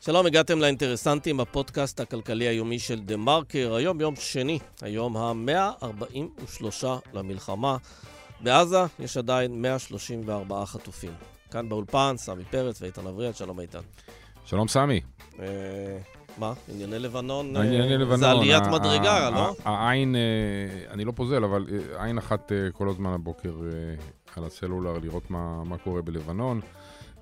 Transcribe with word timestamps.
שלום, 0.00 0.26
הגעתם 0.26 0.58
לאינטרסנטים, 0.58 1.40
הפודקאסט 1.40 2.00
הכלכלי 2.00 2.44
היומי 2.48 2.78
של 2.78 3.00
דה 3.00 3.16
מרקר. 3.16 3.74
היום 3.74 4.00
יום 4.00 4.16
שני, 4.16 4.58
היום 4.82 5.16
ה-143 5.16 6.84
למלחמה. 7.12 7.76
בעזה 8.40 8.78
יש 8.98 9.16
עדיין 9.16 9.62
134 9.62 10.66
חטופים. 10.66 11.12
כאן 11.50 11.68
באולפן, 11.68 12.14
סמי 12.16 12.44
פרץ 12.44 12.82
ואיתן 12.82 13.06
אבריאל, 13.06 13.32
שלום 13.32 13.60
איתן. 13.60 13.78
שלום 14.44 14.68
סמי. 14.68 15.00
אה, 15.40 15.46
מה, 16.38 16.52
ענייני 16.68 16.98
לבנון? 16.98 17.56
ענייני 17.56 17.92
אה, 17.92 17.96
לבנון. 17.98 18.20
זה 18.20 18.30
עליית 18.30 18.62
ה- 18.66 18.70
מדרגה, 18.70 19.26
ה- 19.26 19.30
לא? 19.30 19.54
העין, 19.64 20.16
אה, 20.16 20.20
אני 20.92 21.04
לא 21.04 21.12
פוזל, 21.12 21.44
אבל 21.44 21.66
עין 21.98 22.18
אחת 22.18 22.52
כל 22.72 22.88
הזמן 22.88 23.12
הבוקר 23.12 23.52
על 24.36 24.44
הסלולר, 24.44 24.98
לראות 25.02 25.30
מה 25.30 25.64
מה 25.64 25.78
קורה 25.78 26.02
בלבנון. 26.02 26.60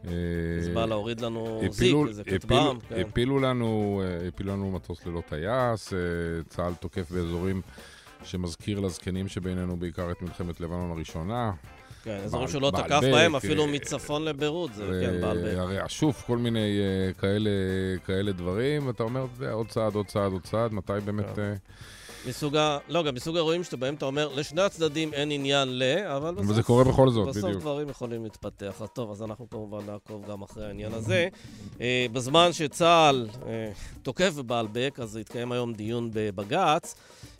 אה, 0.05 0.11
חיזבאללה 0.59 0.95
הוריד 0.95 1.21
לנו 1.21 1.61
זיק, 1.71 1.97
איזה 2.09 2.25
כטב"ם. 2.25 2.79
כן. 2.89 3.01
הפילו 3.01 3.39
לנו, 3.39 4.03
אה, 4.05 4.29
הפילו 4.29 4.53
לנו 4.53 4.71
מטוס 4.71 5.07
ללא 5.07 5.23
טייס, 5.29 5.93
אה, 5.93 5.99
צה"ל 6.49 6.75
תוקף 6.75 7.11
באזורים 7.11 7.63
שמזכיר 8.25 8.81
לזקנים 8.81 9.29
שבינינו 9.29 9.77
בעיקר 9.77 10.11
את 10.11 10.23
מלחמת 10.23 10.61
לבנון 10.61 10.91
הראשונה. 10.91 11.53
כן, 12.05 12.21
אזורים 12.25 12.49
שלא 12.49 12.73
תקף 12.77 13.01
בהם, 13.01 13.37
אפילו 13.37 13.67
מצפון 13.67 14.25
לביירות, 14.25 14.75
זה 14.75 15.05
כן, 15.05 15.21
בעל 15.21 15.39
בק. 15.39 15.59
הרי 15.59 15.87
אשוף, 15.87 16.25
כל 16.27 16.39
מיני 16.39 16.81
כאלה, 18.07 18.33
דברים, 18.33 18.91
אתה 18.91 19.03
אומר, 19.03 19.27
"זה 19.37 19.53
עוד 19.53 19.69
צעד, 19.69 19.95
עוד 19.95 20.07
צעד, 20.07 20.33
עוד 20.33 20.43
צעד, 20.43 20.73
מתי 20.73 20.93
באמת... 21.05 21.39
מסוג 22.29 22.57
ה... 22.57 22.79
לא, 22.89 23.03
גם 23.03 23.15
מסוג 23.15 23.37
האירועים 23.37 23.65
שבהם 23.65 23.95
אתה 23.95 24.07
אומר, 24.07 24.29
לשני 24.35 24.63
הצדדים 24.63 25.13
אין 25.13 25.31
עניין 25.31 25.79
ל... 25.79 25.83
אבל 26.17 26.35
בסוף... 26.35 26.47
אבל 26.47 26.55
זה 26.55 26.63
קורה 26.63 26.85
בכל 26.85 27.11
זאת, 27.11 27.29
בסוף 27.29 27.45
בדיוק. 27.45 27.61
דברים 27.61 27.89
יכולים 27.89 28.25
להתפתח. 28.25 28.83
אז 28.83 28.89
טוב, 28.93 29.11
אז 29.11 29.23
אנחנו 29.23 29.51
כמובן 29.51 29.87
נעקוב 29.87 30.31
גם 30.31 30.43
אחרי 30.43 30.67
העניין 30.67 30.95
הזה. 30.95 31.29
אה, 31.81 32.07
בזמן 32.13 32.53
שצה"ל 32.53 33.29
אה, 33.47 33.71
תוקף 34.03 34.35
בבעלבק, 34.35 34.99
אז 35.03 35.17
יתקיים 35.17 35.53
היום 35.53 35.73
דיון 35.73 36.11
בבג"ץ. 36.13 36.95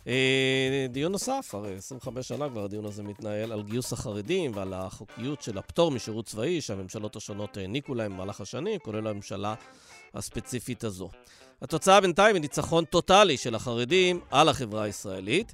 אה, 0.07 0.85
דיון 0.89 1.11
נוסף, 1.11 1.49
הרי 1.53 1.75
25 1.75 2.27
שנה 2.27 2.49
כבר 2.49 2.63
הדיון 2.63 2.85
הזה 2.85 3.03
מתנהל, 3.03 3.51
על 3.51 3.63
גיוס 3.63 3.93
החרדים 3.93 4.51
ועל 4.55 4.73
החוקיות 4.73 5.41
של 5.41 5.57
הפטור 5.57 5.91
משירות 5.91 6.25
צבאי 6.25 6.61
שהממשלות 6.61 7.15
השונות 7.15 7.57
העניקו 7.57 7.95
להם 7.95 8.13
במהלך 8.13 8.41
השנים, 8.41 8.79
כולל 8.79 9.07
הממשלה 9.07 9.53
הספציפית 10.13 10.83
הזו. 10.83 11.09
התוצאה 11.61 12.01
בינתיים 12.01 12.35
היא 12.35 12.41
ניצחון 12.41 12.85
טוטאלי 12.85 13.37
של 13.37 13.55
החרדים 13.55 14.19
על 14.31 14.49
החברה 14.49 14.83
הישראלית. 14.83 15.53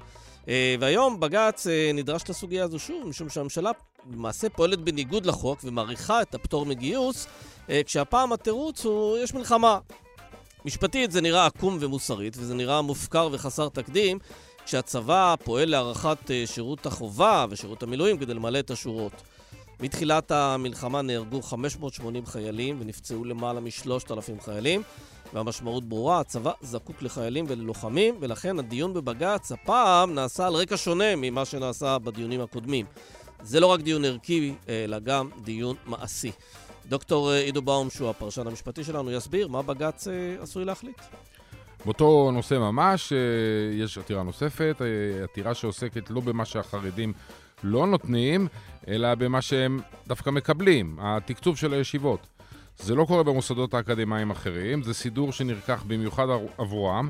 אה, 0.50 0.76
והיום 0.80 1.20
בג"ץ 1.20 1.68
אה, 1.68 1.92
נדרש 1.94 2.22
לסוגיה 2.30 2.64
הזו 2.64 2.80
שוב, 2.80 3.08
משום 3.08 3.30
שהממשלה 3.30 3.72
למעשה 4.12 4.50
פועלת 4.50 4.80
בניגוד 4.80 5.26
לחוק 5.26 5.60
ומאריכה 5.64 6.22
את 6.22 6.36
הפטור 6.36 6.66
מגיוס, 6.66 7.28
אה, 7.70 7.82
כשהפעם 7.86 8.34
התירוץ 8.34 8.86
הוא, 8.86 9.18
יש 9.18 9.34
מלחמה. 9.34 9.80
משפטית 10.66 11.12
זה 11.12 11.22
נראה 11.22 11.46
עקום 11.46 11.78
ומוסרית, 11.80 12.38
וזה 12.38 12.54
נראה 12.54 12.82
מופקר 12.82 13.30
וחסר 13.32 13.70
תקדים, 13.70 14.20
כשהצבא 14.66 15.36
פועל 15.44 15.70
להארכת 15.70 16.32
שירות 16.46 16.86
החובה 16.86 17.46
ושירות 17.50 17.84
המילואים 17.84 18.18
כדי 18.18 18.34
למלא 18.34 18.60
את 18.60 18.72
השורות. 18.72 19.14
מתחילת 19.80 20.32
המלחמה 20.32 21.02
נהרגו 21.02 21.42
580 21.42 22.26
חיילים 22.26 22.78
ונפצעו 22.80 23.26
למעלה 23.26 23.60
מ-3,000 23.60 24.42
חיילים, 24.42 24.82
והמשמעות 25.34 25.84
ברורה, 25.84 26.20
הצבא 26.20 26.52
זקוק 26.62 27.02
לחיילים 27.02 27.46
וללוחמים, 27.48 28.16
ולכן 28.20 28.60
הדיון 28.60 28.94
בבג"ץ 28.94 29.52
הפעם 29.52 30.14
נעשה 30.14 30.48
על 30.48 30.54
רקע 30.54 30.78
שונה 30.78 31.16
ממה 31.16 31.46
שנעשה 31.46 32.00
בדיונים 32.00 32.42
הקודמים. 32.42 32.86
זה 33.44 33.60
לא 33.60 33.68
רק 33.68 33.82
דיון 33.82 34.06
ערכי, 34.06 34.54
אלא 34.70 35.00
גם 35.00 35.30
דיון 35.44 35.76
מעשי. 35.86 36.32
דוקטור 36.90 37.32
אה, 37.32 37.40
עידו 37.40 37.62
באום, 37.62 37.90
שהוא 37.90 38.10
הפרשן 38.10 38.48
המשפטי 38.48 38.84
שלנו, 38.84 39.12
יסביר 39.12 39.48
מה 39.48 39.62
בג"ץ 39.62 40.08
אה, 40.08 40.14
עשוי 40.42 40.66
להחליט. 40.66 41.02
באותו 41.86 42.32
נושא 42.34 42.54
ממש, 42.54 43.14
אה, 43.14 43.18
יש 43.84 43.98
עתירה 43.98 44.24
נוספת, 44.24 44.82
עתירה 45.24 45.54
שעוסקת 45.54 46.10
לא 46.10 46.22
במה 46.22 46.46
שהחרדים 46.46 47.14
לא 47.64 47.88
נותנים, 47.88 48.48
אלא 48.88 49.16
במה 49.16 49.42
שהם 49.42 49.80
דווקא 50.08 50.30
מקבלים, 50.30 50.98
התקצוב 51.02 51.58
של 51.58 51.74
הישיבות. 51.74 52.35
זה 52.80 52.96
לא 52.96 53.06
קורה 53.06 53.24
במוסדות 53.24 53.74
האקדמיים 53.74 54.32
אחרים, 54.32 54.84
זה 54.84 54.94
סידור 54.94 55.32
שנרקח 55.32 55.84
במיוחד 55.88 56.24
עבור- 56.30 56.50
עבורם, 56.58 57.10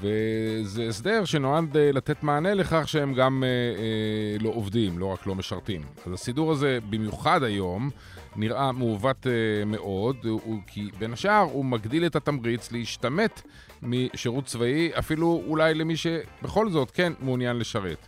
וזה 0.00 0.88
הסדר 0.88 1.24
שנועד 1.24 1.76
אה, 1.76 1.92
לתת 1.92 2.22
מענה 2.22 2.54
לכך 2.54 2.88
שהם 2.88 3.14
גם 3.14 3.44
אה, 3.44 3.48
אה, 3.82 4.36
לא 4.40 4.48
עובדים, 4.54 4.98
לא 4.98 5.06
רק 5.06 5.26
לא 5.26 5.34
משרתים. 5.34 5.82
אז 6.06 6.12
הסידור 6.12 6.52
הזה, 6.52 6.78
במיוחד 6.90 7.42
היום, 7.42 7.90
נראה 8.36 8.72
מעוות 8.72 9.26
אה, 9.26 9.32
מאוד, 9.64 10.16
הוא- 10.26 10.60
כי 10.66 10.90
בין 10.98 11.12
השאר 11.12 11.46
הוא 11.52 11.64
מגדיל 11.64 12.06
את 12.06 12.16
התמריץ 12.16 12.72
להשתמט 12.72 13.42
משירות 13.82 14.44
צבאי, 14.44 14.90
אפילו 14.98 15.42
אולי 15.46 15.74
למי 15.74 15.96
שבכל 15.96 16.70
זאת 16.70 16.90
כן 16.90 17.12
מעוניין 17.20 17.58
לשרת. 17.58 18.06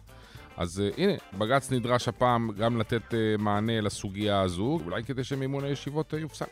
אז 0.56 0.82
uh, 0.96 1.00
הנה, 1.00 1.12
בג"ץ 1.38 1.72
נדרש 1.72 2.08
הפעם 2.08 2.50
גם 2.58 2.78
לתת 2.80 3.02
uh, 3.10 3.14
מענה 3.42 3.80
לסוגיה 3.80 4.40
הזו, 4.40 4.78
אולי 4.84 5.04
כדי 5.04 5.24
שמימון 5.24 5.64
הישיבות 5.64 6.14
uh, 6.14 6.16
יופסק. 6.16 6.48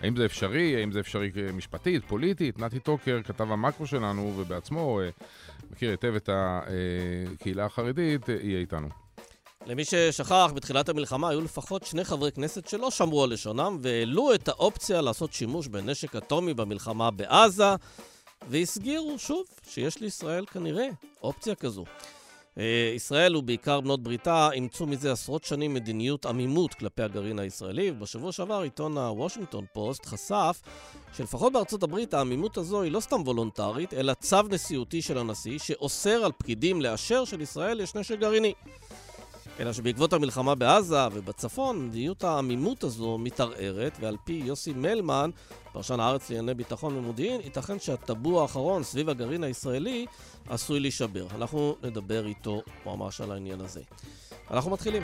האם 0.00 0.16
זה 0.16 0.24
אפשרי? 0.24 0.76
האם 0.76 0.92
זה 0.92 1.00
אפשרי 1.00 1.30
משפטית, 1.54 2.04
פוליטית? 2.04 2.58
נתי 2.58 2.80
טוקר, 2.80 3.20
כתב 3.24 3.52
המקרו 3.52 3.86
שלנו, 3.86 4.32
ובעצמו 4.36 5.00
uh, 5.00 5.24
מכיר 5.70 5.90
היטב 5.90 6.14
את 6.14 6.28
הקהילה 6.32 7.64
החרדית, 7.64 8.28
uh, 8.28 8.32
יהיה 8.42 8.60
איתנו. 8.60 8.88
למי 9.66 9.84
ששכח, 9.84 10.52
בתחילת 10.54 10.88
המלחמה 10.88 11.28
היו 11.28 11.40
לפחות 11.40 11.86
שני 11.86 12.04
חברי 12.04 12.32
כנסת 12.32 12.68
שלא 12.68 12.90
שמרו 12.90 13.24
על 13.24 13.32
לשונם 13.32 13.78
והעלו 13.82 14.34
את 14.34 14.48
האופציה 14.48 15.00
לעשות 15.00 15.32
שימוש 15.32 15.68
בנשק 15.68 16.16
אטומי 16.16 16.54
במלחמה 16.54 17.10
בעזה, 17.10 17.74
והסגירו 18.48 19.18
שוב 19.18 19.44
שיש 19.68 20.00
לישראל 20.00 20.46
כנראה 20.46 20.86
אופציה 21.22 21.54
כזו. 21.54 21.84
אה, 22.58 22.92
ישראל 22.94 23.36
ובעיקר 23.36 23.80
בנות 23.80 24.02
בריתה 24.02 24.48
אימצו 24.52 24.86
מזה 24.86 25.12
עשרות 25.12 25.44
שנים 25.44 25.74
מדיניות 25.74 26.26
עמימות 26.26 26.74
כלפי 26.74 27.02
הגרעין 27.02 27.38
הישראלי, 27.38 27.90
ובשבוע 27.90 28.32
שעבר 28.32 28.60
עיתון 28.60 28.98
הוושינגטון 28.98 29.64
פוסט 29.72 30.06
חשף 30.06 30.62
שלפחות 31.16 31.52
בארצות 31.52 31.82
הברית 31.82 32.14
העמימות 32.14 32.56
הזו 32.56 32.82
היא 32.82 32.92
לא 32.92 33.00
סתם 33.00 33.22
וולונטרית, 33.22 33.94
אלא 33.94 34.14
צו 34.14 34.42
נשיאותי 34.50 35.02
של 35.02 35.18
הנשיא 35.18 35.58
שאוסר 35.58 36.24
על 36.24 36.32
פקידים 36.38 36.82
לאשר 36.82 37.24
שלישראל 37.24 37.80
יש 37.80 37.94
נשק 37.94 38.18
גרעיני. 38.18 38.52
אלא 39.60 39.72
שבעקבות 39.72 40.12
המלחמה 40.12 40.54
בעזה 40.54 41.06
ובצפון, 41.12 41.86
מדיניות 41.86 42.24
העמימות 42.24 42.84
הזו 42.84 43.18
מתערערת, 43.18 43.96
ועל 44.00 44.16
פי 44.24 44.42
יוסי 44.44 44.72
מלמן, 44.72 45.30
פרשן 45.72 46.00
הארץ 46.00 46.30
לענייני 46.30 46.54
ביטחון 46.54 46.96
ומודיעין, 46.96 47.40
ייתכן 47.40 47.78
שהטאבו 47.78 48.42
האחרון 48.42 48.82
סביב 48.82 49.08
הגרעין 49.08 49.44
הישראלי 49.44 50.06
עשוי 50.48 50.80
להישבר. 50.80 51.26
אנחנו 51.34 51.76
נדבר 51.82 52.26
איתו 52.26 52.62
ממש 52.86 53.20
על 53.20 53.32
העניין 53.32 53.60
הזה. 53.60 53.80
אנחנו 54.50 54.70
מתחילים. 54.70 55.02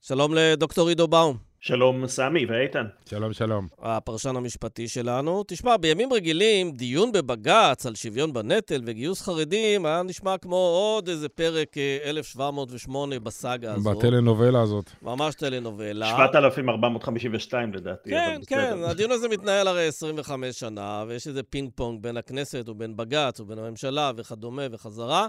שלום 0.00 0.34
לדוקטור 0.34 0.88
עידו 0.88 1.08
באום. 1.08 1.47
שלום 1.60 2.06
סמי 2.06 2.46
ואיתן. 2.46 2.84
שלום, 3.10 3.32
שלום. 3.32 3.66
הפרשן 3.82 4.36
המשפטי 4.36 4.88
שלנו. 4.88 5.44
תשמע, 5.46 5.76
בימים 5.76 6.12
רגילים, 6.12 6.72
דיון 6.72 7.12
בבג"ץ 7.12 7.86
על 7.86 7.94
שוויון 7.94 8.32
בנטל 8.32 8.82
וגיוס 8.86 9.22
חרדים 9.22 9.86
היה 9.86 10.02
נשמע 10.02 10.38
כמו 10.38 10.56
עוד 10.56 11.08
איזה 11.08 11.28
פרק 11.28 11.78
אה, 11.78 11.98
1708 12.04 13.18
בסאגה 13.18 13.74
הזו. 13.74 13.90
בטלנובלה 13.90 14.62
הזאת. 14.62 14.90
ממש 15.02 15.34
טלנובלה. 15.34 16.06
7,452 16.06 17.74
לדעתי. 17.74 18.10
כן, 18.10 18.40
כן, 18.46 18.72
בסדר. 18.74 18.88
הדיון 18.90 19.10
הזה 19.10 19.28
מתנהל 19.28 19.68
הרי 19.68 19.86
25 19.86 20.60
שנה, 20.60 21.04
ויש 21.08 21.26
איזה 21.26 21.42
פינג 21.42 21.70
פונג 21.74 22.02
בין 22.02 22.16
הכנסת 22.16 22.68
ובין 22.68 22.96
בג"ץ 22.96 23.40
ובין 23.40 23.58
הממשלה 23.58 24.12
וכדומה 24.16 24.62
וחזרה, 24.72 25.22
אה, 25.22 25.26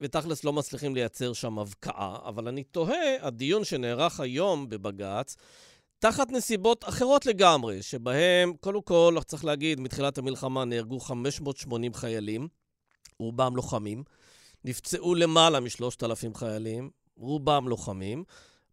ותכלס 0.00 0.44
לא 0.44 0.52
מצליחים 0.52 0.94
לייצר 0.94 1.32
שם 1.32 1.58
הבקעה. 1.58 2.18
אבל 2.28 2.48
אני 2.48 2.64
תוהה, 2.64 3.26
הדיון 3.26 3.64
שנערך 3.64 4.20
היום 4.20 4.68
בבג"ץ, 4.68 5.36
תחת 5.98 6.30
נסיבות 6.32 6.84
אחרות 6.88 7.26
לגמרי, 7.26 7.82
שבהם, 7.82 8.52
קודם 8.60 8.82
כל, 8.82 9.16
צריך 9.26 9.44
להגיד, 9.44 9.80
מתחילת 9.80 10.18
המלחמה 10.18 10.64
נהרגו 10.64 11.00
580 11.00 11.94
חיילים, 11.94 12.48
רובם 13.18 13.56
לוחמים, 13.56 14.04
נפצעו 14.64 15.14
למעלה 15.14 15.60
מ-3,000 15.60 16.38
חיילים, 16.38 16.90
רובם 17.16 17.68
לוחמים. 17.68 18.24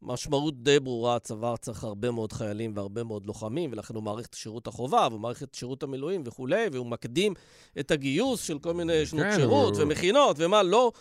משמעות 0.06 0.63
די 0.63 0.80
ברורה, 0.80 1.16
הצבא 1.16 1.56
צריך 1.62 1.84
הרבה 1.84 2.12
מאוד 2.12 2.31
חיילים 2.34 2.72
והרבה 2.75 3.04
מאוד 3.04 3.25
לוחמים, 3.25 3.72
ולכן 3.72 3.96
הוא 3.96 4.04
מעריך 4.04 4.25
את 4.28 4.34
שירות 4.34 4.68
החובה, 4.68 5.07
והוא 5.12 5.19
מעריך 5.22 5.44
את 5.44 5.54
שירות 5.56 5.84
המילואים 5.84 6.22
וכולי, 6.25 6.66
והוא 6.72 6.86
מקדים 6.86 7.34
את 7.80 7.92
הגיוס 7.92 8.44
של 8.44 8.60
כל 8.60 8.74
מיני 8.74 9.06
שנות 9.06 9.24
כן, 9.24 9.36
שירות 9.36 9.74
הוא- 9.75 9.84
ומכינות 9.84 10.36
ומה 10.40 10.63
לא. 10.63 10.92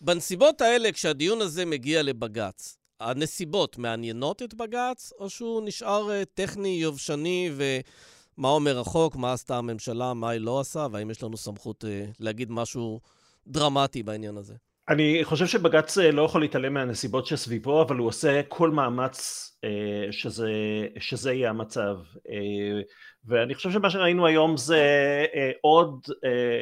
בנסיבות 0.00 0.60
האלה, 0.60 0.92
כשהדיון 0.92 1.40
הזה 1.40 1.64
מגיע 1.64 2.02
לבג"ץ, 2.02 2.76
הנסיבות 3.00 3.78
מעניינות 3.78 4.42
את 4.42 4.54
בג"ץ, 4.54 5.12
או 5.18 5.30
שהוא 5.30 5.62
נשאר 5.64 6.10
אה, 6.10 6.22
טכני, 6.34 6.68
יובשני, 6.68 7.50
ומה 7.56 8.48
אומר 8.48 8.80
החוק, 8.80 9.16
מה 9.16 9.32
עשתה 9.32 9.56
הממשלה, 9.58 10.14
מה 10.14 10.30
היא 10.30 10.40
לא 10.40 10.60
עשה, 10.60 10.86
והאם 10.92 11.10
יש 11.10 11.22
לנו 11.22 11.36
סמכות 11.36 11.84
אה, 11.84 12.04
להגיד 12.20 12.50
משהו 12.50 13.00
דרמטי 13.46 14.02
בעניין 14.02 14.36
הזה? 14.36 14.54
אני 14.88 15.20
חושב 15.24 15.46
שבג"ץ 15.46 15.98
לא 15.98 16.22
יכול 16.22 16.40
להתעלם 16.40 16.74
מהנסיבות 16.74 17.26
שסביבו, 17.26 17.82
אבל 17.82 17.96
הוא 17.96 18.08
עושה 18.08 18.40
כל 18.48 18.70
מאמץ 18.70 19.50
שזה, 20.10 20.52
שזה 20.98 21.32
יהיה 21.32 21.50
המצב. 21.50 21.96
ואני 23.24 23.54
חושב 23.54 23.70
שמה 23.70 23.90
שראינו 23.90 24.26
היום 24.26 24.56
זה 24.56 24.82
עוד 25.60 26.06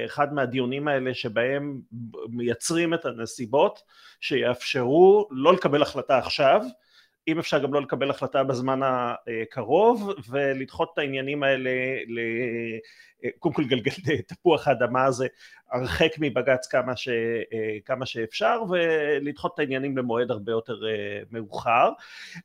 אחד 0.07 0.35
מהדיונים 0.35 0.89
האלה 0.89 1.15
שבהם 1.15 1.81
מייצרים 2.29 2.95
את 2.95 3.05
הנסיבות 3.05 3.83
שיאפשרו 4.21 5.29
לא 5.31 5.53
לקבל 5.53 5.83
החלטה 5.83 6.19
עכשיו, 6.19 6.63
אם 7.29 7.39
אפשר 7.39 7.59
גם 7.59 7.75
לא 7.75 7.83
לקבל 7.83 8.11
החלטה 8.11 8.45
בזמן 8.45 8.81
הקרוב 8.83 10.11
ולדחות 10.31 10.91
את 10.93 10.99
העניינים 10.99 11.43
האלה, 11.43 11.71
קודם 13.39 13.55
כל 13.55 13.63
לגלגל 13.63 13.93
תפוח 14.29 14.69
האדמה 14.69 15.05
הזה 15.05 15.27
הרחק 15.73 16.11
מבג"ץ 16.19 16.67
כמה, 16.67 16.97
ש, 16.97 17.09
כמה 17.85 18.07
שאפשר 18.07 18.63
ולדחות 18.71 19.55
את 19.55 19.59
העניינים 19.59 19.97
למועד 19.97 20.31
הרבה 20.31 20.53
יותר 20.53 20.77
מאוחר, 21.31 21.91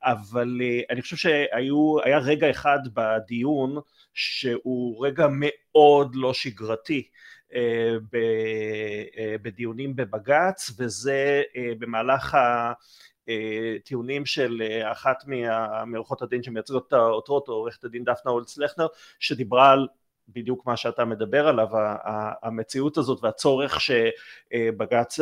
אבל 0.04 0.62
אני 0.90 1.02
חושב 1.02 1.16
שהיה 1.16 2.20
רגע 2.20 2.50
אחד 2.50 2.80
בדיון 2.94 3.78
שהוא 4.14 5.06
רגע 5.06 5.28
מאוד 5.32 6.16
לא 6.16 6.34
שגרתי 6.34 7.08
בדיונים 9.42 9.96
בבג"ץ 9.96 10.72
וזה 10.80 11.44
במהלך. 11.80 12.38
טיעונים 13.84 14.26
של 14.26 14.62
אחת 14.92 15.24
מעורכות 15.86 16.22
הדין 16.22 16.44
שמייצגות 16.44 16.88
את 16.88 16.94
העותרות, 16.94 17.48
עורכת 17.48 17.84
הדין 17.84 18.04
דפנה 18.04 18.32
הולץ 18.32 18.58
לכנר, 18.58 18.88
שדיברה 19.20 19.72
על 19.72 19.88
בדיוק 20.30 20.66
מה 20.66 20.78
שאתה 20.78 21.06
מדבר 21.06 21.48
עליו, 21.48 21.68
המציאות 22.44 22.98
הזאת 22.98 23.24
והצורך 23.24 23.78
שבג"ץ 23.82 25.20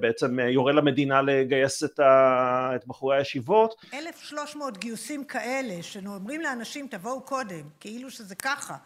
בעצם 0.00 0.38
יורה 0.38 0.72
למדינה 0.72 1.22
לגייס 1.22 1.84
את 1.84 2.86
בחורי 2.86 3.16
הישיבות. 3.16 3.74
1,300 3.94 4.78
גיוסים 4.78 5.24
כאלה 5.24 5.82
שאומרים 5.82 6.40
לאנשים 6.40 6.86
תבואו 6.90 7.20
קודם, 7.20 7.62
כאילו 7.80 8.10
שזה 8.10 8.34
ככה. 8.34 8.76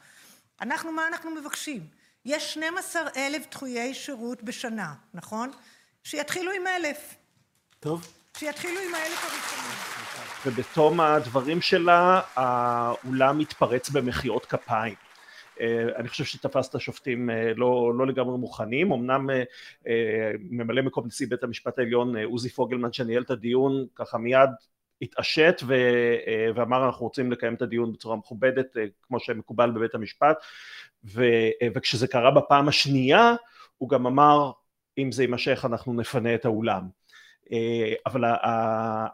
אנחנו, 0.61 0.93
מה 0.93 1.07
אנחנו 1.09 1.31
מבקשים? 1.31 1.87
יש 2.25 2.55
12,000 2.55 3.47
דחויי 3.51 3.95
שירות 3.95 4.43
בשנה, 4.43 4.95
נכון? 5.15 5.51
שיתחילו 6.05 6.51
עם 6.53 6.67
1,000. 6.67 7.15
טוב. 7.81 8.18
שיתחילו 8.39 8.81
עם 8.89 8.95
האלף 8.95 9.25
הראשונים. 9.25 9.73
ובתום 10.47 11.01
הדברים 11.01 11.61
שלה 11.61 12.21
האולם 12.35 13.39
מתפרץ 13.39 13.91
במחיאות 13.91 14.47
כפיים. 14.47 14.95
אני 15.97 16.09
חושב 16.09 16.25
שתפס 16.25 16.69
את 16.69 16.75
השופטים 16.75 17.31
לא, 17.57 17.93
לא 17.99 18.07
לגמרי 18.07 18.39
מוכנים, 18.39 18.93
אמנם 18.93 19.31
ממלא 20.39 20.83
מקום 20.83 21.07
נשיא 21.07 21.27
בית 21.31 21.43
המשפט 21.43 21.79
העליון 21.79 22.17
עוזי 22.17 22.49
פוגלמן 22.49 22.93
שניהל 22.93 23.23
את 23.23 23.31
הדיון 23.31 23.87
ככה 23.95 24.19
מיד 24.19 24.51
התעשת 25.03 25.63
ואמר 26.55 26.87
אנחנו 26.87 27.07
רוצים 27.07 27.33
לקיים 27.33 27.55
את 27.55 27.63
הדיון 27.63 27.93
בצורה 27.93 28.17
מכובדת 28.17 28.67
כמו 29.03 29.21
שמקובל 29.21 29.71
בבית 29.71 29.95
המשפט 29.95 30.37
וכשזה 31.75 32.09
קרה 32.09 32.31
בפעם 32.31 32.69
השנייה 32.69 33.35
הוא 33.79 33.89
גם 33.89 34.07
אמר 34.07 34.51
אם 34.99 35.13
זה 35.13 35.23
יימשך 35.23 35.65
אנחנו 35.65 35.93
נפנה 35.95 36.35
את 36.35 36.45
האולם 36.45 36.83
אבל 38.07 38.25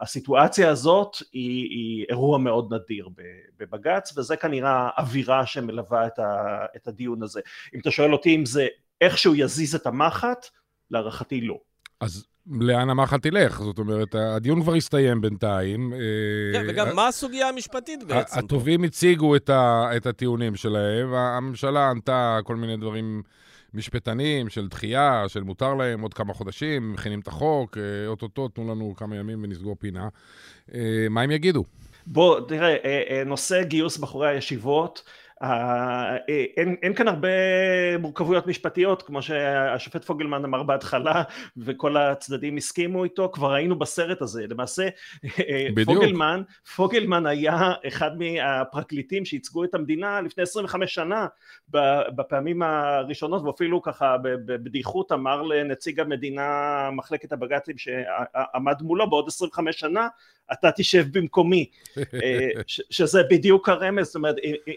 הסיטואציה 0.01 0.69
הזאת 0.69 1.15
היא, 1.33 1.69
היא 1.69 2.05
אירוע 2.09 2.37
מאוד 2.37 2.73
נדיר 2.73 3.09
בבג"ץ 3.59 4.17
וזה 4.17 4.35
כנראה 4.35 4.89
האווירה 4.95 5.45
שמלווה 5.45 6.07
את 6.75 6.87
הדיון 6.87 7.23
הזה. 7.23 7.41
אם 7.75 7.79
אתה 7.79 7.91
שואל 7.91 8.13
אותי 8.13 8.35
אם 8.35 8.45
זה 8.45 8.67
איכשהו 9.01 9.35
יזיז 9.35 9.75
את 9.75 9.87
המחט, 9.87 10.47
להערכתי 10.91 11.41
לא. 11.41 11.59
אז 11.99 12.25
לאן 12.51 12.89
המחט 12.89 13.21
תלך? 13.21 13.61
זאת 13.61 13.79
אומרת, 13.79 14.15
הדיון 14.15 14.61
כבר 14.61 14.73
הסתיים 14.73 15.21
בינתיים. 15.21 15.93
אה, 15.93 15.99
כן, 16.53 16.65
וגם 16.69 16.95
מה 16.95 17.07
הסוגיה 17.07 17.49
המשפטית 17.49 18.03
בעצם? 18.03 18.39
הטובים 18.39 18.83
הציגו 18.83 19.35
את 19.35 20.05
הטיעונים 20.05 20.55
שלהם, 20.55 21.13
הממשלה 21.13 21.89
ענתה 21.89 22.39
כל 22.43 22.55
מיני 22.55 22.77
דברים... 22.77 23.23
משפטנים 23.75 24.49
של 24.49 24.67
דחייה, 24.67 25.23
של 25.27 25.43
מותר 25.43 25.73
להם 25.73 26.01
עוד 26.01 26.13
כמה 26.13 26.33
חודשים, 26.33 26.93
מכינים 26.93 27.19
את 27.19 27.27
החוק, 27.27 27.77
אה, 27.77 28.07
אוטוטו, 28.07 28.47
תנו 28.47 28.71
לנו 28.71 28.93
כמה 28.97 29.15
ימים 29.15 29.43
ונסגור 29.43 29.75
פינה. 29.79 30.07
אה, 30.73 31.07
מה 31.09 31.21
הם 31.21 31.31
יגידו? 31.31 31.63
בוא, 32.07 32.39
תראה, 32.47 32.75
אה, 32.83 33.23
נושא 33.25 33.63
גיוס 33.63 33.97
בחורי 33.97 34.29
הישיבות, 34.29 35.03
אין, 36.57 36.75
אין 36.83 36.93
כאן 36.93 37.07
הרבה 37.07 37.27
מורכבויות 37.99 38.47
משפטיות 38.47 39.01
כמו 39.01 39.21
שהשופט 39.21 40.05
פוגלמן 40.05 40.45
אמר 40.45 40.63
בהתחלה 40.63 41.23
וכל 41.57 41.97
הצדדים 41.97 42.57
הסכימו 42.57 43.03
איתו 43.03 43.29
כבר 43.33 43.53
היינו 43.53 43.79
בסרט 43.79 44.21
הזה 44.21 44.45
למעשה 44.49 44.87
בדיוק. 45.75 45.89
פוגלמן, 45.99 46.41
פוגלמן 46.75 47.25
היה 47.25 47.73
אחד 47.87 48.11
מהפרקליטים 48.17 49.25
שייצגו 49.25 49.63
את 49.63 49.75
המדינה 49.75 50.21
לפני 50.21 50.43
25 50.43 50.93
שנה 50.93 51.27
בפעמים 52.15 52.61
הראשונות 52.61 53.43
ואפילו 53.43 53.81
ככה 53.81 54.17
בבדיחות 54.23 55.11
אמר 55.11 55.41
לנציג 55.41 55.99
המדינה 55.99 56.89
מחלקת 56.91 57.31
הבג"צים 57.31 57.77
שעמד 57.77 58.81
מולו 58.81 59.09
בעוד 59.09 59.27
25 59.27 59.79
שנה 59.79 60.07
אתה 60.53 60.71
תשב 60.71 61.05
במקומי 61.11 61.69
אה, 62.23 62.49
שזה 62.67 63.21
בדיוק 63.29 63.69
הרמז 63.69 64.05
זאת 64.05 64.15
אומרת 64.15 64.35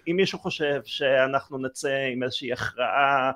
אם 0.08 0.16
מישהו 0.16 0.38
חושב 0.38 0.80
שאנחנו 0.84 1.58
נצא 1.58 2.08
עם 2.12 2.22
איזושהי 2.22 2.52
הכרעה 2.52 3.30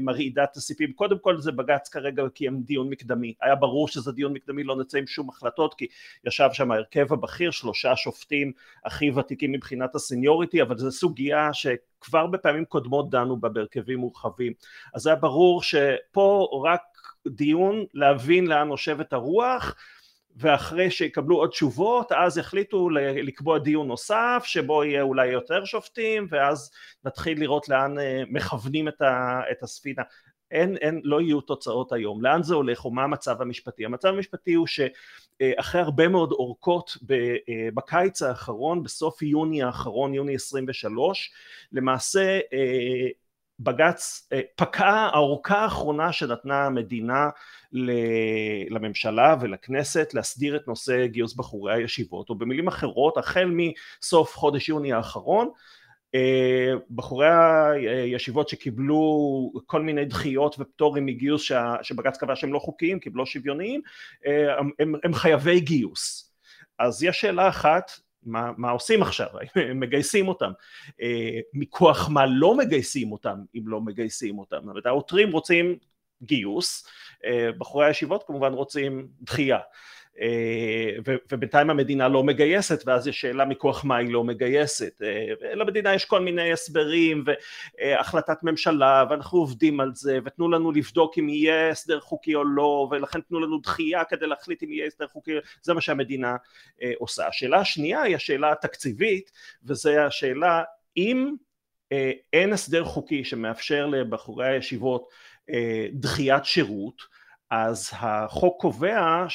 מרעידת 0.00 0.56
הסיפים 0.56 0.92
קודם 0.92 1.18
כל 1.18 1.40
זה 1.40 1.52
בג"ץ 1.52 1.88
כרגע 1.88 2.22
קיים 2.34 2.62
דיון 2.62 2.90
מקדמי. 2.90 3.34
היה 3.42 3.54
ברור 3.54 3.88
שזה 3.88 4.12
דיון 4.12 4.32
מקדמי 4.32 4.64
לא 4.64 4.76
נצא 4.76 4.98
עם 4.98 5.06
שום 5.06 5.28
החלטות 5.28 5.74
כי 5.74 5.86
ישב 6.26 6.48
שם 6.52 6.70
ההרכב 6.70 7.12
הבכיר 7.12 7.50
שלושה 7.50 7.96
שופטים 7.96 8.52
הכי 8.84 9.10
ותיקים 9.10 9.52
מבחינת 9.52 9.94
הסניוריטי 9.94 10.62
אבל 10.62 10.78
זו 10.78 10.92
סוגיה 10.92 11.50
שכבר 11.52 12.26
בפעמים 12.26 12.64
קודמות 12.64 13.10
דנו 13.10 13.36
בה 13.36 13.48
בהרכבים 13.48 13.98
מורחבים. 13.98 14.52
אז 14.94 15.06
היה 15.06 15.16
ברור 15.16 15.62
שפה 15.62 16.62
רק 16.64 16.82
דיון 17.28 17.84
להבין 17.94 18.46
לאן 18.46 18.68
נושבת 18.68 19.12
הרוח 19.12 19.74
ואחרי 20.36 20.90
שיקבלו 20.90 21.36
עוד 21.36 21.50
תשובות 21.50 22.12
אז 22.12 22.38
יחליטו 22.38 22.88
לקבוע 23.22 23.58
דיון 23.58 23.88
נוסף 23.88 24.42
שבו 24.46 24.84
יהיה 24.84 25.02
אולי 25.02 25.26
יותר 25.26 25.64
שופטים 25.64 26.26
ואז 26.30 26.70
נתחיל 27.04 27.40
לראות 27.40 27.68
לאן 27.68 27.98
אה, 27.98 28.22
מכוונים 28.30 28.88
את 28.88 29.62
הספינה 29.62 30.02
אין, 30.50 30.76
אין, 30.76 31.00
לא 31.04 31.20
יהיו 31.20 31.40
תוצאות 31.40 31.92
היום. 31.92 32.22
לאן 32.22 32.42
זה 32.42 32.54
הולך 32.54 32.84
או 32.84 32.90
מה 32.90 33.04
המצב 33.04 33.42
המשפטי? 33.42 33.84
המצב 33.84 34.08
המשפטי 34.08 34.54
הוא 34.54 34.66
שאחרי 34.66 35.80
הרבה 35.80 36.08
מאוד 36.08 36.32
אורכות 36.32 36.96
אה, 37.10 37.68
בקיץ 37.74 38.22
האחרון, 38.22 38.82
בסוף 38.82 39.22
יוני 39.22 39.62
האחרון, 39.62 40.14
יוני 40.14 40.34
23, 40.34 41.30
למעשה 41.72 42.40
אה, 42.52 43.08
בג"ץ 43.60 44.28
פקעה 44.56 45.10
האורכה 45.12 45.58
האחרונה 45.58 46.12
שנתנה 46.12 46.66
המדינה 46.66 47.28
לממשלה 48.70 49.36
ולכנסת 49.40 50.14
להסדיר 50.14 50.56
את 50.56 50.68
נושא 50.68 51.06
גיוס 51.06 51.34
בחורי 51.34 51.74
הישיבות 51.74 52.30
או 52.30 52.34
במילים 52.34 52.68
אחרות 52.68 53.16
החל 53.16 53.52
מסוף 53.52 54.36
חודש 54.36 54.68
יוני 54.68 54.92
האחרון 54.92 55.50
בחורי 56.90 57.28
הישיבות 57.86 58.48
שקיבלו 58.48 59.52
כל 59.66 59.82
מיני 59.82 60.04
דחיות 60.04 60.56
ופטורים 60.58 61.06
מגיוס 61.06 61.50
שבג"ץ 61.82 62.16
קבע 62.16 62.36
שהם 62.36 62.52
לא 62.52 62.58
חוקיים 62.58 63.00
כי 63.00 63.08
הם 63.08 63.16
לא 63.16 63.26
שוויוניים 63.26 63.80
הם, 64.78 64.94
הם 65.04 65.14
חייבי 65.14 65.60
גיוס. 65.60 66.32
אז 66.78 67.02
יש 67.02 67.20
שאלה 67.20 67.48
אחת 67.48 67.90
מה, 68.26 68.50
מה 68.56 68.70
עושים 68.70 69.02
עכשיו, 69.02 69.26
האם 69.56 69.80
מגייסים 69.80 70.28
אותם, 70.28 70.52
אה, 71.02 71.38
מכוח 71.54 72.08
מה 72.08 72.26
לא 72.26 72.56
מגייסים 72.56 73.12
אותם 73.12 73.38
אם 73.54 73.68
לא 73.68 73.80
מגייסים 73.80 74.38
אותם, 74.38 74.56
זאת 74.56 74.68
אומרת 74.68 74.86
העותרים 74.86 75.32
רוצים 75.32 75.78
גיוס, 76.22 76.86
אה, 77.24 77.50
בחורי 77.58 77.86
הישיבות 77.86 78.24
כמובן 78.26 78.52
רוצים 78.52 79.08
דחייה 79.22 79.58
ובינתיים 81.32 81.70
המדינה 81.70 82.08
לא 82.08 82.24
מגייסת 82.24 82.82
ואז 82.86 83.08
יש 83.08 83.20
שאלה 83.20 83.44
מכוח 83.44 83.84
מה 83.84 83.96
היא 83.96 84.12
לא 84.12 84.24
מגייסת. 84.24 85.02
אה, 85.02 85.54
למדינה 85.54 85.94
יש 85.94 86.04
כל 86.04 86.20
מיני 86.20 86.52
הסברים 86.52 87.24
והחלטת 87.78 88.42
ממשלה 88.42 89.04
ואנחנו 89.10 89.38
עובדים 89.38 89.80
על 89.80 89.90
זה 89.94 90.18
ותנו 90.24 90.50
לנו 90.50 90.72
לבדוק 90.72 91.18
אם 91.18 91.28
יהיה 91.28 91.70
הסדר 91.70 92.00
חוקי 92.00 92.34
או 92.34 92.44
לא 92.44 92.88
ולכן 92.90 93.20
תנו 93.20 93.40
לנו 93.40 93.58
דחייה 93.58 94.04
כדי 94.04 94.26
להחליט 94.26 94.62
אם 94.62 94.72
יהיה 94.72 94.86
הסדר 94.86 95.06
חוקי. 95.06 95.32
זה 95.62 95.74
מה 95.74 95.80
שהמדינה 95.80 96.36
עושה. 96.98 97.26
השאלה 97.26 97.58
השנייה 97.58 98.02
היא 98.02 98.16
השאלה 98.16 98.52
התקציבית 98.52 99.30
וזה 99.64 100.06
השאלה 100.06 100.62
אם 100.96 101.34
אין 102.32 102.52
הסדר 102.52 102.84
חוקי 102.84 103.24
שמאפשר 103.24 103.86
לבחורי 103.86 104.48
הישיבות 104.48 105.08
דחיית 105.92 106.44
שירות 106.44 107.15
אז 107.50 107.90
החוק 107.92 108.60
קובע 108.60 109.26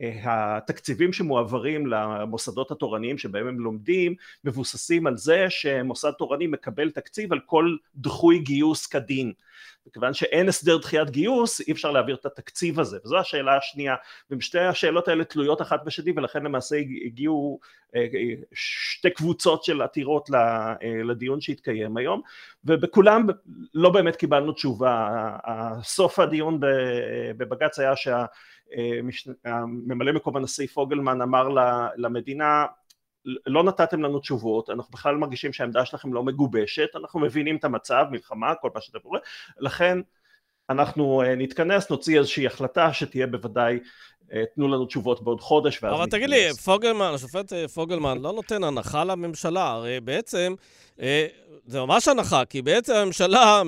שהתקציבים 0.00 1.12
שמועברים 1.12 1.86
למוסדות 1.86 2.70
התורניים 2.70 3.18
שבהם 3.18 3.46
הם 3.46 3.60
לומדים 3.60 4.14
מבוססים 4.44 5.06
על 5.06 5.16
זה 5.16 5.46
שמוסד 5.48 6.10
תורני 6.10 6.46
מקבל 6.46 6.90
תקציב 6.90 7.32
על 7.32 7.40
כל 7.46 7.76
דחוי 7.96 8.38
גיוס 8.38 8.86
כדין 8.86 9.32
וכיוון 9.90 10.14
שאין 10.14 10.48
הסדר 10.48 10.76
דחיית 10.76 11.10
גיוס 11.10 11.60
אי 11.60 11.72
אפשר 11.72 11.90
להעביר 11.90 12.14
את 12.14 12.26
התקציב 12.26 12.80
הזה. 12.80 12.98
וזו 13.04 13.18
השאלה 13.18 13.56
השנייה. 13.56 13.94
ושתי 14.30 14.58
השאלות 14.58 15.08
האלה 15.08 15.24
תלויות 15.24 15.62
אחת 15.62 15.84
בשני 15.84 16.12
ולכן 16.16 16.42
למעשה 16.42 16.76
הגיעו 17.06 17.60
שתי 18.52 19.10
קבוצות 19.10 19.64
של 19.64 19.82
עתירות 19.82 20.30
לדיון 21.04 21.40
שהתקיים 21.40 21.96
היום. 21.96 22.22
ובכולם 22.64 23.26
לא 23.74 23.90
באמת 23.90 24.16
קיבלנו 24.16 24.52
תשובה. 24.52 25.08
סוף 25.82 26.18
הדיון 26.18 26.60
בבג"ץ 27.36 27.78
היה 27.78 27.92
שהממלא 27.96 30.12
מקום 30.12 30.36
הנשיא 30.36 30.66
פוגלמן 30.66 31.22
אמר 31.22 31.48
למדינה 31.96 32.66
לא 33.24 33.64
נתתם 33.64 34.02
לנו 34.02 34.18
תשובות, 34.18 34.70
אנחנו 34.70 34.92
בכלל 34.92 35.16
מרגישים 35.16 35.52
שהעמדה 35.52 35.84
שלכם 35.84 36.12
לא 36.12 36.22
מגובשת, 36.22 36.88
אנחנו 36.96 37.20
מבינים 37.20 37.56
את 37.56 37.64
המצב, 37.64 38.04
מלחמה, 38.10 38.54
כל 38.54 38.70
מה 38.74 38.80
שאתם 38.80 38.98
רואים, 39.04 39.22
לכן 39.58 39.98
אנחנו 40.70 41.22
אה, 41.22 41.34
נתכנס, 41.34 41.90
נוציא 41.90 42.18
איזושהי 42.18 42.46
החלטה 42.46 42.92
שתהיה 42.92 43.26
בוודאי, 43.26 43.78
אה, 44.32 44.42
תנו 44.54 44.68
לנו 44.68 44.86
תשובות 44.86 45.22
בעוד 45.22 45.40
חודש 45.40 45.82
ואז 45.82 45.94
אבל 45.94 46.04
נתכנס. 46.04 46.20
תגיד 46.20 46.30
לי, 46.30 46.52
פוגלמן, 46.64 47.12
השופט 47.14 47.52
אה, 47.52 47.68
פוגלמן 47.68 48.18
לא 48.18 48.32
נותן 48.32 48.64
הנחה 48.64 49.04
לממשלה, 49.04 49.70
הרי 49.70 50.00
בעצם 50.00 50.54
זה 51.66 51.80
ממש 51.80 52.08
הנחה, 52.08 52.44
כי 52.44 52.62
בעצם 52.62 52.94
הממשלה, 52.94 53.62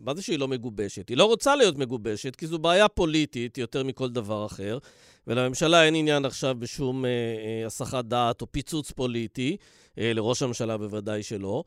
מה 0.00 0.14
זה 0.14 0.22
שהיא 0.22 0.38
לא 0.38 0.48
מגובשת? 0.48 1.08
היא 1.08 1.16
לא 1.16 1.24
רוצה 1.24 1.56
להיות 1.56 1.78
מגובשת, 1.78 2.36
כי 2.36 2.46
זו 2.46 2.58
בעיה 2.58 2.88
פוליטית 2.88 3.58
יותר 3.58 3.84
מכל 3.84 4.08
דבר 4.08 4.46
אחר. 4.46 4.78
ולממשלה 5.26 5.84
אין 5.84 5.94
עניין 5.94 6.24
עכשיו 6.24 6.56
בשום 6.58 7.04
אה, 7.04 7.10
אה, 7.10 7.66
הסחת 7.66 8.04
דעת 8.04 8.40
או 8.40 8.52
פיצוץ 8.52 8.90
פוליטי, 8.90 9.56
אה, 9.98 10.12
לראש 10.12 10.42
הממשלה 10.42 10.78
בוודאי 10.78 11.22
שלא. 11.22 11.64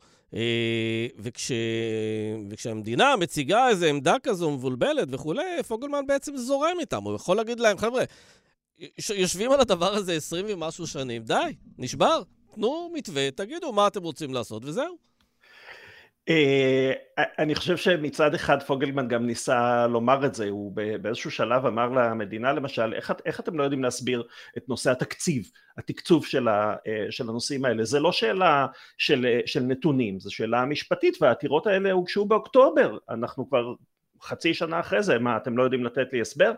וכש, 1.18 1.52
וכשהמדינה 2.50 3.16
מציגה 3.16 3.68
איזו 3.68 3.86
עמדה 3.86 4.16
כזו 4.22 4.50
מבולבלת 4.50 5.08
וכולי, 5.10 5.62
פוגלמן 5.68 6.06
בעצם 6.06 6.36
זורם 6.36 6.76
איתם. 6.80 7.02
הוא 7.02 7.14
יכול 7.14 7.36
להגיד 7.36 7.60
להם, 7.60 7.78
חבר'ה, 7.78 8.04
יושבים 9.14 9.52
על 9.52 9.60
הדבר 9.60 9.94
הזה 9.94 10.12
עשרים 10.12 10.44
ומשהו 10.48 10.86
שנים, 10.86 11.22
די, 11.22 11.54
נשבר. 11.78 12.22
תנו 12.54 12.90
מתווה, 12.94 13.30
תגידו 13.30 13.72
מה 13.72 13.86
אתם 13.86 14.02
רוצים 14.02 14.34
לעשות, 14.34 14.62
וזהו. 14.64 14.96
אה, 16.28 16.92
אני 17.38 17.54
חושב 17.54 17.76
שמצד 17.76 18.34
אחד 18.34 18.62
פוגלמן 18.62 19.08
גם 19.08 19.26
ניסה 19.26 19.86
לומר 19.86 20.26
את 20.26 20.34
זה, 20.34 20.48
הוא 20.48 20.72
באיזשהו 21.02 21.30
שלב 21.30 21.66
אמר 21.66 21.88
למדינה 21.88 22.52
למשל, 22.52 22.94
איך, 22.94 23.12
איך 23.26 23.40
אתם 23.40 23.58
לא 23.58 23.64
יודעים 23.64 23.82
להסביר 23.82 24.22
את 24.56 24.68
נושא 24.68 24.90
התקציב, 24.90 25.50
התקצוב 25.78 26.26
של, 26.26 26.48
ה, 26.48 26.76
אה, 26.86 27.06
של 27.10 27.28
הנושאים 27.28 27.64
האלה, 27.64 27.84
זה 27.84 28.00
לא 28.00 28.12
שאלה 28.12 28.66
של, 28.98 29.26
של 29.46 29.60
נתונים, 29.60 30.20
זו 30.20 30.34
שאלה 30.34 30.64
משפטית 30.64 31.22
והעתירות 31.22 31.66
האלה 31.66 31.92
הוגשו 31.92 32.24
באוקטובר, 32.24 32.98
אנחנו 33.10 33.48
כבר 33.48 33.74
חצי 34.22 34.54
שנה 34.54 34.80
אחרי 34.80 35.02
זה, 35.02 35.18
מה 35.18 35.36
אתם 35.36 35.56
לא 35.56 35.62
יודעים 35.62 35.84
לתת 35.84 36.12
לי 36.12 36.20
הסבר? 36.20 36.52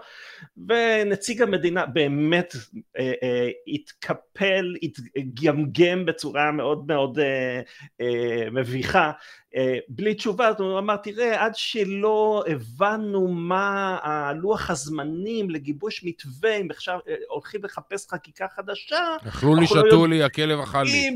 ונציג 0.68 1.42
המדינה 1.42 1.86
באמת 1.86 2.54
אה, 2.98 3.12
אה, 3.22 3.48
התקפל, 3.68 4.74
התגמגם 4.82 6.04
בצורה 6.04 6.52
מאוד 6.52 6.86
מאוד 6.86 7.18
אה, 7.18 7.60
אה, 8.00 8.50
מביכה, 8.50 9.12
אה, 9.56 9.78
בלי 9.88 10.14
תשובה, 10.14 10.52
הוא 10.58 10.78
אמר 10.78 10.96
תראה 10.96 11.44
עד 11.44 11.52
שלא 11.54 12.44
הבנו 12.46 13.28
מה 13.28 13.98
הלוח 14.02 14.70
הזמנים 14.70 15.50
לגיבוש 15.50 16.04
מתווה, 16.04 16.56
אם 16.56 16.70
עכשיו 16.70 16.98
אה, 17.08 17.14
הולכים 17.28 17.64
לחפש 17.64 18.06
חקיקה 18.10 18.46
חדשה, 18.56 19.16
אכלו 19.28 19.54
לי, 19.54 19.60
לא 19.60 19.66
שתו 19.66 20.06
לי, 20.06 20.22
הכלב 20.22 20.60
אכל 20.60 20.82
לי. 20.82 21.10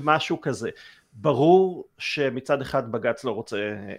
משהו 0.00 0.40
כזה. 0.40 0.70
ברור 1.16 1.88
שמצד 1.98 2.60
אחד 2.60 2.92
בג"ץ 2.92 3.24
לא 3.24 3.30
רוצה 3.30 3.56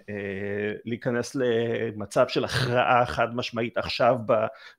אה, 0.08 0.72
להיכנס 0.84 1.34
למצב 1.34 2.28
של 2.28 2.44
הכרעה 2.44 3.06
חד 3.06 3.36
משמעית 3.36 3.78
עכשיו 3.78 4.16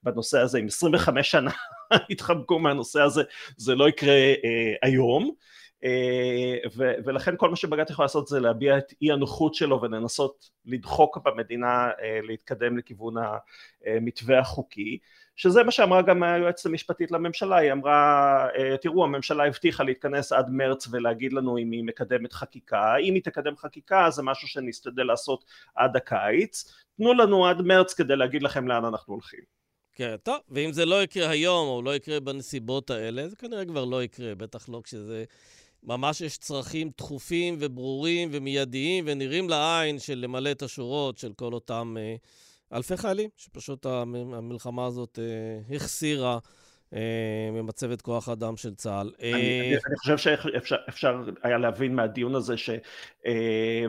בנושא 0.03 0.39
הזה, 0.39 0.59
אם 0.59 0.67
25 0.67 1.31
שנה 1.31 1.51
התחמקו 2.11 2.59
מהנושא 2.59 3.01
הזה 3.01 3.23
זה 3.57 3.75
לא 3.75 3.89
יקרה 3.89 4.13
אה, 4.13 4.73
היום. 4.81 5.31
אה, 5.83 6.55
ולכן 6.77 7.33
כל 7.37 7.49
מה 7.49 7.55
שבג"ץ 7.55 7.89
יכול 7.89 8.05
לעשות 8.05 8.27
זה 8.27 8.39
להביע 8.39 8.77
את 8.77 8.93
אי 9.01 9.11
הנוחות 9.11 9.55
שלו 9.55 9.81
ולנסות 9.81 10.49
לדחוק 10.65 11.17
במדינה 11.17 11.89
להתקדם 12.23 12.77
לכיוון 12.77 13.13
המתווה 13.85 14.39
החוקי 14.39 14.97
שזה 15.37 15.63
מה 15.63 15.71
שאמרה 15.71 16.01
גם 16.01 16.23
היועצת 16.23 16.65
המשפטית 16.65 17.11
לממשלה, 17.11 17.57
היא 17.57 17.71
אמרה 17.71 18.47
אה, 18.57 18.77
תראו 18.77 19.03
הממשלה 19.03 19.45
הבטיחה 19.45 19.83
להתכנס 19.83 20.31
עד 20.31 20.49
מרץ 20.49 20.87
ולהגיד 20.91 21.33
לנו 21.33 21.57
אם 21.57 21.71
היא 21.71 21.83
מקדמת 21.83 22.33
חקיקה, 22.33 22.95
אם 22.95 23.13
היא 23.13 23.23
תקדם 23.23 23.57
חקיקה 23.57 24.09
זה 24.09 24.23
משהו 24.23 24.47
שנסתדל 24.47 25.03
לעשות 25.03 25.45
עד 25.75 25.95
הקיץ, 25.95 26.73
תנו 26.97 27.13
לנו 27.13 27.47
עד 27.47 27.61
מרץ 27.61 27.93
כדי 27.93 28.15
להגיד 28.15 28.43
לכם 28.43 28.67
לאן 28.67 28.85
אנחנו 28.85 29.13
הולכים. 29.13 29.39
כן, 29.93 30.15
טוב, 30.23 30.37
ואם 30.49 30.71
זה 30.71 30.85
לא 30.85 31.03
יקרה 31.03 31.29
היום 31.29 31.67
או 31.67 31.81
לא 31.81 31.95
יקרה 31.95 32.19
בנסיבות 32.19 32.89
האלה, 32.89 33.27
זה 33.27 33.35
כנראה 33.35 33.65
כבר 33.65 33.85
לא 33.85 34.03
יקרה, 34.03 34.35
בטח 34.35 34.69
לא 34.69 34.81
כשזה... 34.83 35.23
ממש 35.83 36.21
יש 36.21 36.37
צרכים 36.37 36.89
דחופים 36.97 37.57
וברורים 37.59 38.29
ומיידיים 38.31 39.03
ונראים 39.07 39.49
לעין 39.49 39.99
של 39.99 40.17
למלא 40.17 40.51
את 40.51 40.61
השורות 40.61 41.17
של 41.17 41.33
כל 41.33 41.53
אותם... 41.53 41.95
אה, 41.99 42.15
אלפי 42.73 42.97
חיילים, 42.97 43.29
שפשוט 43.37 43.85
המלחמה 43.85 44.85
הזאת 44.85 45.19
אה, 45.19 45.75
החסירה 45.75 46.37
אה, 46.93 47.49
ממצבת 47.51 48.01
כוח 48.01 48.29
האדם 48.29 48.57
של 48.57 48.75
צה"ל. 48.75 49.11
אני, 49.19 49.33
אה... 49.33 49.59
אני, 49.59 49.75
אני 49.87 49.95
חושב 49.97 50.17
שאפשר 50.63 51.23
היה 51.43 51.57
להבין 51.57 51.95
מהדיון 51.95 52.35
הזה, 52.35 52.57
ש, 52.57 52.69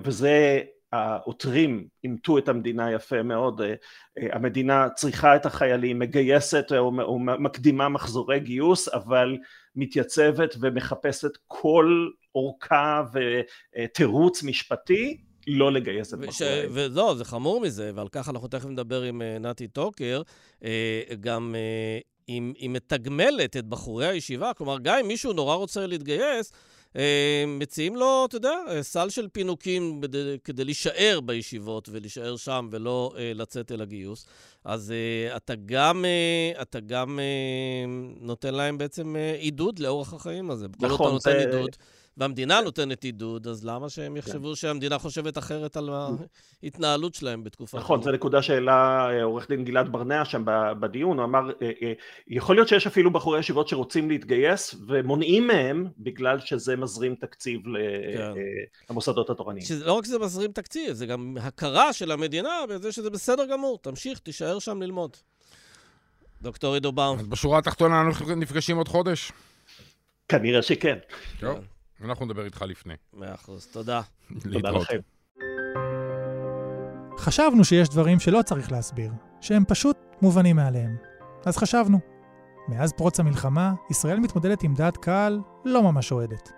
וזה 0.05 0.61
העותרים 0.93 1.89
אימתו 2.05 2.39
את 2.39 2.49
המדינה 2.49 2.93
יפה 2.93 3.23
מאוד, 3.23 3.61
המדינה 4.17 4.89
צריכה 4.97 5.37
את 5.37 5.47
החיילים, 5.47 5.99
מגייסת 5.99 6.73
או, 6.73 6.93
או 7.03 7.19
מקדימה 7.19 7.89
מחזורי 7.89 8.41
גיוס, 8.41 8.89
אבל 8.89 9.39
מתייצבת 9.77 10.55
ומחפשת 10.61 11.31
כל 11.47 12.09
אורכה 12.35 13.03
ותירוץ 13.13 14.43
משפטי 14.43 15.28
לא 15.49 15.73
לגייס 15.73 16.15
את 16.15 16.19
בחורי 16.19 16.51
הישיבה. 16.51 16.69
ולא, 16.71 17.15
זה 17.15 17.25
חמור 17.25 17.61
מזה, 17.61 17.91
ועל 17.95 18.09
כך 18.13 18.29
אנחנו 18.29 18.49
תכף 18.49 18.67
נדבר 18.67 19.03
עם 19.03 19.23
uh, 19.23 19.39
נתי 19.39 19.69
טוקר. 19.69 20.23
Uh, 20.61 20.65
גם 21.21 21.55
uh, 21.55 22.05
היא, 22.27 22.43
היא 22.57 22.71
מתגמלת 22.71 23.57
את 23.57 23.67
בחורי 23.67 24.07
הישיבה, 24.07 24.55
כלומר, 24.55 24.79
גם 24.83 24.99
אם 24.99 25.09
מישהו 25.09 25.33
נורא 25.33 25.55
רוצה 25.55 25.87
להתגייס, 25.87 26.53
מציעים 27.47 27.97
לו, 27.97 28.25
אתה 28.29 28.37
יודע, 28.37 28.57
סל 28.83 29.11
של 29.11 29.29
פינוקים. 29.33 30.01
כדי 30.45 30.65
להישאר 30.65 31.21
בישיבות 31.25 31.89
ולהישאר 31.93 32.37
שם 32.37 32.69
ולא 32.73 33.13
לצאת 33.35 33.73
אל 33.73 33.81
הגיוס. 33.81 34.27
אז 34.65 34.93
אתה 35.37 35.55
גם, 35.67 36.05
אתה 36.63 36.81
גם 36.81 37.19
נותן 38.21 38.55
להם 38.55 38.79
בעצם 38.79 39.17
עידוד 39.39 39.79
לאורך 39.79 40.13
החיים 40.13 40.51
הזה. 40.51 40.67
נכון. 40.81 40.97
כל 40.97 41.05
אתה 41.05 41.13
נותן 41.13 41.31
זה... 41.31 41.57
עידוד. 41.57 41.77
והמדינה 42.19 42.61
נותנת 42.61 43.05
עידוד, 43.05 43.47
אז 43.47 43.65
למה 43.65 43.89
שהם 43.89 44.13
כן. 44.13 44.19
יחשבו 44.19 44.57
שהמדינה 44.57 44.99
חושבת 44.99 45.39
אחרת 45.39 45.77
על 45.77 45.91
ההתנהלות 46.63 47.15
שלהם 47.15 47.45
בתקופה 47.45 47.79
נכון, 47.79 48.03
זו 48.03 48.13
נקודה 48.13 48.43
שהעלה 48.43 49.09
אה, 49.11 49.23
עורך 49.23 49.49
דין 49.49 49.65
גלעד 49.65 49.93
ברנע 49.93 50.25
שם 50.25 50.43
בדיון, 50.81 51.19
הוא 51.19 51.25
אמר, 51.25 51.51
אה, 51.63 51.71
אה, 51.83 51.93
יכול 52.29 52.57
להיות 52.57 52.69
שיש 52.69 52.87
אפילו 52.87 53.13
בחורי 53.13 53.39
ישיבות 53.39 53.69
שרוצים 53.69 54.11
להתגייס 54.11 54.75
ומונעים 54.89 55.47
מהם 55.47 55.87
בגלל 55.99 56.41
שזה 56.41 56.77
מזרים 56.77 57.15
תקציב 57.15 57.61
כן. 57.65 58.41
למוסדות 58.91 59.31
התורניים. 59.31 59.67
לא 59.85 59.93
רק 59.93 60.05
שזה 60.05 60.19
מזרים 60.19 60.53
תקציב, 60.53 60.93
זה 60.93 61.07
גם 61.07 61.37
הכרה 61.41 61.93
של 61.93 62.11
המדינה 62.13 62.51
בזה 62.69 62.93
שזה 62.93 63.11
בסדר 63.11 63.47
גמור, 63.47 63.79
תמשיך, 63.83 64.19
תישאר 64.19 64.59
שם 64.59 64.83
ללמוד. 64.83 65.17
דוקטור 66.43 66.75
עידו 66.75 66.93
באום. 66.93 67.31
בשורה 67.31 67.59
התחתונה 67.59 68.01
אנחנו 68.01 68.35
נפגשים 68.35 68.77
עוד 68.77 68.89
חודש. 68.89 69.33
כנראה 70.29 70.63
שכן. 70.63 70.99
טוב. 71.41 71.59
אנחנו 72.05 72.27
נדבר 72.27 72.45
איתך 72.45 72.63
לפני. 72.63 72.95
מאה 73.15 73.35
אחוז, 73.35 73.67
תודה. 73.67 74.01
תודה 74.53 74.71
לכם. 74.71 74.99
חשבנו 77.19 77.65
שיש 77.65 77.89
דברים 77.89 78.21
שלא 78.21 78.43
צריך 78.43 78.73
להסביר, 78.73 79.13
שהם 79.41 79.65
פשוט 79.65 79.97
מובנים 80.23 80.57
מאליהם. 80.57 80.97
אז 81.45 81.57
חשבנו. 81.57 81.99
מאז 82.69 82.93
פרוץ 82.93 83.21
המלחמה, 83.21 83.75
ישראל 83.91 84.21
מתמודדת 84.21 84.63
עם 84.63 84.75
דעת 84.75 84.97
קהל 84.97 85.41
לא 85.65 85.83
ממש 85.83 86.13
אוהדת. 86.13 86.53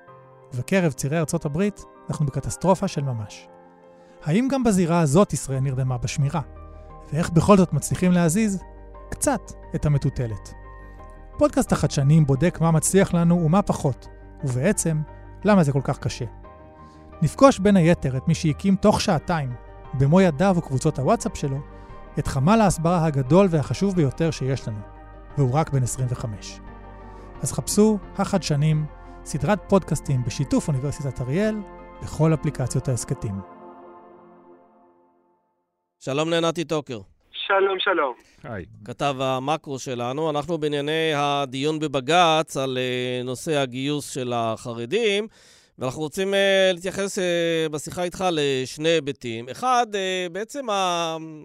ובקרב 0.54 0.92
צירי 0.92 1.18
ארצות 1.18 1.44
הברית, 1.44 1.84
אנחנו 2.08 2.26
בקטסטרופה 2.26 2.88
של 2.88 3.02
ממש. 3.02 3.48
האם 4.22 4.48
גם 4.50 4.64
בזירה 4.64 5.00
הזאת 5.00 5.32
ישראל 5.32 5.60
נרדמה 5.60 5.98
בשמירה? 5.98 6.40
ואיך 7.12 7.30
בכל 7.30 7.56
זאת 7.56 7.72
מצליחים 7.72 8.12
להזיז 8.12 8.62
קצת 9.10 9.40
את 9.74 9.86
המטוטלת? 9.86 10.52
פודקאסט 11.38 11.72
החדשנים 11.72 12.26
בודק 12.26 12.58
מה 12.60 12.70
מצליח 12.70 13.14
לנו 13.14 13.44
ומה 13.44 13.62
פחות, 13.62 14.08
ובעצם 14.44 15.00
למה 15.44 15.64
זה 15.64 15.72
כל 15.72 15.80
כך 15.84 15.98
קשה. 15.98 16.24
נפגוש 17.22 17.58
בין 17.58 17.76
היתר 17.76 18.16
את 18.16 18.28
מי 18.28 18.34
שהקים 18.34 18.76
תוך 18.76 19.00
שעתיים, 19.00 19.52
במו 19.94 20.20
ידיו 20.20 20.54
וקבוצות 20.58 20.98
הוואטסאפ 20.98 21.36
שלו, 21.36 21.58
את 22.18 22.26
חמ"ל 22.26 22.60
ההסברה 22.60 23.06
הגדול 23.06 23.46
והחשוב 23.50 23.94
ביותר 23.94 24.30
שיש 24.30 24.68
לנו, 24.68 24.78
והוא 25.38 25.52
רק 25.52 25.70
בן 25.70 25.82
25. 25.82 26.60
אז 27.42 27.52
חפשו 27.52 27.98
החדשנים, 28.18 28.86
סדרת 29.24 29.58
פודקאסטים 29.68 30.24
בשיתוף 30.24 30.68
אוניברסיטת 30.68 31.20
אריאל, 31.20 31.56
בכל 32.02 32.34
אפליקציות 32.34 32.88
ההסכתים. 32.88 33.34
שלום 35.98 36.30
לנתי 36.30 36.64
טוקר. 36.64 37.00
שלום, 37.58 37.78
שלום. 37.78 38.14
היי. 38.42 38.64
כתב 38.84 39.14
המקרו 39.20 39.78
שלנו. 39.78 40.30
אנחנו 40.30 40.58
בענייני 40.58 41.12
הדיון 41.14 41.78
בבג"ץ 41.78 42.56
על 42.56 42.78
uh, 42.78 43.24
נושא 43.26 43.58
הגיוס 43.58 44.10
של 44.10 44.32
החרדים, 44.36 45.28
ואנחנו 45.78 46.02
רוצים 46.02 46.34
uh, 46.34 46.36
להתייחס 46.74 47.18
uh, 47.18 47.22
בשיחה 47.72 48.02
איתך 48.02 48.24
לשני 48.32 48.88
היבטים. 48.88 49.48
אחד, 49.48 49.86
uh, 49.92 50.32
בעצם 50.32 50.66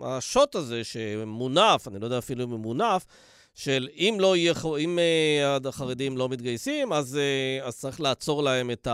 השוט 0.04 0.56
הזה 0.56 0.84
שמונף, 0.84 1.88
אני 1.88 2.00
לא 2.00 2.06
יודע 2.06 2.18
אפילו 2.18 2.44
אם 2.44 2.50
הוא 2.50 2.60
מונף, 2.60 3.06
של 3.56 3.88
אם 3.98 4.18
לא 4.20 4.36
יהיה, 4.36 4.54
אם 4.80 5.00
uh, 5.64 5.68
החרדים 5.68 6.18
לא 6.18 6.30
מתגייסים, 6.30 6.94
אז, 6.94 7.20
uh, 7.62 7.68
אז 7.68 7.78
צריך 7.78 8.02
לעצור 8.02 8.44
להם 8.44 8.72
את 8.72 8.88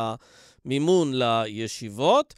המימון 0.66 1.12
לישיבות. 1.14 2.34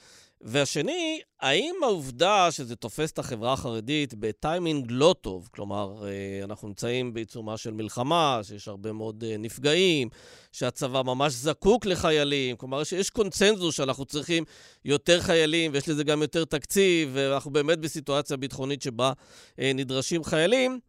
והשני, 0.46 1.22
האם 1.42 1.76
העובדה 1.84 2.52
שזה 2.52 2.76
תופס 2.76 3.12
את 3.12 3.20
החברה 3.20 3.54
החרדית 3.54 4.14
בטיימינג 4.14 4.86
לא 4.90 5.16
טוב, 5.22 5.50
כלומר, 5.52 6.06
אה, 6.08 6.44
אנחנו 6.44 6.68
נמצאים 6.68 7.14
בעיצומה 7.14 7.58
של 7.58 7.72
מלחמה, 7.72 8.40
שיש 8.44 8.68
הרבה 8.68 8.92
מאוד 8.92 9.24
אה, 9.24 9.38
נפגעים, 9.40 10.10
שהצבא 10.52 11.02
ממש 11.02 11.34
זקוק 11.34 11.86
לחיילים, 11.86 12.56
כלומר, 12.56 12.84
שיש 12.84 13.10
קונצנזוס 13.10 13.76
שאנחנו 13.76 14.06
צריכים 14.06 14.44
יותר 14.86 15.22
חיילים, 15.22 15.72
ויש 15.74 15.90
לזה 15.90 16.04
גם 16.04 16.22
יותר 16.22 16.46
תקציב, 16.46 17.10
ואנחנו 17.14 17.52
באמת 17.52 17.80
בסיטואציה 17.80 18.38
ביטחונית 18.38 18.82
שבה 18.82 19.14
אה, 19.60 19.72
נדרשים 19.76 20.24
חיילים, 20.24 20.80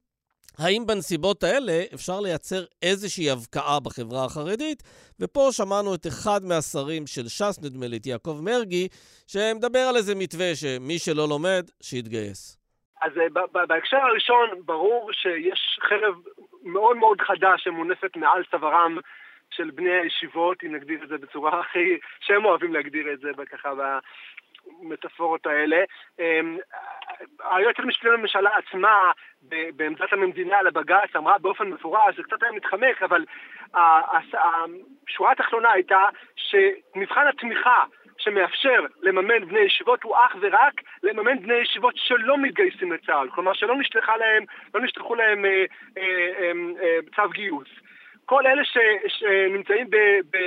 האם 0.59 0.87
בנסיבות 0.87 1.43
האלה 1.43 1.83
אפשר 1.95 2.21
לייצר 2.21 2.65
איזושהי 2.83 3.31
הבקעה 3.31 3.81
בחברה 3.81 4.25
החרדית? 4.25 4.83
ופה 5.21 5.49
שמענו 5.53 5.95
את 5.95 6.07
אחד 6.07 6.41
מהשרים 6.49 7.07
של 7.07 7.29
ש"ס, 7.29 7.59
נדמה 7.65 7.87
לי, 7.87 7.97
את 7.97 8.07
יעקב 8.07 8.41
מרגי, 8.43 8.89
שמדבר 9.27 9.85
על 9.89 9.97
איזה 9.97 10.15
מתווה 10.15 10.55
שמי 10.55 10.99
שלא 10.99 11.29
לומד, 11.29 11.65
שיתגייס. 11.83 12.65
אז 13.03 13.13
אה, 13.19 13.67
בהקשר 13.67 13.97
הראשון, 13.97 14.49
ברור 14.65 15.11
שיש 15.13 15.79
חרב 15.89 16.15
מאוד 16.63 16.97
מאוד 16.97 17.21
חדה 17.21 17.55
שמונפת 17.59 18.17
מעל 18.17 18.43
צווארם 18.51 18.99
של 19.51 19.71
בני 19.71 19.91
הישיבות, 19.91 20.57
אם 20.65 20.75
נגדיר 20.75 21.05
את 21.05 21.09
זה 21.09 21.19
בצורה 21.19 21.61
הכי... 21.61 21.99
שהם 22.21 22.45
אוהבים 22.45 22.75
להגדיר 22.75 23.13
את 23.13 23.21
זה 23.21 23.29
ככה 23.53 23.71
המטאפורות 24.83 25.47
האלה. 25.47 25.77
היועצת 27.51 27.79
המשפטית 27.79 28.11
לממשלה 28.11 28.51
עצמה, 28.57 29.11
בעמדת 29.77 30.13
המדינה 30.13 30.63
לבג"ץ, 30.63 31.17
אמרה 31.17 31.39
באופן 31.39 31.69
מפורש, 31.69 32.17
זה 32.17 32.23
קצת 32.23 32.43
היה 32.43 32.53
מתחמק, 32.53 33.03
אבל 33.03 33.25
השורה 33.75 35.33
התחתונה 35.33 35.73
הייתה 35.73 36.05
שמבחן 36.37 37.27
התמיכה 37.27 37.85
שמאפשר 38.19 38.85
לממן 39.03 39.45
בני 39.49 39.61
ישיבות 39.61 40.03
הוא 40.03 40.17
אך 40.17 40.37
ורק 40.41 40.81
לממן 41.03 41.43
בני 41.43 41.55
ישיבות 41.55 41.95
שלא 41.97 42.39
מתגייסים 42.39 42.93
לצה"ל, 42.93 43.31
כלומר 43.31 43.53
שלא 43.53 43.77
נשלחה 43.77 44.17
להם, 44.17 44.45
לא 44.75 44.81
נשלחו 44.81 45.15
להם 45.15 45.45
אה, 45.45 45.65
אה, 45.99 46.31
אה, 46.39 46.53
אה, 46.83 46.99
צו 47.17 47.29
גיוס. 47.29 47.69
כל 48.27 48.47
אלה 48.47 48.65
ש, 48.65 48.79
שנמצאים, 49.07 49.91
ב, 49.91 49.97
ב, 50.31 50.39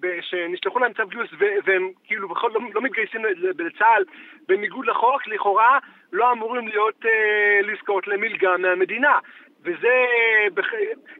ב, 0.00 0.20
שנשלחו 0.20 0.78
להם 0.78 0.92
צו 0.92 1.06
גיוס 1.06 1.30
והם 1.64 1.90
כאילו 2.04 2.28
בכל 2.28 2.50
לא, 2.54 2.60
לא 2.74 2.82
מתגייסים 2.82 3.24
לצה"ל 3.58 4.04
בניגוד 4.48 4.86
לחוק, 4.86 5.26
לכאורה 5.26 5.78
לא 6.12 6.32
אמורים 6.32 6.68
להיות, 6.68 7.06
אה, 7.06 7.60
לזכות 7.62 8.06
למלגה 8.06 8.56
מהמדינה. 8.56 9.18
וזה, 9.66 10.04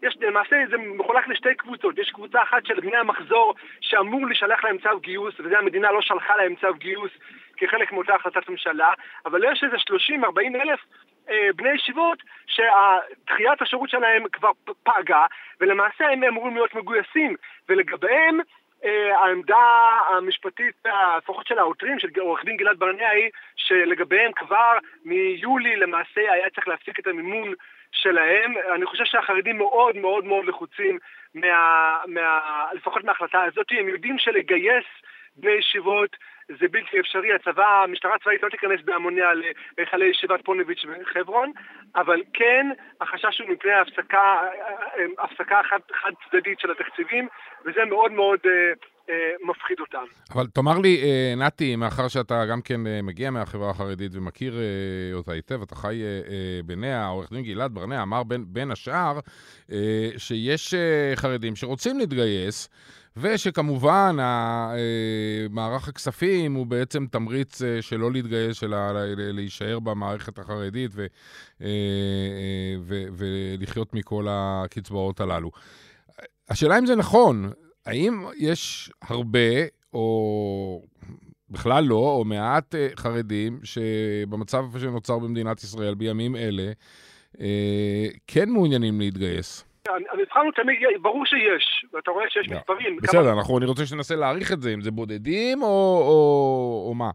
יש, 0.03 0.17
למעשה 0.21 0.57
זה 0.71 0.77
מחולק 0.77 1.29
לשתי 1.29 1.55
קבוצות, 1.55 1.99
יש 1.99 2.11
קבוצה 2.11 2.43
אחת 2.43 2.67
של 2.67 2.81
בני 2.81 2.97
המחזור 2.97 3.55
שאמור 3.81 4.27
לשלח 4.27 4.65
להם 4.65 4.79
צו 4.79 5.01
גיוס, 5.01 5.41
וזה 5.41 5.59
המדינה 5.59 5.93
לא 5.93 6.01
שלחה 6.01 6.37
להם 6.37 6.55
צו 6.61 6.75
גיוס 6.75 7.11
כחלק 7.57 7.93
מאותה 7.93 8.15
החלטת 8.15 8.49
ממשלה, 8.49 8.93
אבל 9.27 9.53
יש 9.53 9.65
איזה 9.65 9.77
30-40 9.77 10.63
אלף 10.63 10.81
בני 11.57 11.69
ישיבות 11.75 12.19
שתחיית 12.47 13.63
השירות 13.63 13.91
שלהם 13.91 14.29
כבר 14.33 14.51
פגה, 14.83 15.25
ולמעשה 15.61 16.09
הם 16.09 16.25
אמורים 16.25 16.55
להיות 16.55 16.75
מגויסים, 16.75 17.37
ולגביהם 17.69 18.41
אה, 18.85 19.19
העמדה 19.19 19.99
המשפטית, 20.09 20.75
לפחות 21.19 21.47
של 21.47 21.59
העותרים, 21.59 21.99
של 21.99 22.09
עורך 22.19 22.45
דין 22.45 22.57
גלעד 22.57 22.79
ברנע, 22.79 23.09
היא 23.09 23.31
שלגביהם 23.57 24.33
כבר 24.33 24.79
מיולי 25.05 25.77
למעשה 25.77 26.33
היה 26.33 26.51
צריך 26.51 26.69
להפסיק 26.69 27.01
את 27.01 27.07
המימון 27.07 27.55
שלהם. 27.93 28.55
אני 28.75 28.87
חושב 28.87 29.05
שהחרדים 29.05 29.59
מאוד 29.59 29.97
מאוד 29.97 30.25
מאוד 30.25 30.45
לחוצים, 30.45 30.99
מה, 31.35 31.97
מה, 32.07 32.41
לפחות 32.73 33.05
מההחלטה 33.05 33.43
הזאת. 33.43 33.67
הם 33.71 33.89
יודעים 33.89 34.19
שלגייס 34.19 34.85
בני 35.37 35.53
ישיבות 35.53 36.17
זה 36.49 36.69
בלתי 36.71 37.01
אפשרי, 37.01 37.35
הצבא, 37.35 37.83
המשטרה 37.85 38.15
הצבאית 38.15 38.43
לא 38.43 38.49
תיכנס 38.49 38.81
בהמוניה 38.85 39.29
להיכלי 39.79 40.07
ישיבת 40.07 40.45
פוניביץ' 40.45 40.85
בחברון, 40.85 41.53
אבל 41.97 42.23
כן, 42.33 42.67
החשש 43.01 43.41
הוא 43.41 43.49
מפני 43.51 43.73
הפסקה, 43.73 44.41
הפסקה 45.19 45.61
חד, 45.71 45.79
חד 46.03 46.11
צדדית 46.31 46.61
של 46.61 46.71
התקציבים, 46.71 47.29
וזה 47.65 47.85
מאוד 47.89 48.13
מאוד 48.13 48.39
אה, 48.47 48.51
אה, 49.11 49.15
מפחיד 49.51 49.81
אותם. 49.81 50.05
אבל 50.35 50.47
תאמר 50.47 50.79
לי, 50.79 51.03
אה, 51.03 51.47
נתי, 51.47 51.77
מאחר 51.77 52.09
שאתה 52.09 52.47
גם 52.51 52.63
כן 52.63 52.81
מגיע 53.03 53.31
מהחברה 53.31 53.71
החרדית 53.71 54.13
ומכיר 54.15 54.55
אותה 55.15 55.33
היטב, 55.33 55.63
אתה 55.63 55.75
חי 55.75 56.03
בניה, 56.65 57.07
עורך 57.07 57.33
דין 57.33 57.43
גלעד 57.43 57.75
ברנע 57.75 58.03
אמר 58.03 58.23
בין, 58.23 58.45
בין 58.49 58.71
השאר 58.71 59.19
שיש 60.19 60.75
חרדים 61.17 61.57
שרוצים 61.57 61.99
להתגייס, 61.99 62.69
ושכמובן, 63.17 64.17
אה, 64.21 64.77
מערך 65.51 65.89
הכספים 65.89 66.55
הוא 66.55 66.67
בעצם 66.67 67.07
תמריץ 67.11 67.63
אה, 67.63 67.83
שלא 67.83 68.13
להתגייס, 68.13 68.65
אלא 68.65 68.77
להישאר 69.17 69.79
במערכת 69.79 70.39
החרדית 70.39 70.91
ו, 70.95 71.07
אה, 71.63 71.69
ו, 72.81 73.05
ולחיות 73.17 73.95
מכל 73.95 74.27
הקצבאות 74.31 75.21
הללו. 75.21 75.51
השאלה 76.49 76.79
אם 76.79 76.87
זה 76.87 76.97
נכון, 76.97 77.51
האם 77.87 78.25
יש 78.39 78.91
הרבה, 79.03 79.65
או 79.93 80.83
בכלל 81.51 81.85
לא, 81.85 82.15
או 82.19 82.25
מעט 82.25 82.75
חרדים, 82.97 83.61
שבמצב 83.63 84.65
שנוצר 84.81 85.19
במדינת 85.19 85.63
ישראל 85.63 85.95
בימים 85.95 86.37
אלה, 86.37 86.73
כן 88.27 88.51
מעוניינים 88.51 89.01
להתגייס? 89.01 89.65
המבחן 90.11 90.41
הוא 90.41 90.53
תמיד, 90.53 90.79
ברור 91.03 91.27
שיש, 91.27 91.85
ואתה 91.93 92.11
רואה 92.11 92.31
שיש 92.31 92.49
לא. 92.51 92.57
מספרים. 92.57 92.97
בסדר, 92.97 93.23
כמה... 93.23 93.33
אנחנו, 93.33 93.59
אני 93.59 93.67
רוצה 93.67 93.87
שתנסה 93.87 94.15
להעריך 94.15 94.53
את 94.53 94.61
זה, 94.61 94.71
אם 94.75 94.81
זה 94.81 94.91
בודדים 94.91 95.63
או, 95.63 95.69
או, 95.69 96.89
או 96.89 96.95
מה. 96.95 97.11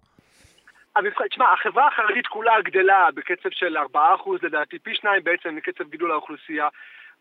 תשמע, 1.29 1.45
החברה 1.53 1.87
החרדית 1.87 2.27
כולה 2.27 2.61
גדלה 2.61 3.07
בקצב 3.15 3.49
של 3.51 3.77
4% 3.77 3.99
לדעתי, 4.43 4.79
פי 4.79 4.95
שניים 4.95 5.23
בעצם 5.23 5.55
מקצב 5.55 5.83
גידול 5.89 6.11
האוכלוסייה 6.11 6.67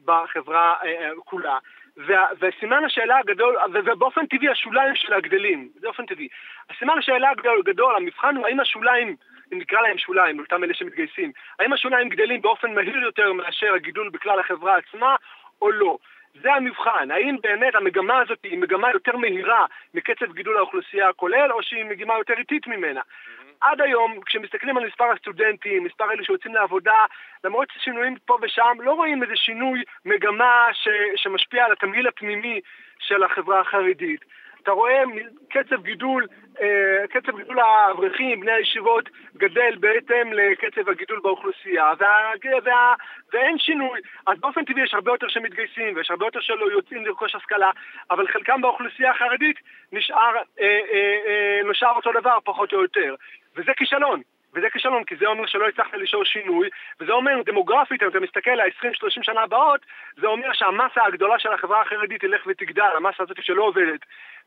בחברה 0.04 0.74
אה, 0.82 0.88
אה 0.88 1.10
כולה. 1.24 1.58
וה, 1.96 2.26
וסימן 2.40 2.84
השאלה 2.84 3.18
הגדול, 3.18 3.56
ובאופן 3.74 4.26
טבעי 4.26 4.48
השוליים 4.48 4.96
שלה 4.96 5.20
גדלים, 5.20 5.68
באופן 5.80 6.06
טבעי. 6.06 6.28
הסימן 6.70 6.98
השאלה 6.98 7.30
הגדול, 7.30 7.96
המבחן 7.96 8.36
הוא 8.36 8.46
האם 8.46 8.60
השוליים 8.60 9.16
אם 9.52 9.58
נקרא 9.58 9.80
להם 9.80 9.98
שוליים, 9.98 10.38
אותם 10.38 10.64
אלה 10.64 10.74
שמתגייסים, 10.74 11.32
האם 11.58 11.72
השוליים 11.72 12.08
גדלים 12.08 12.42
באופן 12.42 12.74
מהיר 12.74 12.96
יותר 12.96 13.32
מאשר 13.32 13.74
הגידול 13.74 14.10
בכלל 14.10 14.40
החברה 14.40 14.76
עצמה, 14.76 15.16
או 15.62 15.70
לא. 15.70 15.98
זה 16.42 16.52
המבחן, 16.52 17.10
האם 17.10 17.36
באמת 17.42 17.74
המגמה 17.74 18.18
הזאת 18.18 18.38
היא 18.42 18.58
מגמה 18.58 18.90
יותר 18.90 19.16
מהירה 19.16 19.66
מקצב 19.94 20.32
גידול 20.32 20.56
האוכלוסייה 20.56 21.08
הכולל, 21.08 21.52
או 21.52 21.62
שהיא 21.62 21.84
מגמה 21.84 22.14
יותר 22.18 22.34
איטית 22.38 22.66
ממנה. 22.66 23.00
Mm-hmm. 23.00 23.50
עד 23.60 23.80
היום, 23.80 24.20
כשמסתכלים 24.26 24.76
על 24.76 24.86
מספר 24.86 25.04
הסטודנטים, 25.04 25.84
מספר 25.84 26.12
אלה 26.12 26.24
שיוצאים 26.24 26.54
לעבודה, 26.54 27.04
למרות 27.44 27.68
שינויים 27.78 28.16
פה 28.26 28.38
ושם, 28.42 28.76
לא 28.80 28.92
רואים 28.92 29.22
איזה 29.22 29.36
שינוי 29.36 29.82
מגמה 30.04 30.68
ש, 30.72 30.88
שמשפיע 31.16 31.64
על 31.64 31.72
התמהיל 31.72 32.08
הפנימי 32.08 32.60
של 32.98 33.22
החברה 33.22 33.60
החרדית. 33.60 34.24
אתה 34.62 34.70
רואה 34.70 35.02
קצב 35.50 35.82
גידול, 35.82 36.26
אה, 36.60 37.06
קצב 37.10 37.36
גידול 37.36 37.58
האברכים, 37.58 38.40
בני 38.40 38.52
הישיבות, 38.52 39.08
גדל 39.36 39.74
בהתאם 39.80 40.32
לקצב 40.32 40.88
הגידול 40.88 41.20
באוכלוסייה, 41.22 41.92
וה, 41.98 42.16
וה, 42.64 42.94
ואין 43.32 43.58
שינוי. 43.58 44.00
אז 44.26 44.38
באופן 44.40 44.64
טבעי 44.64 44.84
יש 44.84 44.94
הרבה 44.94 45.12
יותר 45.12 45.28
שמתגייסים, 45.28 45.96
ויש 45.96 46.10
הרבה 46.10 46.26
יותר 46.26 46.40
שלא 46.40 46.70
יוצאים 46.72 47.06
לרכוש 47.06 47.34
השכלה, 47.34 47.70
אבל 48.10 48.28
חלקם 48.28 48.60
באוכלוסייה 48.60 49.10
החרדית 49.10 49.56
נשאר, 49.92 50.36
אה, 50.60 50.80
אה, 50.92 51.60
נשאר 51.70 51.96
אותו 51.96 52.10
דבר, 52.20 52.38
פחות 52.44 52.72
או 52.72 52.82
יותר. 52.82 53.14
וזה 53.56 53.72
כישלון. 53.76 54.20
וזה 54.54 54.70
כישלון, 54.70 55.04
כי 55.04 55.16
זה 55.16 55.26
אומר 55.26 55.46
שלא 55.46 55.68
הצלחת 55.68 55.94
לישור 55.94 56.24
שינוי, 56.24 56.68
וזה 57.00 57.12
אומר 57.12 57.42
דמוגרפית, 57.46 58.02
אם 58.02 58.08
אתה 58.08 58.20
מסתכל 58.20 58.50
על 58.50 58.60
ה-20-30 58.60 59.22
שנה 59.22 59.40
הבאות, 59.40 59.80
זה 60.16 60.26
אומר 60.26 60.52
שהמסה 60.52 61.04
הגדולה 61.04 61.38
של 61.38 61.52
החברה 61.52 61.80
החרדית 61.80 62.20
תלך 62.20 62.42
ותגדל, 62.46 62.90
המסה 62.96 63.22
הזאת 63.22 63.42
שלא 63.42 63.62
עובדת, 63.62 64.00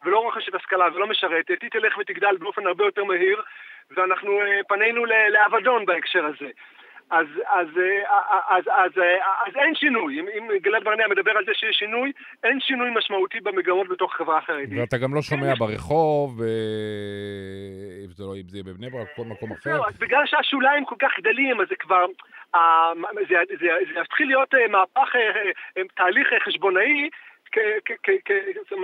ולא 0.03 0.19
רוכשת 0.19 0.55
השכלה 0.55 0.85
ולא 0.93 1.07
משרתת, 1.07 1.61
היא 1.61 1.69
תלך 1.69 1.97
ותגדל 1.97 2.37
באופן 2.37 2.67
הרבה 2.67 2.85
יותר 2.85 3.03
מהיר, 3.03 3.41
ואנחנו 3.91 4.41
uh, 4.41 4.45
פנינו 4.67 5.05
לאבדון 5.05 5.85
בהקשר 5.85 6.25
הזה. 6.25 6.49
אז, 7.09 7.27
אז, 7.49 7.67
אז, 8.49 8.63
אז, 8.67 8.91
אז 9.47 9.55
אין 9.55 9.75
שינוי. 9.75 10.19
אם, 10.19 10.25
אם 10.37 10.47
גלעד 10.61 10.83
ברנע 10.83 11.07
מדבר 11.07 11.31
על 11.37 11.45
זה 11.45 11.51
שיש 11.53 11.75
שינוי, 11.75 12.11
אין 12.43 12.59
שינוי 12.59 12.89
משמעותי 12.95 13.39
במגמות 13.39 13.87
בתוך 13.87 14.15
החברה 14.15 14.37
החרדית. 14.37 14.79
ואתה 14.79 14.97
גם 14.97 15.13
לא 15.13 15.21
שומע 15.21 15.53
ברחוב, 15.59 16.41
אם 18.05 18.11
זה 18.11 18.23
לא, 18.23 18.35
אם 18.35 18.47
זה 18.47 18.59
בבני 18.65 18.89
ברק, 18.89 19.07
כל 19.15 19.25
מקום 19.25 19.51
אחר. 19.51 19.87
אז 19.87 19.97
בגלל 19.97 20.25
שהשוליים 20.25 20.85
כל 20.85 20.95
כך 20.99 21.11
גדלים, 21.19 21.61
אז 21.61 21.67
זה 21.69 21.75
כבר, 21.75 22.05
זה, 23.29 23.35
זה, 23.59 23.67
זה 23.93 23.99
יתחיל 23.99 24.27
להיות 24.27 24.53
מהפך, 24.69 25.15
תהליך 25.95 26.27
חשבונאי, 26.45 27.09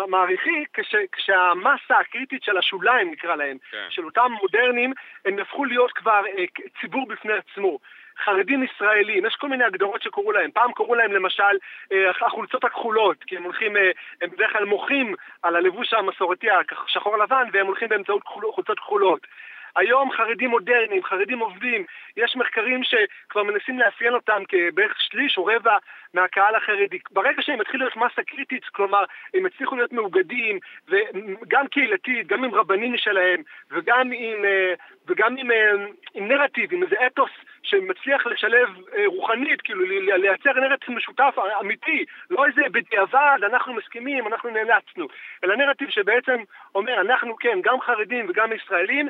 מעריכי, 0.07 0.65
כשהמסה 1.11 1.99
הקריטית 1.99 2.43
של 2.43 2.57
השוליים, 2.57 3.11
נקרא 3.11 3.35
להם, 3.35 3.57
כן. 3.71 3.87
של 3.89 4.05
אותם 4.05 4.31
מודרניים, 4.41 4.93
הם 5.25 5.39
הפכו 5.39 5.65
להיות 5.65 5.91
כבר 5.91 6.21
ציבור 6.81 7.07
בפני 7.07 7.33
עצמו. 7.33 7.79
חרדים 8.25 8.63
ישראלים, 8.63 9.25
יש 9.25 9.35
כל 9.35 9.49
מיני 9.49 9.63
הגדרות 9.63 10.01
שקראו 10.01 10.31
להם. 10.31 10.51
פעם 10.51 10.71
קראו 10.73 10.95
להם 10.95 11.11
למשל 11.11 11.43
אה, 11.91 12.11
החולצות 12.27 12.63
הכחולות, 12.63 13.23
כי 13.23 13.37
הם 13.37 13.43
הולכים, 13.43 13.77
אה, 13.77 13.91
הם 14.21 14.29
בדרך 14.29 14.51
כלל 14.51 14.65
מוחים 14.65 15.15
על 15.43 15.55
הלבוש 15.55 15.93
המסורתי 15.93 16.47
השחור 16.87 17.17
לבן, 17.17 17.47
והם 17.53 17.65
הולכים 17.65 17.89
באמצעות 17.89 18.21
חולצות 18.25 18.79
כחולות. 18.79 19.27
היום 19.75 20.11
חרדים 20.11 20.49
מודרניים, 20.49 21.03
חרדים 21.03 21.39
עובדים, 21.39 21.85
יש 22.17 22.35
מחקרים 22.35 22.81
שכבר 22.83 23.43
מנסים 23.43 23.79
לאפיין 23.79 24.13
אותם 24.13 24.43
כבערך 24.47 24.95
שליש 24.99 25.37
או 25.37 25.45
רבע 25.45 25.77
מהקהל 26.13 26.55
החרדי. 26.55 26.99
ברגע 27.11 27.41
שהם 27.41 27.61
יתחילו 27.61 27.79
להיות 27.79 27.95
מסה 27.97 28.23
קריטית, 28.23 28.65
כלומר, 28.65 29.03
הם 29.33 29.45
יצליחו 29.45 29.75
להיות 29.75 29.93
מאוגדים, 29.93 30.59
וגם 30.87 31.67
קהילתית, 31.67 32.27
גם 32.27 32.43
עם 32.43 32.55
רבנים 32.55 32.97
שלהם, 32.97 33.41
וגם 33.71 34.11
עם, 34.11 34.45
אה, 34.45 34.73
וגם 35.07 35.37
עם, 35.37 35.51
אה, 35.51 35.71
עם 36.13 36.27
נרטיב, 36.27 36.73
עם 36.73 36.83
איזה 36.83 36.95
אתוס 37.07 37.31
שמצליח 37.63 38.27
לשלב 38.27 38.69
אה, 38.97 39.03
רוחנית, 39.05 39.61
כאילו 39.61 39.85
לייצר 40.17 40.53
נרטיב 40.53 40.95
משותף 40.95 41.35
אמיתי, 41.61 42.05
לא 42.29 42.45
איזה 42.45 42.61
בדיעבד, 42.71 43.37
אנחנו 43.43 43.73
מסכימים, 43.73 44.27
אנחנו 44.27 44.49
נאלצנו, 44.49 45.07
אלא 45.43 45.55
נרטיב 45.55 45.89
שבעצם 45.89 46.37
אומר, 46.75 47.01
אנחנו 47.01 47.35
כן, 47.35 47.59
גם 47.63 47.81
חרדים 47.81 48.25
וגם 48.29 48.53
ישראלים, 48.53 49.09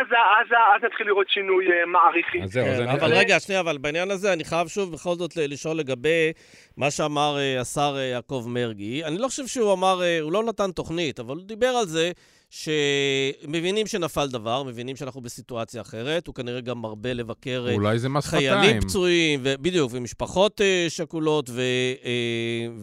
אז, 0.00 0.06
אז, 0.06 0.46
אז 0.76 0.84
נתחיל 0.84 1.06
לראות 1.06 1.28
שינוי 1.28 1.64
מעריכי. 1.86 2.42
אז 2.42 2.52
זהו, 2.52 2.66
כן, 2.66 2.88
אבל 2.88 3.12
רגע, 3.14 3.40
שנייה, 3.40 3.60
אבל 3.60 3.78
בעניין 3.78 4.10
הזה 4.10 4.32
אני 4.32 4.44
חייב 4.44 4.68
שוב 4.68 4.92
בכל 4.92 5.14
זאת 5.14 5.36
לשאול 5.36 5.76
לגבי 5.76 6.32
מה 6.76 6.90
שאמר 6.90 7.36
uh, 7.36 7.60
השר 7.60 7.96
uh, 7.96 7.98
יעקב 7.98 8.44
מרגי. 8.48 9.04
אני 9.04 9.18
לא 9.18 9.28
חושב 9.28 9.46
שהוא 9.46 9.72
אמר, 9.72 10.02
הוא 10.20 10.32
לא 10.32 10.42
נתן 10.42 10.70
תוכנית, 10.70 11.20
אבל 11.20 11.36
הוא 11.36 11.44
דיבר 11.44 11.66
על 11.66 11.86
זה 11.86 12.12
שמבינים 12.50 13.86
שנפל 13.86 14.28
דבר, 14.28 14.62
מבינים 14.62 14.96
שאנחנו 14.96 15.20
בסיטואציה 15.20 15.80
אחרת. 15.80 16.26
הוא 16.26 16.34
כנראה 16.34 16.60
גם 16.60 16.78
מרבה 16.78 17.12
לבקר 17.12 17.66
אולי 17.72 17.98
זה 17.98 18.08
מס 18.08 18.26
חיילים 18.26 18.58
שפתיים. 18.62 18.80
פצועים, 18.80 19.40
ו- 19.44 19.54
בדיוק, 19.60 19.90
ומשפחות 19.94 20.60
uh, 20.60 20.90
שכולות, 20.90 21.50
ו- 21.50 21.62
uh, 22.02 22.06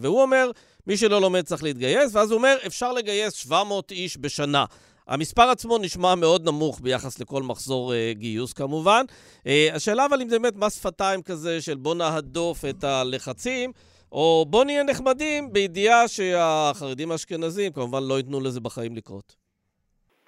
והוא 0.02 0.22
אומר, 0.22 0.50
מי 0.86 0.96
שלא 0.96 1.20
לומד 1.20 1.40
צריך 1.40 1.62
להתגייס, 1.62 2.14
ואז 2.14 2.30
הוא 2.30 2.38
אומר, 2.38 2.56
אפשר 2.66 2.92
לגייס 2.92 3.32
700 3.32 3.90
איש 3.90 4.18
בשנה. 4.20 4.64
המספר 5.08 5.42
עצמו 5.42 5.78
נשמע 5.78 6.14
מאוד 6.14 6.48
נמוך 6.48 6.80
ביחס 6.80 7.20
לכל 7.20 7.42
מחזור 7.42 7.92
uh, 7.92 8.18
גיוס 8.18 8.52
כמובן. 8.52 9.02
Uh, 9.08 9.76
השאלה 9.76 10.06
אבל 10.06 10.22
אם 10.22 10.28
זה 10.28 10.38
באמת 10.38 10.56
מס 10.56 10.80
שפתיים 10.80 11.22
כזה 11.22 11.60
של 11.60 11.74
בוא 11.74 11.94
נהדוף 11.94 12.58
את 12.70 12.84
הלחצים, 12.84 13.70
או 14.12 14.44
בוא 14.48 14.64
נהיה 14.64 14.82
נחמדים 14.82 15.52
בידיעה 15.52 16.08
שהחרדים 16.08 17.10
האשכנזים 17.10 17.72
כמובן 17.72 17.98
לא 18.08 18.14
ייתנו 18.14 18.40
לזה 18.40 18.60
בחיים 18.60 18.96
לקרות. 18.96 19.48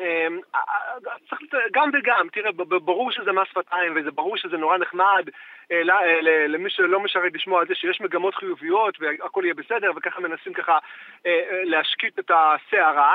אמ, 0.01 0.41
גם 1.73 1.91
וגם, 1.95 2.27
תראה, 2.33 2.53
ברור 2.85 3.13
שזה 3.13 3.33
מס 3.33 3.49
שפתיים 3.51 3.93
וזה 3.97 4.11
ברור 4.11 4.37
שזה 4.37 4.57
נורא 4.57 4.79
נחמד 4.79 5.25
אה, 5.73 5.83
למי 6.49 6.71
שלא 6.71 7.01
משרת 7.01 7.33
לשמוע 7.35 7.61
על 7.61 7.67
זה 7.67 7.75
שיש 7.75 8.01
מגמות 8.01 8.35
חיוביות 8.35 8.95
והכל 9.01 9.43
יהיה 9.45 9.55
בסדר 9.55 9.91
וככה 9.97 10.21
מנסים 10.21 10.53
ככה 10.53 10.79
להשקיט 11.65 12.19
את 12.19 12.31
הסערה. 12.31 13.15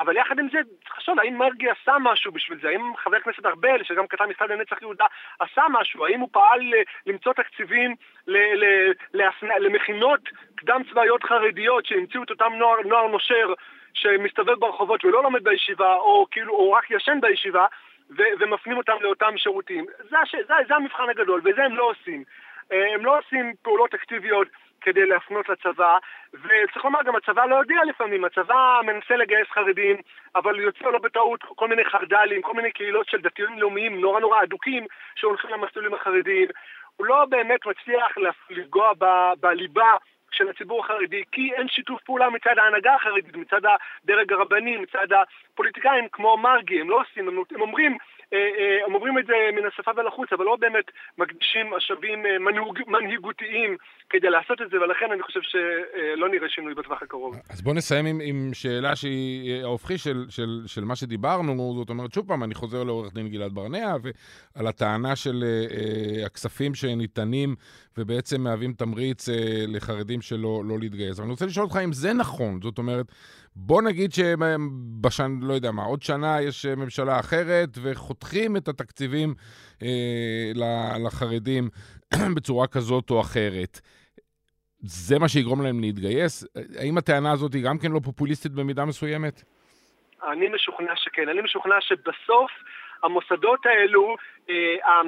אבל 0.00 0.16
יחד 0.16 0.38
עם 0.38 0.48
זה, 0.52 0.58
צריך 0.84 0.98
לשאול, 0.98 1.18
האם 1.20 1.38
מרגי 1.38 1.66
עשה 1.70 1.96
משהו 2.00 2.32
בשביל 2.32 2.58
זה? 2.62 2.68
האם 2.68 2.96
חבר 2.96 3.16
הכנסת 3.16 3.46
ארבל, 3.46 3.84
שגם 3.84 4.06
כתב 4.06 4.24
מכתב 4.24 4.44
לנצח 4.44 4.82
יהודה, 4.82 5.04
עשה 5.40 5.62
משהו? 5.70 6.06
האם 6.06 6.20
הוא 6.20 6.28
פעל 6.32 6.74
אה, 6.74 6.82
למצוא 7.06 7.32
תקציבים 7.32 7.94
למכינות 9.58 10.20
קדם 10.54 10.82
צבאיות 10.90 11.24
חרדיות 11.24 11.86
שהמציאו 11.86 12.22
את 12.22 12.30
אותם 12.30 12.52
נוער, 12.54 12.76
נוער 12.84 13.06
נושר 13.06 13.54
שמסתובב 13.94 14.54
ברחובות 14.54 15.04
ולא 15.04 15.22
לומד 15.22 15.44
בישיבה, 15.44 15.94
או 15.94 16.26
כאילו, 16.30 16.54
או 16.54 16.72
רק 16.72 16.90
ישן 16.90 17.18
בישיבה, 17.20 17.66
ו- 18.10 18.32
ומפנים 18.40 18.76
אותם 18.76 18.96
לאותם 19.00 19.36
שירותים? 19.36 19.86
זה, 19.98 20.16
זה, 20.48 20.54
זה 20.68 20.74
המבחן 20.74 21.08
הגדול, 21.10 21.40
וזה 21.44 21.64
הם 21.64 21.76
לא 21.76 21.90
עושים. 21.90 22.24
אה, 22.72 22.94
הם 22.94 23.04
לא 23.04 23.18
עושים 23.18 23.52
פעולות 23.62 23.94
אקטיביות 23.94 24.48
כדי 24.82 25.06
להפנות 25.06 25.48
לצבא, 25.48 25.98
וצריך 26.34 26.84
לומר 26.84 27.02
גם 27.02 27.16
הצבא 27.16 27.44
לא 27.44 27.56
יודע 27.56 27.84
לפעמים, 27.88 28.24
הצבא 28.24 28.80
מנסה 28.86 29.16
לגייס 29.16 29.48
חרדים, 29.48 29.96
אבל 30.34 30.60
יוצא 30.60 30.84
לו 30.84 31.00
בטעות 31.00 31.44
כל 31.44 31.68
מיני 31.68 31.84
חרד"לים, 31.84 32.42
כל 32.42 32.54
מיני 32.54 32.72
קהילות 32.72 33.08
של 33.08 33.20
דתיים 33.20 33.58
לאומיים 33.58 34.00
נורא 34.00 34.20
נורא 34.20 34.42
אדוקים 34.42 34.86
שהולכים 35.14 35.50
למסלולים 35.50 35.94
החרדיים. 35.94 36.48
הוא 36.96 37.06
לא 37.06 37.24
באמת 37.24 37.66
מצליח 37.66 38.18
לפגוע 38.50 38.92
ב- 38.98 39.32
בליבה 39.40 39.96
של 40.32 40.48
הציבור 40.48 40.84
החרדי, 40.84 41.22
כי 41.32 41.54
אין 41.54 41.68
שיתוף 41.68 42.02
פעולה 42.02 42.30
מצד 42.30 42.58
ההנהגה 42.58 42.94
החרדית, 42.94 43.36
מצד 43.36 43.60
הדרג 43.64 44.32
הרבני, 44.32 44.76
מצד 44.76 45.06
הפוליטיקאים 45.12 46.08
כמו 46.12 46.36
מרגי, 46.36 46.80
הם 46.80 46.90
לא 46.90 47.00
עושים, 47.00 47.28
הם, 47.28 47.60
אומרים 47.60 47.98
הם 48.86 48.94
אומרים 48.94 49.18
את 49.18 49.26
זה 49.26 49.32
מן 49.52 49.66
השפה 49.66 49.90
ולחוץ, 49.96 50.28
אבל 50.32 50.44
לא 50.44 50.56
באמת 50.60 50.84
מקדישים 51.18 51.70
משאבים 51.76 52.26
אה, 52.26 52.36
מנהיגותיים 52.86 53.76
כדי 54.10 54.30
לעשות 54.30 54.62
את 54.62 54.70
זה, 54.70 54.76
ולכן 54.76 55.12
אני 55.12 55.22
חושב 55.22 55.40
שלא 55.42 56.28
נראה 56.28 56.48
שינוי 56.48 56.74
בטווח 56.74 57.02
הקרוב. 57.02 57.36
אז 57.50 57.62
בוא 57.62 57.74
נסיים 57.74 58.06
עם, 58.06 58.20
עם 58.24 58.50
שאלה 58.54 58.96
שהיא 58.96 59.62
ההופכי 59.62 59.98
של, 59.98 60.24
של, 60.28 60.62
של 60.66 60.84
מה 60.84 60.96
שדיברנו, 60.96 61.74
זאת 61.76 61.90
אומרת, 61.90 62.12
שוב 62.12 62.28
פעם, 62.28 62.42
אני 62.44 62.54
חוזר 62.54 62.84
לעורך 62.84 63.14
דין 63.14 63.28
גלעד 63.28 63.52
ברנע, 63.52 63.96
ועל 64.02 64.66
הטענה 64.66 65.16
של 65.16 65.44
uh, 65.44 66.26
הכספים 66.26 66.74
שניתנים 66.74 67.54
ובעצם 67.98 68.40
מהווים 68.40 68.72
תמריץ 68.72 69.28
uh, 69.28 69.32
לחרדים 69.68 70.20
שלא 70.20 70.62
לא 70.64 70.78
להתגייס. 70.78 71.18
אבל 71.18 71.24
אני 71.24 71.32
רוצה 71.32 71.46
לשאול 71.46 71.64
אותך 71.64 71.76
אם 71.84 71.92
זה 71.92 72.12
נכון, 72.12 72.60
זאת 72.62 72.78
אומרת, 72.78 73.06
בוא 73.56 73.82
נגיד 73.82 74.10
שבשנה, 74.12 75.28
לא 75.42 75.54
יודע 75.54 75.70
מה, 75.70 75.82
עוד 75.82 76.02
שנה 76.02 76.42
יש 76.42 76.66
ממשלה 76.66 77.20
אחרת 77.20 77.68
וחותכים 77.82 78.56
את 78.56 78.68
התקציבים 78.68 79.34
אה, 79.82 80.52
לחרדים 81.06 81.68
בצורה 82.36 82.66
כזאת 82.66 83.10
או 83.10 83.20
אחרת. 83.20 83.80
זה 84.80 85.18
מה 85.18 85.28
שיגרום 85.28 85.62
להם 85.62 85.80
להתגייס? 85.80 86.44
האם 86.78 86.98
הטענה 86.98 87.32
הזאת 87.32 87.54
היא 87.54 87.64
גם 87.64 87.78
כן 87.78 87.92
לא 87.92 88.00
פופוליסטית 88.04 88.52
במידה 88.52 88.84
מסוימת? 88.84 89.42
אני 90.32 90.48
משוכנע 90.48 90.92
שכן. 90.96 91.28
אני 91.28 91.40
משוכנע 91.40 91.76
שבסוף 91.80 92.50
המוסדות 93.02 93.66
האלו 93.66 94.16
אה, 94.50 94.54
אה, 94.86 95.02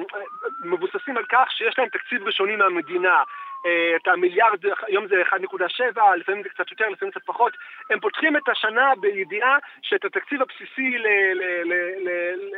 מבוססים 0.63 1.17
על 1.17 1.23
כך 1.31 1.51
שיש 1.57 1.75
להם 1.77 1.87
תקציב 1.89 2.23
ראשוני 2.23 2.55
מהמדינה. 2.55 3.23
אה, 3.65 3.95
את 3.95 4.07
המיליארד, 4.07 4.59
היום 4.87 5.07
זה 5.07 5.15
1.7, 5.21 6.15
לפעמים 6.17 6.43
זה 6.43 6.49
קצת 6.49 6.71
יותר, 6.71 6.89
לפעמים 6.89 7.11
קצת 7.11 7.25
פחות, 7.25 7.53
הם 7.89 7.99
פותחים 7.99 8.37
את 8.37 8.49
השנה 8.49 8.93
בידיעה 8.99 9.57
שאת 9.81 10.05
התקציב 10.05 10.41
הבסיסי 10.41 10.97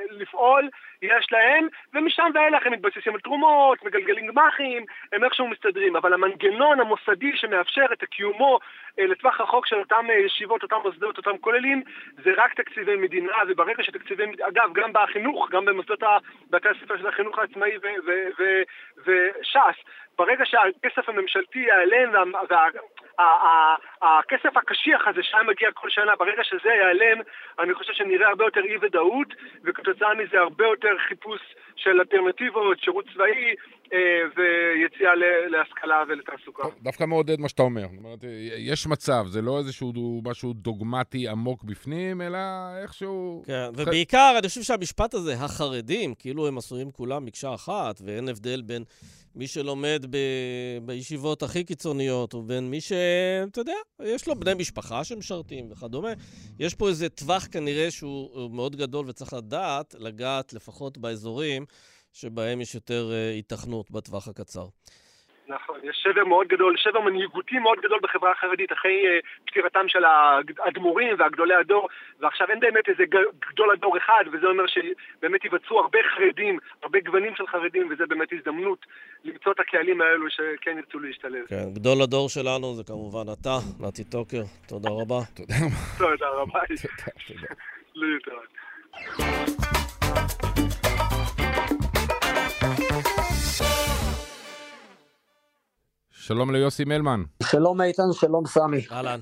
לפעול 0.09 0.69
יש 1.01 1.27
להם, 1.31 1.67
ומשם 1.93 2.29
ואילך 2.33 2.65
הם 2.65 2.73
מתבססים 2.73 3.13
על 3.13 3.19
תרומות, 3.19 3.83
מגלגלים 3.83 4.27
גמ"חים, 4.27 4.85
הם 5.13 5.23
איכשהו 5.23 5.47
מסתדרים, 5.47 5.95
אבל 5.95 6.13
המנגנון 6.13 6.79
המוסדי 6.79 7.31
שמאפשר 7.35 7.85
את 7.93 8.03
קיומו 8.03 8.59
אה, 8.99 9.05
לטווח 9.05 9.41
רחוק 9.41 9.67
של 9.67 9.75
אותם 9.75 10.05
אה, 10.09 10.15
ישיבות, 10.15 10.63
אותם 10.63 10.75
מוסדות, 10.83 11.17
אותם 11.17 11.37
כוללים, 11.37 11.83
זה 12.23 12.31
רק 12.37 12.53
תקציבי 12.53 12.95
מדינה, 12.95 13.33
וברגע 13.47 13.83
שתקציבי, 13.83 14.23
אגב, 14.47 14.73
גם 14.73 14.93
בחינוך, 14.93 15.49
גם 15.51 15.65
במוסדות 15.65 16.03
בתי 16.49 16.69
הספר 16.69 16.97
של 16.97 17.07
החינוך 17.07 17.39
העצמאי 17.39 17.77
וש"ס, 19.05 19.77
ברגע 20.17 20.45
שהכסף 20.45 21.09
הממשלתי 21.09 21.59
ייעלם 21.59 22.31
והכסף 24.01 24.57
הקשיח 24.57 25.07
הזה 25.07 25.23
שהיה 25.23 25.43
מגיע 25.43 25.71
כל 25.71 25.89
שנה, 25.89 26.15
ברגע 26.15 26.43
שזה 26.43 26.69
ייעלם, 26.69 27.21
אני 27.59 27.73
חושב 27.73 27.93
שנראה 27.93 28.27
הרבה 28.27 28.43
יותר 28.43 28.61
אי 28.63 28.77
ודאות, 28.81 29.27
וכתוצאה 29.63 30.13
מזה 30.13 30.39
הרבה 30.39 30.65
יותר 30.65 30.86
חיפוש 31.07 31.41
של 31.75 31.99
אלטרנטיבות, 31.99 32.79
שירות 32.79 33.05
צבאי 33.13 33.55
ויציאה 34.37 35.15
להשכלה 35.49 36.03
ולתעסוקה. 36.09 36.63
דווקא 36.81 37.03
מעודד 37.03 37.39
מה 37.39 37.49
שאתה 37.49 37.61
אומר. 37.61 37.81
זאת 37.81 38.03
אומרת, 38.03 38.19
יש 38.57 38.87
מצב, 38.87 39.25
זה 39.29 39.41
לא 39.41 39.59
איזשהו 39.59 40.21
משהו 40.23 40.53
דוגמטי 40.53 41.27
עמוק 41.27 41.63
בפנים, 41.63 42.21
אלא 42.21 42.37
איכשהו... 42.81 43.43
כן, 43.45 43.69
ובעיקר, 43.75 44.35
אני 44.39 44.47
חושב 44.47 44.61
שהמשפט 44.61 45.13
הזה, 45.13 45.33
החרדים, 45.33 46.13
כאילו 46.13 46.47
הם 46.47 46.57
עשויים 46.57 46.91
כולם 46.91 47.25
מקשה 47.25 47.53
אחת, 47.53 48.01
ואין 48.05 48.29
הבדל 48.29 48.61
בין 48.61 48.83
מי 49.35 49.47
שלומד 49.47 50.05
ב... 50.09 50.17
בישיבות 50.81 51.43
הכי 51.43 51.63
קיצוניות, 51.63 52.33
ובין 52.33 52.69
מי 52.69 52.81
ש... 52.81 52.91
אתה 53.51 53.61
יודע, 53.61 53.73
יש 54.03 54.27
לו 54.27 54.35
בני 54.35 54.53
משפחה 54.53 55.03
שמשרתים 55.03 55.71
וכדומה. 55.71 56.13
יש 56.59 56.75
פה 56.75 56.89
איזה 56.89 57.09
טווח 57.09 57.47
כנראה 57.51 57.91
שהוא 57.91 58.51
מאוד 58.51 58.75
גדול 58.75 59.05
וצריך 59.09 59.33
לדעת, 59.33 59.95
לגעת 59.99 60.53
לפחות 60.53 60.97
באזורים 60.97 61.65
שבהם 62.21 62.61
יש 62.61 62.75
יותר 62.75 63.03
היתכנות 63.33 63.91
בטווח 63.91 64.27
הקצר. 64.27 64.67
נכון, 65.47 65.79
יש 65.83 65.99
שבר 66.03 66.25
מאוד 66.25 66.47
גדול, 66.47 66.75
שבר 66.77 67.01
מנהיגותי 67.01 67.59
מאוד 67.59 67.77
גדול 67.85 67.99
בחברה 68.03 68.31
החרדית 68.31 68.71
אחרי 68.71 69.03
uh, 69.05 69.25
פטירתם 69.47 69.85
של 69.87 70.03
האדמו"רים 70.05 71.15
והגדולי 71.19 71.55
הדור, 71.55 71.87
ועכשיו 72.19 72.47
אין 72.49 72.59
באמת 72.59 72.89
איזה 72.89 73.03
גדול 73.51 73.71
הדור 73.73 73.97
אחד, 73.97 74.23
וזה 74.31 74.47
אומר 74.47 74.63
שבאמת 74.67 75.43
ייווצרו 75.43 75.79
הרבה 75.79 75.99
חרדים, 76.15 76.59
הרבה 76.83 76.99
גוונים 76.99 77.35
של 77.35 77.47
חרדים, 77.47 77.87
וזה 77.91 78.03
באמת 78.09 78.33
הזדמנות 78.33 78.85
למצוא 79.23 79.51
את 79.51 79.59
הקהלים 79.59 80.01
האלו 80.01 80.25
שכן 80.29 80.77
ירצו 80.77 80.99
להשתלב. 80.99 81.45
כן, 81.47 81.73
גדול 81.73 82.01
הדור 82.01 82.29
שלנו 82.29 82.73
זה 82.73 82.83
כמובן 82.83 83.33
אתה, 83.33 83.57
נתי 83.87 84.03
טוקר, 84.03 84.43
תודה 84.67 84.89
רבה. 84.89 85.19
תודה 85.35 85.55
רבה. 85.59 85.75
תודה 85.97 86.27
רבה. 86.29 86.59
להתראות. 87.95 89.76
שלום 96.11 96.51
ליוסי 96.51 96.85
מלמן. 96.85 97.23
שלום 97.43 97.81
איתן, 97.81 98.03
שלום 98.13 98.45
סמי. 98.45 98.85
אהלן. 98.91 99.19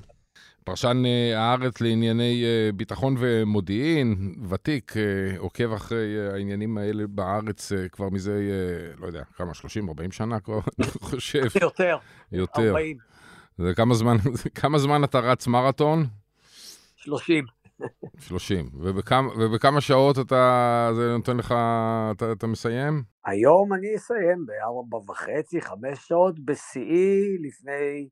פרשן 0.64 1.02
uh, 1.04 1.36
הארץ 1.36 1.80
לענייני 1.80 2.44
uh, 2.44 2.76
ביטחון 2.76 3.16
ומודיעין, 3.18 4.34
ותיק, 4.48 4.92
uh, 4.92 5.38
עוקב 5.38 5.72
אחרי 5.72 6.30
העניינים 6.32 6.78
האלה 6.78 7.04
בארץ 7.08 7.72
כבר 7.92 8.08
מזה, 8.08 8.40
לא 8.98 9.06
יודע, 9.06 9.22
כמה, 9.36 9.54
30, 9.54 9.88
40 9.88 10.12
שנה 10.12 10.40
כבר, 10.40 10.58
אני 10.78 10.86
חושב. 10.86 11.46
יותר. 11.62 11.96
יותר. 12.32 12.68
40. 12.68 12.96
וכמה 13.58 13.94
זמן, 13.94 14.16
כמה 14.60 14.78
זמן 14.78 15.04
אתה 15.04 15.18
רץ 15.18 15.46
מרתון? 15.46 16.06
30. 16.96 17.44
30. 18.18 18.70
ובכמה, 18.74 19.28
ובכמה 19.38 19.80
שעות 19.80 20.18
אתה, 20.18 20.90
זה 20.94 21.12
נותן 21.16 21.36
לך, 21.36 21.54
אתה, 22.16 22.32
אתה 22.32 22.46
מסיים? 22.46 23.02
היום 23.24 23.72
אני 23.74 23.96
אסיים 23.96 24.46
בארבע 24.46 25.10
וחצי, 25.10 25.60
חמש 25.60 25.98
שעות, 26.08 26.44
בשיאי 26.44 27.38
לפני 27.40 28.08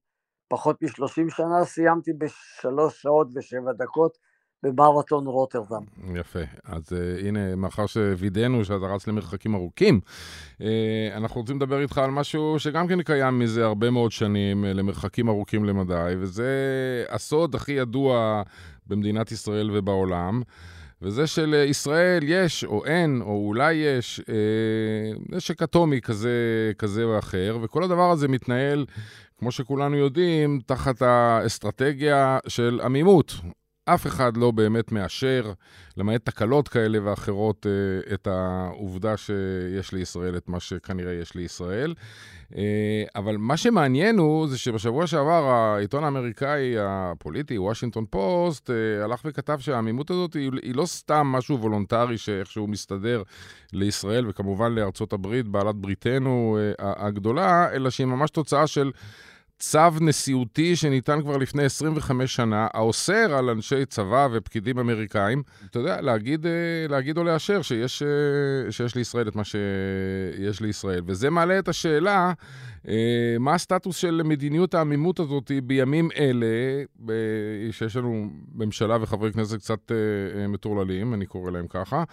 פחות 0.49 0.83
מ-30 0.83 1.35
שנה, 1.37 1.65
סיימתי 1.65 2.11
בשלוש 2.13 3.03
שעות 3.03 3.29
ושבע 3.35 3.73
דקות 3.79 4.19
במרתון 4.65 5.27
רוטרדם. 5.27 5.83
יפה. 6.15 6.39
אז 6.65 6.83
uh, 6.93 7.27
הנה, 7.27 7.57
מאחר 7.57 7.87
שווידאנו 7.87 8.65
שאתה 8.65 8.87
רץ 8.87 9.07
למרחקים 9.07 9.55
ארוכים, 9.55 10.01
uh, 10.53 10.63
אנחנו 11.17 11.41
רוצים 11.41 11.57
לדבר 11.57 11.81
איתך 11.81 11.99
על 11.99 12.11
משהו 12.11 12.59
שגם 12.59 12.89
כן 12.89 13.03
קיים 13.03 13.39
מזה 13.39 13.65
הרבה 13.65 13.91
מאוד 13.91 14.13
שנים, 14.13 14.65
uh, 14.65 14.67
למרחקים 14.67 15.29
ארוכים 15.29 15.65
למדי, 15.65 16.15
וזה 16.19 16.49
הסוד 17.09 17.55
הכי 17.55 17.73
ידוע 17.73 18.43
במדינת 18.87 19.33
ישראל 19.33 19.71
ובעולם. 19.73 20.43
וזה 21.03 21.27
שלישראל 21.27 22.23
יש, 22.23 22.65
או 22.65 22.85
אין, 22.85 23.21
או 23.23 23.47
אולי 23.47 23.75
יש, 23.75 24.21
אה, 24.29 24.35
נשק 25.29 25.63
אטומי 25.63 26.01
כזה, 26.01 26.31
כזה 26.79 27.05
או 27.05 27.19
אחר, 27.19 27.59
וכל 27.63 27.85
הדבר 27.85 28.11
הזה 28.11 28.29
מתנהל, 28.29 28.87
כמו 29.39 29.53
שכולנו 29.53 29.97
יודעים, 29.97 30.61
תחת 30.67 31.03
האסטרטגיה 31.03 32.39
של 32.49 32.81
עמימות. 32.85 33.35
אף 33.85 34.07
אחד 34.07 34.37
לא 34.37 34.51
באמת 34.51 34.93
מאשר, 34.93 35.53
למעט 35.97 36.25
תקלות 36.25 36.69
כאלה 36.69 36.99
ואחרות, 37.03 37.67
אה, 37.67 38.15
את 38.15 38.27
העובדה 38.27 39.17
שיש 39.17 39.93
לישראל 39.93 40.37
את 40.37 40.49
מה 40.49 40.61
שכנראה 40.61 41.13
יש 41.13 41.35
לישראל. 41.35 41.95
אה, 42.57 43.05
אבל 43.17 43.37
מה 43.37 43.57
שמעניין 43.57 44.19
הוא, 44.19 44.49
זה 44.49 44.59
שבשבוע 44.59 45.07
שעבר 45.07 45.45
העיתון 45.45 46.05
האמריקאי 46.05 46.75
הפוליטי, 46.79 47.59
וושינגטון 47.59 48.05
פוסט, 48.11 48.71
אה, 48.71 49.05
הלך 49.05 49.21
וכתב 49.25 49.59
שהעמימות 49.59 50.11
הזאת 50.11 50.35
היא, 50.35 50.75
לא 50.75 50.87
סתם 50.87 51.27
משהו 51.27 51.61
וולונטרי 51.61 52.19
שאיכשהו 52.19 52.67
מסתדר 52.67 53.23
לישראל, 53.73 54.29
וכמובן 54.29 54.73
לארצות 54.73 55.13
הברית, 55.13 55.49
בעלת 55.49 55.75
בריתנו 55.75 56.59
הגדולה, 56.79 57.73
אלא 57.73 57.91
שהיא 57.91 58.07
ממש 58.07 58.31
תוצאה 58.31 58.67
של... 58.67 58.91
צו 59.71 60.01
נשיאותי 60.01 60.77
שניתן 60.77 61.21
כבר 61.23 61.37
לפני 61.37 61.65
25 61.65 62.37
שנה, 62.37 62.67
האוסר 62.75 63.35
על 63.35 63.51
אנשי 63.51 63.87
צבא 63.87 64.29
ופקידים 64.33 64.79
אמריקאים, 64.79 65.43
אתה 65.71 65.79
יודע, 65.79 66.01
להגיד, 66.01 66.47
אה, 66.47 66.53
להגיד 66.89 67.19
או 67.19 67.25
לאשר 67.25 67.63
שיש, 67.63 68.03
אה, 68.03 68.73
שיש 68.73 68.95
לישראל 68.95 69.29
את 69.29 69.37
מה 69.37 69.43
שיש 69.45 70.61
לישראל. 70.61 71.03
וזה 71.07 71.31
מעלה 71.31 71.59
את 71.59 71.69
השאלה, 71.69 72.33
מה 73.41 73.55
הסטטוס 73.55 73.97
של 73.97 74.21
מדיניות 74.25 74.75
העמימות 74.75 75.21
הזאת 75.21 75.51
בימים 75.65 76.09
אלה, 76.17 76.47
שיש 77.71 77.97
לנו 77.97 78.27
ממשלה 78.55 78.97
וחברי 79.01 79.33
כנסת 79.33 79.59
קצת 79.59 79.93
מטורללים, 80.49 81.15
אני 81.15 81.27
קורא 81.27 81.51
להם 81.51 81.67
ככה, 81.69 82.05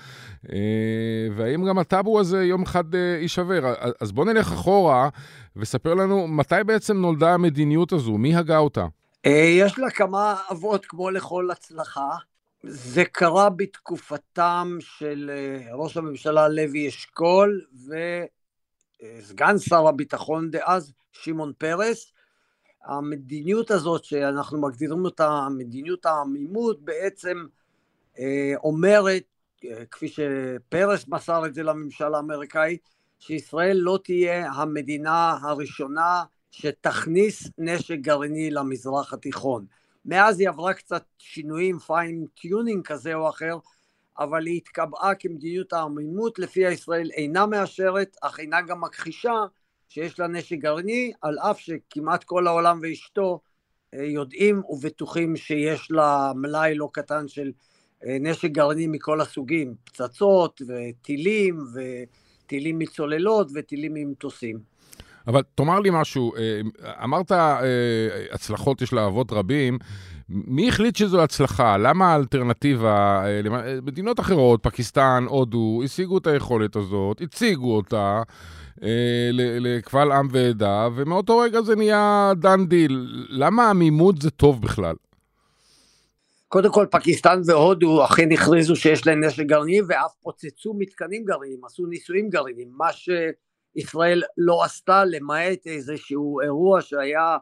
והאם 1.35 1.65
גם 1.65 1.79
הטאבו 1.79 2.19
הזה 2.19 2.43
יום 2.43 2.63
אחד 2.63 2.95
יישבר? 2.95 3.73
אז 4.01 4.11
בואו 4.11 4.25
נלך 4.25 4.51
אחורה. 4.51 5.09
וספר 5.55 5.93
לנו 5.93 6.27
מתי 6.27 6.55
בעצם 6.65 6.97
נולדה 6.97 7.33
המדיניות 7.33 7.91
הזו, 7.91 8.17
מי 8.17 8.35
הגה 8.35 8.57
אותה? 8.57 8.85
אה, 9.25 9.55
יש 9.59 9.79
לה 9.79 9.89
כמה 9.89 10.35
אבות 10.51 10.85
כמו 10.85 11.09
לכל 11.09 11.51
הצלחה. 11.51 12.09
זה 12.63 13.05
קרה 13.05 13.49
בתקופתם 13.49 14.77
של 14.79 15.31
אה, 15.33 15.75
ראש 15.75 15.97
הממשלה 15.97 16.47
לוי 16.47 16.87
אשכול 16.87 17.61
וסגן 19.01 19.57
שר 19.57 19.87
הביטחון 19.87 20.51
דאז, 20.51 20.93
שמעון 21.11 21.53
פרס. 21.57 22.11
המדיניות 22.85 23.71
הזאת 23.71 24.03
שאנחנו 24.03 24.61
מגדירים 24.61 25.05
אותה, 25.05 25.47
מדיניות 25.57 26.05
העמימות, 26.05 26.81
בעצם 26.81 27.45
אה, 28.19 28.53
אומרת, 28.63 29.23
כפי 29.91 30.07
שפרס 30.07 31.07
מסר 31.07 31.45
את 31.45 31.53
זה 31.53 31.63
לממשל 31.63 32.13
האמריקאי, 32.13 32.77
שישראל 33.19 33.77
לא 33.77 33.99
תהיה 34.03 34.51
המדינה 34.51 35.37
הראשונה 35.41 36.23
שתכניס 36.51 37.49
נשק 37.57 37.95
גרעיני 37.95 38.51
למזרח 38.51 39.13
התיכון. 39.13 39.65
מאז 40.05 40.39
היא 40.39 40.49
עברה 40.49 40.73
קצת 40.73 41.03
שינויים, 41.17 41.79
fine-tuning 41.79 42.85
כזה 42.85 43.13
או 43.13 43.29
אחר, 43.29 43.57
אבל 44.19 44.45
היא 44.45 44.57
התקבעה 44.57 45.15
כמדיניות 45.15 45.73
העמימות 45.73 46.39
לפיה 46.39 46.71
ישראל 46.71 47.09
אינה 47.13 47.45
מאשרת, 47.45 48.17
אך 48.21 48.39
אינה 48.39 48.61
גם 48.61 48.81
מכחישה 48.81 49.43
שיש 49.89 50.19
לה 50.19 50.27
נשק 50.27 50.55
גרעיני, 50.55 51.11
על 51.21 51.39
אף 51.39 51.59
שכמעט 51.59 52.23
כל 52.23 52.47
העולם 52.47 52.79
ואשתו 52.81 53.39
אה, 53.93 54.03
יודעים 54.03 54.61
ובטוחים 54.69 55.35
שיש 55.35 55.91
לה 55.91 56.31
מלאי 56.35 56.75
לא 56.75 56.89
קטן 56.93 57.27
של 57.27 57.51
אה, 58.05 58.17
נשק 58.19 58.49
גרעיני 58.51 58.87
מכל 58.87 59.21
הסוגים, 59.21 59.75
פצצות 59.83 60.61
וטילים 60.67 61.59
ו... 61.73 61.79
טילים 62.51 62.79
מצוללות 62.79 63.51
וטילים 63.53 63.93
ממטוסים. 63.93 64.59
אבל 65.27 65.41
תאמר 65.55 65.79
לי 65.79 65.89
משהו, 65.93 66.35
אה, 66.35 66.61
אמרת 67.03 67.31
הצלחות 68.31 68.81
יש 68.81 68.93
לאבות 68.93 69.31
רבים, 69.31 69.77
מי 70.33 70.69
החליט 70.69 70.95
שזו 70.95 71.23
הצלחה? 71.23 71.77
למה 71.77 72.13
האלטרנטיבה, 72.13 73.23
אה, 73.25 73.41
מדינות 73.81 74.19
אחרות, 74.19 74.63
פקיסטן, 74.63 75.25
הודו, 75.27 75.81
השיגו 75.85 76.17
את 76.17 76.27
היכולת 76.27 76.75
הזאת, 76.75 77.21
הציגו 77.21 77.75
אותה 77.75 78.21
לקבל 79.59 80.11
עם 80.11 80.27
ועדה, 80.31 80.87
ומאותו 80.95 81.37
רגע 81.37 81.61
זה 81.61 81.75
נהיה 81.75 82.31
דן 82.35 82.65
דיל. 82.65 83.25
למה 83.29 83.69
עמימות 83.69 84.21
זה 84.21 84.31
טוב 84.31 84.61
בכלל? 84.61 84.95
קודם 86.47 86.71
כל 86.71 86.85
פקיסטן 86.91 87.41
והודו 87.45 88.05
אכן 88.05 88.31
הכריזו 88.31 88.75
שיש 88.75 89.07
להם 89.07 89.23
נשק 89.23 89.43
גרעיני 89.45 89.81
ואף 89.87 90.13
פוצצו 90.21 90.73
מתקנים 90.77 91.25
גרעיניים, 91.25 91.65
עשו 91.65 91.85
ניסויים 91.85 92.29
גרעיניים, 92.29 92.69
מה 92.77 92.87
שישראל 92.93 94.23
לא 94.37 94.63
עשתה 94.63 95.05
למעט 95.05 95.67
איזשהו 95.67 96.41
אירוע 96.41 96.81
שהיה 96.81 97.37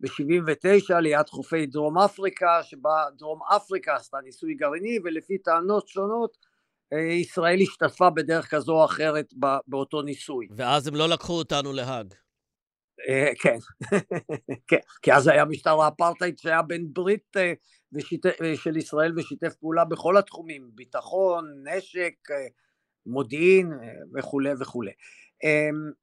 ב-79 0.00 0.94
ליד 1.00 1.28
חופי 1.28 1.66
דרום 1.66 1.98
אפריקה, 1.98 2.62
שבה 2.62 3.04
דרום 3.18 3.40
אפריקה 3.56 3.94
עשתה 3.94 4.16
ניסוי 4.24 4.54
גרעיני 4.54 4.98
ולפי 5.04 5.38
טענות 5.38 5.88
שונות 5.88 6.36
אה, 6.92 6.98
ישראל 6.98 7.60
השתתפה 7.60 8.10
בדרך 8.10 8.50
כזו 8.50 8.72
או 8.72 8.84
אחרת 8.84 9.34
באותו 9.66 10.02
ניסוי. 10.02 10.48
ואז 10.56 10.86
הם 10.86 10.94
לא 10.94 11.08
לקחו 11.08 11.32
אותנו 11.32 11.72
להאג. 11.72 12.14
אה, 13.08 13.30
כן, 13.40 13.58
כן, 14.68 14.78
כי 15.02 15.12
אז 15.12 15.28
היה 15.28 15.44
משטר 15.44 15.80
האפרטהייד 15.80 16.38
שהיה 16.38 16.62
בין 16.62 16.88
ברית 16.92 17.36
אה, 17.36 17.52
של 18.56 18.76
ישראל 18.76 19.18
ושיתף 19.18 19.54
פעולה 19.54 19.84
בכל 19.84 20.16
התחומים, 20.16 20.70
ביטחון, 20.74 21.44
נשק, 21.64 22.14
מודיעין 23.06 23.70
וכולי 24.14 24.50
וכולי. 24.60 24.90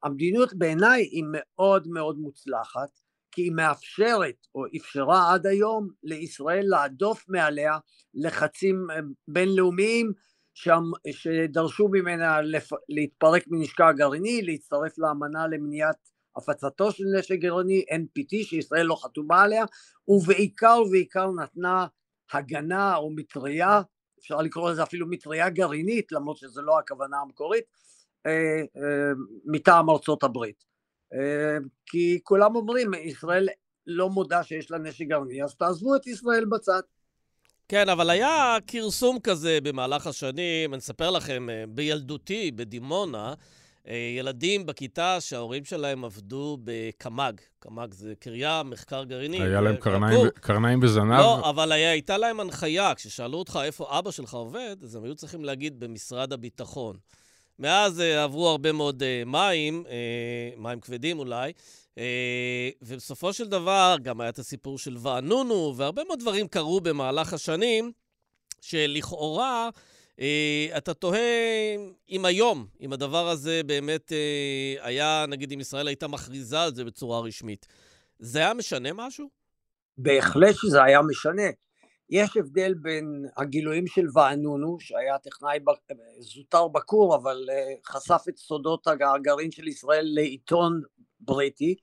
המדיניות 0.04 0.54
בעיניי 0.54 1.02
היא 1.02 1.24
מאוד 1.28 1.88
מאוד 1.88 2.18
מוצלחת, 2.18 2.90
כי 3.32 3.42
היא 3.42 3.52
מאפשרת, 3.52 4.48
או 4.56 4.66
אפשרה 4.78 5.34
עד 5.34 5.48
היום, 5.48 5.90
לישראל 6.04 6.66
להדוף 6.68 7.26
מעליה 7.28 7.78
לחצים 8.14 8.88
בינלאומיים 9.28 10.12
שדרשו 11.12 11.88
ממנה 11.88 12.40
להתפרק 12.90 13.44
מנשקה 13.48 13.88
הגרעיני, 13.88 14.42
להצטרף 14.42 14.98
לאמנה 14.98 15.48
למניעת 15.48 15.96
הפצתו 16.36 16.92
של 16.92 17.04
נשק 17.20 17.36
גרעיני, 17.36 17.86
NPT, 17.92 18.44
שישראל 18.44 18.86
לא 18.86 18.96
חתומה 19.04 19.42
עליה, 19.42 19.66
ובעיקר 20.08 20.82
ובעיקר 20.86 21.32
נתנה 21.32 21.88
הגנה 22.34 22.96
או 22.96 23.12
מטריה, 23.16 23.82
אפשר 24.20 24.38
לקרוא 24.38 24.72
לזה 24.72 24.84
אפילו 24.84 25.08
מטריה 25.10 25.50
גרעינית, 25.50 26.12
למרות 26.12 26.38
שזו 26.38 26.62
לא 26.62 26.80
הכוונה 26.80 27.18
המקורית, 27.18 27.64
מטעם 29.46 29.90
ארצות 29.90 30.24
הברית. 30.24 30.64
כי 31.86 32.20
כולם 32.24 32.56
אומרים, 32.56 32.92
ישראל 32.94 33.48
לא 33.88 34.10
מודה 34.10 34.44
שיש 34.44 34.72
לה 34.72 34.78
נשק 34.78 35.06
גרעיני, 35.06 35.44
אז 35.44 35.56
תעזבו 35.56 35.96
את 35.96 36.08
ישראל 36.08 36.46
בצד. 36.46 36.82
כן, 37.68 37.90
אבל 37.90 38.10
היה 38.10 38.58
כרסום 38.68 39.20
כזה 39.20 39.60
במהלך 39.64 40.08
השנים, 40.08 40.74
אני 40.74 40.80
אספר 40.80 41.12
לכם, 41.12 41.48
בילדותי, 41.70 42.52
בדימונה, 42.52 43.34
אה, 43.88 44.16
ילדים 44.18 44.66
בכיתה 44.66 45.18
שההורים 45.22 45.66
שלהם 45.66 46.06
עבדו 46.06 46.58
בקמ"ג. 46.64 47.34
קמ"ג 47.60 47.94
זה 47.94 48.14
קריה, 48.20 48.62
מחקר 48.66 49.04
גרעיני. 49.04 49.42
היה 49.42 49.62
להם 49.62 49.76
קרניים, 49.76 50.20
קרניים 50.30 50.80
בזנב? 50.80 51.20
לא, 51.20 51.50
אבל 51.50 51.72
היה, 51.72 51.92
הייתה 51.92 52.18
להם 52.18 52.40
הנחיה. 52.40 52.96
כששאלו 52.96 53.38
אותך 53.38 53.60
איפה 53.64 54.00
אבא 54.00 54.12
שלך 54.12 54.34
עובד, 54.34 54.76
אז 54.84 54.96
הם 54.96 55.04
היו 55.04 55.16
צריכים 55.16 55.46
להגיד 55.46 55.80
במשרד 55.80 56.34
הביטחון. 56.34 56.98
מאז 57.60 58.00
uh, 58.00 58.04
עברו 58.04 58.50
הרבה 58.50 58.72
מאוד 58.72 59.04
uh, 59.04 59.30
מים, 59.30 59.84
uh, 59.86 60.60
מים 60.60 60.80
כבדים 60.80 61.20
אולי, 61.20 61.54
uh, 61.96 62.00
ובסופו 62.82 63.34
של 63.34 63.48
דבר 63.48 63.96
גם 64.02 64.22
היה 64.22 64.30
את 64.30 64.40
הסיפור 64.40 64.78
של 64.78 64.98
וענונו, 65.00 65.74
והרבה 65.78 66.04
מאוד 66.08 66.20
דברים 66.20 66.48
קרו 66.48 66.82
במהלך 66.82 67.34
השנים, 67.34 67.92
שלכאורה... 68.62 69.70
Uh, 70.16 70.78
אתה 70.78 70.94
תוהה 70.94 71.20
אם 72.10 72.26
היום, 72.26 72.68
אם 72.82 72.94
הדבר 72.94 73.28
הזה 73.28 73.62
באמת 73.66 74.12
uh, 74.12 74.86
היה, 74.86 75.26
נגיד 75.30 75.52
אם 75.52 75.60
ישראל 75.60 75.88
הייתה 75.88 76.08
מכריזה 76.08 76.62
על 76.62 76.76
זה 76.76 76.86
בצורה 76.86 77.20
רשמית, 77.20 77.68
זה 78.20 78.40
היה 78.40 78.54
משנה 78.54 78.90
משהו? 78.94 79.30
בהחלט 79.98 80.56
שזה 80.56 80.84
היה 80.84 81.02
משנה. 81.02 81.44
יש 82.10 82.38
הבדל 82.38 82.74
בין 82.74 83.26
הגילויים 83.38 83.88
של 83.88 84.06
וענונו, 84.14 84.78
שהיה 84.80 85.18
טכנאי 85.18 85.60
זוטר 86.20 86.68
בכור, 86.68 87.16
אבל 87.16 87.46
uh, 87.50 87.92
חשף 87.92 88.22
את 88.30 88.38
סודות 88.38 88.88
הגרעין 88.88 89.52
של 89.52 89.68
ישראל 89.68 90.06
לעיתון 90.14 90.82
בריטי, 91.20 91.76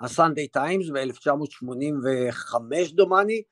הסנדיי 0.00 0.48
טיימס 0.48 0.90
ב-1985 0.90 2.94
דומני, 2.94 3.42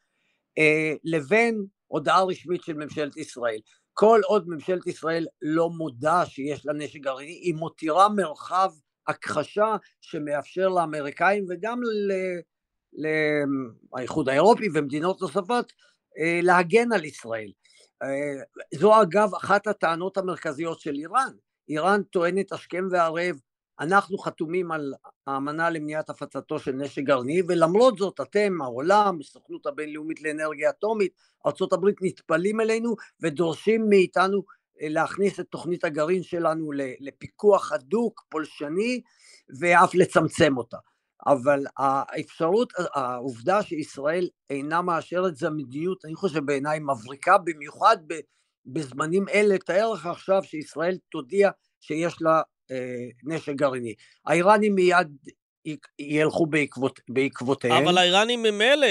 uh, 0.58 0.62
לבין 1.04 1.66
הודעה 1.86 2.24
רשמית 2.24 2.62
של 2.62 2.74
ממשלת 2.74 3.16
ישראל. 3.16 3.58
כל 3.92 4.20
עוד 4.24 4.48
ממשלת 4.48 4.86
ישראל 4.86 5.26
לא 5.42 5.70
מודה 5.70 6.26
שיש 6.26 6.66
לה 6.66 6.72
נשק 6.72 7.00
גרעיני, 7.00 7.32
היא 7.32 7.54
מותירה 7.54 8.08
מרחב 8.08 8.70
הכחשה 9.06 9.76
שמאפשר 10.00 10.68
לאמריקאים 10.68 11.46
וגם 11.48 11.80
לאיחוד 13.92 14.28
האירופי 14.28 14.68
ומדינות 14.74 15.20
נוספות 15.20 15.72
אה, 15.72 15.88
להגן 16.42 16.92
על 16.92 17.04
ישראל. 17.04 17.50
אה, 18.02 18.42
זו 18.74 19.02
אגב 19.02 19.34
אחת 19.34 19.66
הטענות 19.66 20.16
המרכזיות 20.16 20.80
של 20.80 20.94
איראן. 20.94 21.32
איראן 21.68 22.02
טוענת 22.02 22.52
השכם 22.52 22.84
והערב 22.90 23.36
אנחנו 23.80 24.18
חתומים 24.18 24.72
על 24.72 24.94
האמנה 25.26 25.70
למניעת 25.70 26.10
הפצתו 26.10 26.58
של 26.58 26.72
נשק 26.72 27.02
גרעיני 27.02 27.42
ולמרות 27.48 27.98
זאת 27.98 28.20
אתם, 28.20 28.62
העולם, 28.62 29.18
הסוכנות 29.20 29.66
הבינלאומית 29.66 30.22
לאנרגיה 30.22 30.70
אטומית, 30.70 31.12
ארה"ב 31.46 31.86
נטפלים 32.00 32.60
אלינו 32.60 32.94
ודורשים 33.20 33.88
מאיתנו 33.88 34.42
אה, 34.82 34.88
להכניס 34.88 35.40
את 35.40 35.46
תוכנית 35.50 35.84
הגרעין 35.84 36.22
שלנו 36.22 36.72
לפיקוח 37.00 37.72
הדוק, 37.72 38.24
פולשני 38.28 39.00
ואף 39.60 39.94
לצמצם 39.94 40.56
אותה. 40.56 40.76
אבל 41.26 41.64
האפשרות, 41.76 42.72
העובדה 42.94 43.62
שישראל 43.62 44.28
אינה 44.50 44.82
מאשרת 44.82 45.36
זה 45.36 45.50
מדיניות, 45.50 46.04
אני 46.04 46.14
חושב 46.14 46.44
בעיניי 46.44 46.78
מבריקה 46.78 47.38
במיוחד 47.38 47.96
בזמנים 48.66 49.28
אלה, 49.28 49.58
תאר 49.58 49.92
לך 49.92 50.06
עכשיו 50.06 50.42
שישראל 50.44 50.98
תודיע 51.10 51.50
שיש 51.80 52.16
לה 52.20 52.42
אה, 52.70 53.08
נשק 53.24 53.52
גרעיני. 53.52 53.94
האיראנים 54.26 54.74
מיד 54.74 55.08
ילכו 55.98 56.46
בעקבות, 56.46 57.00
בעקבותיהם. 57.08 57.84
אבל 57.84 57.98
האיראנים 57.98 58.42
ממילא, 58.42 58.86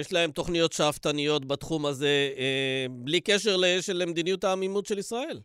יש 0.00 0.12
להם 0.12 0.30
תוכניות 0.30 0.72
שאפתניות 0.72 1.44
בתחום 1.44 1.86
הזה, 1.86 2.32
אה, 2.36 2.86
בלי 2.90 3.20
קשר 3.20 3.56
למדיניות 3.94 4.44
העמימות 4.44 4.86
של 4.86 4.98
ישראל. 4.98 5.40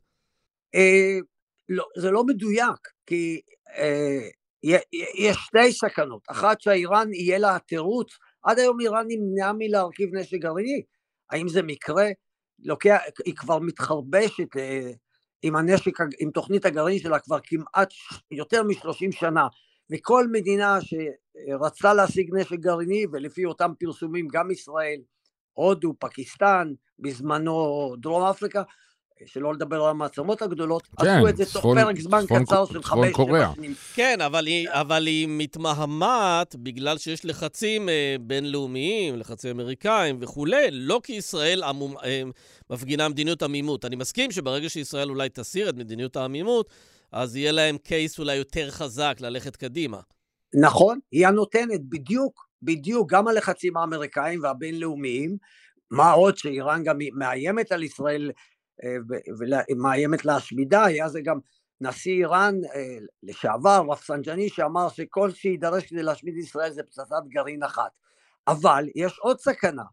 אה, 0.75 1.17
לא, 1.69 1.85
זה 1.97 2.11
לא 2.11 2.23
מדויק, 2.23 2.87
כי 3.05 3.41
אה, 3.77 4.27
יש 4.63 5.37
שתי 5.37 5.71
סכנות. 5.71 6.21
אחת 6.27 6.61
שהאיראן 6.61 7.13
יהיה 7.13 7.37
לה 7.37 7.55
התירוץ, 7.55 8.11
עד 8.43 8.59
היום 8.59 8.79
איראן 8.79 9.05
נמנעה 9.07 9.53
מלהרכיב 9.57 10.15
נשק 10.15 10.37
גרעיני. 10.37 10.81
האם 11.31 11.47
זה 11.47 11.61
מקרה? 11.61 12.07
לוקח, 12.59 12.97
היא 13.25 13.35
כבר 13.35 13.59
מתחרבשת, 13.59 14.57
אה, 14.57 14.91
עם 15.41 15.55
הנשק, 15.55 15.93
עם 16.19 16.31
תוכנית 16.31 16.65
הגרעין 16.65 16.99
שלה 16.99 17.19
כבר 17.19 17.39
כמעט 17.43 17.93
יותר 18.31 18.63
משלושים 18.63 19.11
שנה, 19.11 19.47
וכל 19.91 20.27
מדינה 20.31 20.77
שרצתה 20.81 21.93
להשיג 21.93 22.35
נשק 22.35 22.59
גרעיני, 22.59 23.05
ולפי 23.11 23.45
אותם 23.45 23.71
פרסומים 23.79 24.27
גם 24.27 24.51
ישראל, 24.51 25.01
הודו, 25.53 25.93
פקיסטן, 25.99 26.73
בזמנו 26.99 27.95
דרום 27.99 28.23
אפריקה, 28.23 28.63
שלא 29.25 29.53
לדבר 29.53 29.83
על 29.83 29.89
המעצמות 29.89 30.41
הגדולות, 30.41 30.87
כן, 31.01 31.07
עשו 31.07 31.27
את 31.27 31.37
זה 31.37 31.53
תוך 31.53 31.63
פרק 31.63 31.99
זמן 31.99 32.23
צפון, 32.25 32.45
קצר 32.45 32.65
של 32.65 32.83
חמש, 32.83 33.15
שבע 33.15 33.53
שנים. 33.55 33.73
כן, 33.93 34.21
אבל 34.21 34.45
היא, 34.45 34.69
אבל 34.69 35.07
היא 35.07 35.27
מתמהמת 35.29 36.55
בגלל 36.55 36.97
שיש 36.97 37.25
לחצים 37.25 37.89
אה, 37.89 38.15
בינלאומיים, 38.21 39.15
לחצים 39.15 39.59
אמריקאים 39.59 40.17
וכולי, 40.21 40.67
לא 40.71 41.01
כי 41.03 41.13
ישראל 41.13 41.63
המום, 41.63 41.97
אה, 41.97 42.23
מפגינה 42.69 43.09
מדיניות 43.09 43.43
עמימות. 43.43 43.85
אני 43.85 43.95
מסכים 43.95 44.31
שברגע 44.31 44.69
שישראל 44.69 45.09
אולי 45.09 45.29
תסיר 45.29 45.69
את 45.69 45.75
מדיניות 45.75 46.15
העמימות, 46.15 46.69
אז 47.11 47.35
יהיה 47.35 47.51
להם 47.51 47.77
קייס 47.77 48.19
אולי 48.19 48.35
יותר 48.35 48.71
חזק 48.71 49.17
ללכת 49.19 49.55
קדימה. 49.55 49.99
נכון, 50.61 50.99
היא 51.11 51.27
הנותנת, 51.27 51.81
בדיוק, 51.89 52.49
בדיוק, 52.61 53.11
גם 53.11 53.27
הלחצים 53.27 53.77
האמריקאים 53.77 54.43
והבינלאומיים, 54.43 55.37
מה 55.91 56.11
עוד 56.11 56.37
שאיראן 56.37 56.83
גם 56.83 56.97
מאיימת 57.13 57.71
על 57.71 57.83
ישראל 57.83 58.31
ומאיימת 59.69 60.25
להשמידה, 60.25 60.85
היה 60.85 61.09
זה 61.09 61.21
גם 61.21 61.39
נשיא 61.81 62.11
איראן 62.11 62.55
אה, 62.75 62.97
לשעבר, 63.23 63.81
רפסנג'ני, 63.89 64.49
שאמר 64.49 64.89
שכל 64.89 65.31
שיידרש 65.31 65.85
כדי 65.85 66.03
להשמיד 66.03 66.37
ישראל 66.37 66.71
זה 66.71 66.83
פצצת 66.83 67.23
גרעין 67.27 67.63
אחת. 67.63 67.91
אבל 68.47 68.89
יש 68.95 69.19
עוד 69.19 69.39
סכנה, 69.39 69.83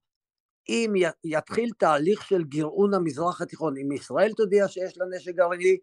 אם 0.69 0.93
יתחיל 1.25 1.71
תהליך 1.79 2.23
של 2.23 2.45
גרעון 2.45 2.95
המזרח 2.95 3.41
התיכון, 3.41 3.75
אם 3.77 3.93
ישראל 3.93 4.33
תודיע 4.33 4.69
שיש 4.69 4.99
לה 4.99 5.07
נשק 5.17 5.35
גרעיני, 5.35 5.77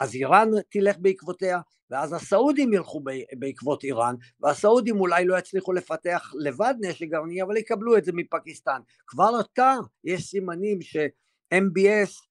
אז 0.00 0.14
איראן 0.14 0.48
תלך 0.70 0.96
בעקבותיה, 0.98 1.60
ואז 1.90 2.12
הסעודים 2.12 2.72
ילכו 2.72 3.00
בעקבות 3.38 3.84
איראן, 3.84 4.14
והסעודים 4.40 5.00
אולי 5.00 5.24
לא 5.24 5.38
יצליחו 5.38 5.72
לפתח 5.72 6.32
לבד 6.34 6.74
נשק 6.80 7.06
גרעיני, 7.06 7.42
אבל 7.42 7.56
יקבלו 7.56 7.96
את 7.96 8.04
זה 8.04 8.12
מפקיסטן. 8.14 8.80
כבר 9.06 9.30
עתה 9.40 9.74
יש 10.04 10.24
סימנים 10.24 10.82
ש-MBS, 10.82 11.88
אה, 11.88 12.27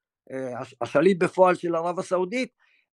השליט 0.81 1.17
בפועל 1.17 1.55
של 1.55 1.75
ערב 1.75 1.99
הסעודית, 1.99 2.49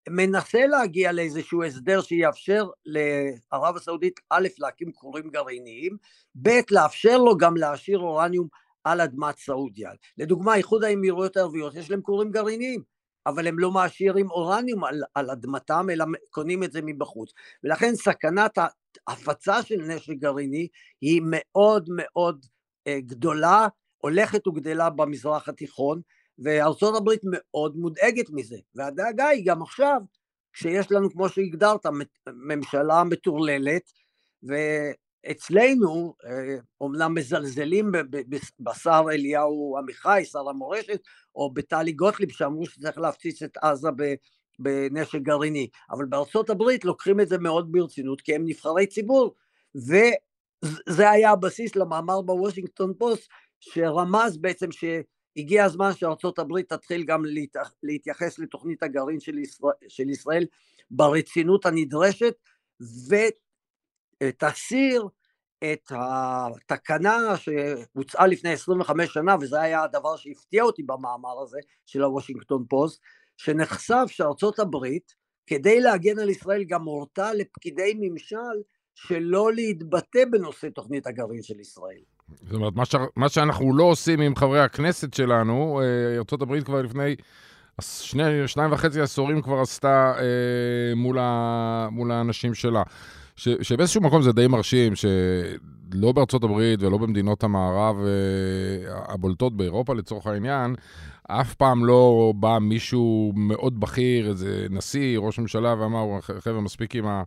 מנסה 0.09 0.67
להגיע 0.67 1.13
לאיזשהו 1.13 1.65
הסדר 1.65 2.03
שיאפשר 2.03 2.67
לערב 2.87 3.77
הסעודית 3.77 4.21
א' 4.31 4.49
להקים 4.59 4.93
כורים 4.93 5.31
גרעיניים, 5.31 5.97
ב' 6.43 6.61
לאפשר 6.71 7.19
לו 7.19 7.37
גם 7.37 7.57
להשאיר 7.57 7.99
אורניום 7.99 8.49
על 8.85 9.01
אדמת 9.01 9.39
סעודיה. 9.39 9.91
לדוגמה, 10.19 10.55
איחוד 10.55 10.85
האמירויות 10.85 11.37
הערביות 11.37 11.75
יש 11.75 11.91
להם 11.91 12.03
כורים 12.03 12.31
גרעיניים, 12.31 12.83
אבל 13.27 13.47
הם 13.47 13.59
לא 13.59 13.71
מעשירים 13.71 14.31
אורניום 14.31 14.85
על, 14.85 15.03
על 15.15 15.31
אדמתם, 15.31 15.87
אלא 15.91 16.05
קונים 16.31 16.65
את 16.65 16.73
זה 16.73 16.81
מבחוץ. 16.83 17.33
ולכן 17.65 17.95
סכנת 17.95 18.59
ההפצה 19.07 19.63
של 19.63 19.77
נשק 19.77 20.13
גרעיני 20.13 20.69
היא 21.01 21.23
מאוד 21.25 21.89
מאוד 21.91 22.47
אה, 22.87 23.01
גדולה, 23.01 23.69
הולכת 23.99 24.47
וגדלה 24.47 24.91
במזרח 24.91 25.49
התיכון, 25.49 26.01
וארצות 26.39 26.97
הברית 26.97 27.21
מאוד 27.25 27.77
מודאגת 27.77 28.31
מזה. 28.31 28.57
והדאגה 28.75 29.27
היא 29.27 29.47
גם 29.47 29.63
עכשיו, 29.63 30.01
כשיש 30.53 30.93
לנו, 30.93 31.11
כמו 31.11 31.29
שהגדרת, 31.29 31.87
ממשלה 32.27 33.05
מטורללת, 33.05 33.93
אצלנו 35.31 36.15
אומנם 36.81 37.03
אה, 37.03 37.09
מזלזלים 37.09 37.93
בשר 38.61 39.03
אליהו 39.13 39.77
עמיחי, 39.79 40.23
שר 40.25 40.49
המורשת, 40.49 41.01
או 41.35 41.55
בטלי 41.55 41.93
גוטליב 41.93 42.31
שאמרו 42.31 42.67
שצריך 42.67 42.99
להפציץ 42.99 43.43
את 43.43 43.57
עזה 43.57 43.89
בנשק 44.59 45.19
גרעיני, 45.19 45.69
אבל 45.91 46.05
בארצות 46.05 46.51
הברית 46.51 46.85
לוקחים 46.85 47.21
את 47.21 47.29
זה 47.29 47.39
מאוד 47.39 47.73
ברצינות 47.73 48.21
כי 48.21 48.35
הם 48.35 48.43
נבחרי 48.47 48.87
ציבור, 48.87 49.35
וזה 49.75 51.11
היה 51.11 51.31
הבסיס 51.31 51.77
למאמר 51.77 52.23
בוושינגטון 52.23 52.93
פוסט 52.99 53.29
שרמז 53.61 54.37
בעצם 54.37 54.73
שהגיע 55.37 55.65
הזמן 55.65 55.91
שארצות 55.95 56.39
הברית 56.39 56.69
תתחיל 56.73 57.05
גם 57.05 57.23
להתייחס 57.83 58.39
לתוכנית 58.39 58.83
הגרעין 58.83 59.21
של 59.21 59.39
ישראל, 59.39 59.75
של 59.89 60.11
ישראל 60.11 60.47
ברצינות 60.91 61.67
הנדרשת, 61.67 62.35
ו... 62.83 63.15
תסיר 64.31 65.09
את 65.73 65.93
התקנה 65.93 67.37
שהוצעה 67.37 68.27
לפני 68.27 68.53
25 68.53 69.13
שנה, 69.13 69.37
וזה 69.41 69.61
היה 69.61 69.83
הדבר 69.83 70.17
שהפתיע 70.17 70.63
אותי 70.63 70.83
במאמר 70.83 71.43
הזה 71.43 71.59
של 71.87 72.03
הוושינגטון 72.03 72.65
פוסט, 72.69 73.01
שנחשף 73.37 74.05
שארצות 74.07 74.59
הברית 74.59 75.15
כדי 75.47 75.81
להגן 75.81 76.19
על 76.19 76.31
ישראל 76.31 76.65
גם 76.65 76.85
הורתה 76.85 77.35
לפקידי 77.35 77.93
ממשל 78.01 78.63
שלא 78.95 79.53
להתבטא 79.53 80.25
בנושא 80.31 80.69
תוכנית 80.69 81.07
הגרעין 81.07 81.43
של 81.43 81.61
ישראל. 81.61 82.03
זאת 82.43 82.53
אומרת, 82.53 82.77
מה, 82.77 82.85
ש... 82.85 82.95
מה 83.17 83.29
שאנחנו 83.29 83.77
לא 83.77 83.85
עושים 83.85 84.21
עם 84.21 84.37
חברי 84.37 84.61
הכנסת 84.61 85.15
שלנו, 85.15 85.81
אה, 85.81 86.17
ארה"ב 86.17 86.61
כבר 86.61 86.83
לפני 86.83 87.15
שני, 87.81 88.49
שניים 88.49 88.73
וחצי 88.73 89.01
עשורים 89.01 89.43
כבר 89.43 89.61
עשתה 89.61 90.13
אה, 90.19 90.95
מול, 90.97 91.19
ה... 91.21 91.89
מול 91.91 92.13
האנשים 92.13 92.55
שלה. 92.55 92.83
ש... 93.37 93.49
שבאיזשהו 93.63 94.01
מקום 94.01 94.23
זה 94.23 94.33
די 94.33 94.47
מרשים, 94.47 94.93
שלא 94.97 96.13
בארצות 96.13 96.45
הברית 96.45 96.83
ולא 96.83 96.99
במדינות 96.99 97.45
המערב 97.45 97.97
אה, 98.01 99.03
הבולטות 99.15 99.57
באירופה 99.57 99.95
לצורך 99.95 100.27
העניין, 100.27 100.75
אף 101.29 101.55
פעם 101.55 101.85
לא 101.85 102.33
בא 102.37 102.59
מישהו 102.61 103.33
מאוד 103.37 103.81
בכיר, 103.81 104.29
איזה 104.29 104.67
נשיא, 104.71 105.19
ראש 105.19 105.39
ממשלה, 105.39 105.75
ואמר, 105.79 106.21
חבר'ה, 106.21 106.61
מספיק 106.61 106.97
עם 106.97 107.07
ה... 107.07 107.23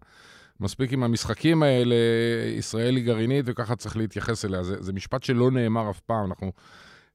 מספיק 0.59 0.93
עם 0.93 1.03
המשחקים 1.03 1.63
האלה, 1.63 1.95
ישראל 2.57 2.95
היא 2.95 3.05
גרעינית 3.05 3.45
וככה 3.47 3.75
צריך 3.75 3.97
להתייחס 3.97 4.45
אליה. 4.45 4.63
זה, 4.63 4.81
זה 4.81 4.93
משפט 4.93 5.23
שלא 5.23 5.51
נאמר 5.51 5.89
אף 5.89 5.99
פעם. 5.99 6.25
אנחנו 6.25 6.51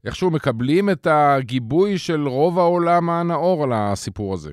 איכשהו 0.04 0.30
מקבלים 0.30 0.90
את 0.90 1.06
הגיבוי 1.10 1.98
של 1.98 2.28
רוב 2.28 2.58
העולם 2.58 3.10
הנאור 3.10 3.64
על 3.64 3.72
הסיפור 3.72 4.34
הזה. 4.34 4.52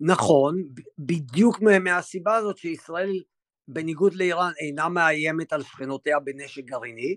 נכון, 0.00 0.62
בדיוק 0.98 1.60
מהסיבה 1.60 2.36
הזאת 2.36 2.56
שישראל, 2.56 3.22
בניגוד 3.68 4.14
לאיראן, 4.14 4.52
אינה 4.60 4.88
מאיימת 4.88 5.52
על 5.52 5.62
שכנותיה 5.62 6.20
בנשק 6.20 6.64
גרעיני. 6.64 7.16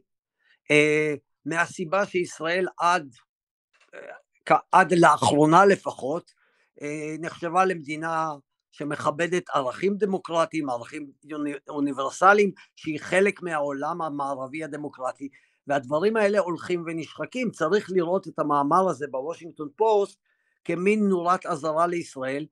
אה, 0.72 1.14
מהסיבה 1.46 2.06
שישראל 2.06 2.68
עד, 2.80 3.10
אה, 3.94 4.58
עד 4.72 4.94
לאחרונה 4.94 5.66
לפחות, 5.66 6.32
אה, 6.82 7.16
נחשבה 7.20 7.66
למדינה 7.66 8.32
שמכבדת 8.74 9.49
ערכים 9.49 9.97
דמוקרטיים, 9.97 10.69
ערכים 10.69 11.11
אוניברסליים, 11.69 12.51
שהיא 12.76 12.99
חלק 12.99 13.41
מהעולם 13.41 14.01
המערבי 14.01 14.63
הדמוקרטי, 14.63 15.30
והדברים 15.67 16.17
האלה 16.17 16.39
הולכים 16.39 16.84
ונשחקים. 16.88 17.51
צריך 17.51 17.91
לראות 17.91 18.28
את 18.28 18.39
המאמר 18.39 18.89
הזה 18.89 19.07
בוושינגטון 19.11 19.69
פוסט 19.76 20.19
כמין 20.63 21.07
נורת 21.07 21.45
אזהרה 21.45 21.88
לישראל, 21.88 22.45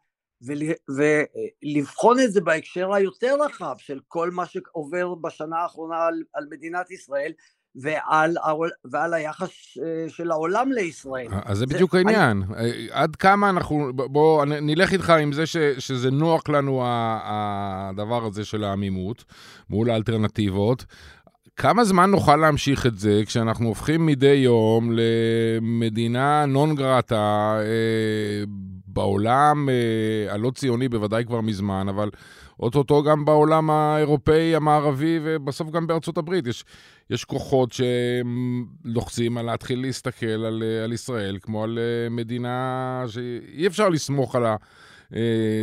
ולבחון 1.62 2.20
את 2.20 2.32
זה 2.34 2.42
בהקשר 2.42 2.94
היותר 2.94 3.36
רחב 3.46 3.76
של 3.78 4.00
כל 4.08 4.32
מה 4.32 4.46
שעובר 4.46 5.16
בשנה 5.16 5.58
האחרונה 5.58 6.06
על, 6.06 6.24
על 6.34 6.48
מדינת 6.52 6.92
ישראל, 6.92 7.34
ועל, 7.76 8.34
ועל 8.92 9.14
היחס 9.14 9.78
אה, 9.78 10.10
של 10.10 10.32
העולם 10.32 10.72
לישראל. 10.72 11.28
אז 11.46 11.58
זה 11.58 11.66
בדיוק 11.66 11.92
זה, 11.92 11.98
העניין. 11.98 12.44
אני... 12.56 12.88
עד 12.92 13.16
כמה 13.16 13.50
אנחנו, 13.50 13.92
בוא 13.94 14.46
נלך 14.46 14.94
איתך 14.94 15.10
עם 15.10 15.34
זה 15.34 15.46
ש, 15.46 15.58
שזה 15.58 16.12
נוח 16.12 16.50
לנו 16.50 16.84
הדבר 16.86 18.26
הזה 18.26 18.46
של 18.46 18.64
העמימות 18.64 19.24
מול 19.70 19.90
האלטרנטיבות. 19.90 20.86
כמה 21.56 21.84
זמן 21.84 22.12
נוכל 22.12 22.36
להמשיך 22.36 22.86
את 22.86 23.00
זה 23.00 23.22
כשאנחנו 23.26 23.68
הופכים 23.68 24.06
מדי 24.06 24.34
יום 24.34 24.92
למדינה 24.92 26.46
נון 26.46 26.76
גרטה 26.76 27.58
אה, 27.60 28.44
בעולם 28.88 29.70
אה, 29.70 30.34
הלא 30.34 30.52
ציוני 30.56 30.90
בוודאי 30.90 31.26
כבר 31.26 31.42
מזמן, 31.42 31.90
אבל 31.90 32.10
אוטוטו 32.62 33.04
גם 33.04 33.26
בעולם 33.26 33.70
האירופאי 33.70 34.56
המערבי 34.56 35.20
ובסוף 35.24 35.70
גם 35.70 35.88
בארצות 35.88 36.18
הברית. 36.18 36.48
יש, 36.48 36.64
יש 37.10 37.26
כוחות 37.26 37.70
שלוחצים 37.72 39.38
על 39.38 39.46
להתחיל 39.46 39.82
להסתכל 39.82 40.26
על, 40.26 40.64
על 40.84 40.94
ישראל 40.94 41.38
כמו 41.42 41.64
על 41.64 41.80
אה, 41.80 42.10
מדינה 42.10 43.04
שאי 43.08 43.68
אפשר 43.68 43.90
לסמוך 43.90 44.36
על 44.36 44.44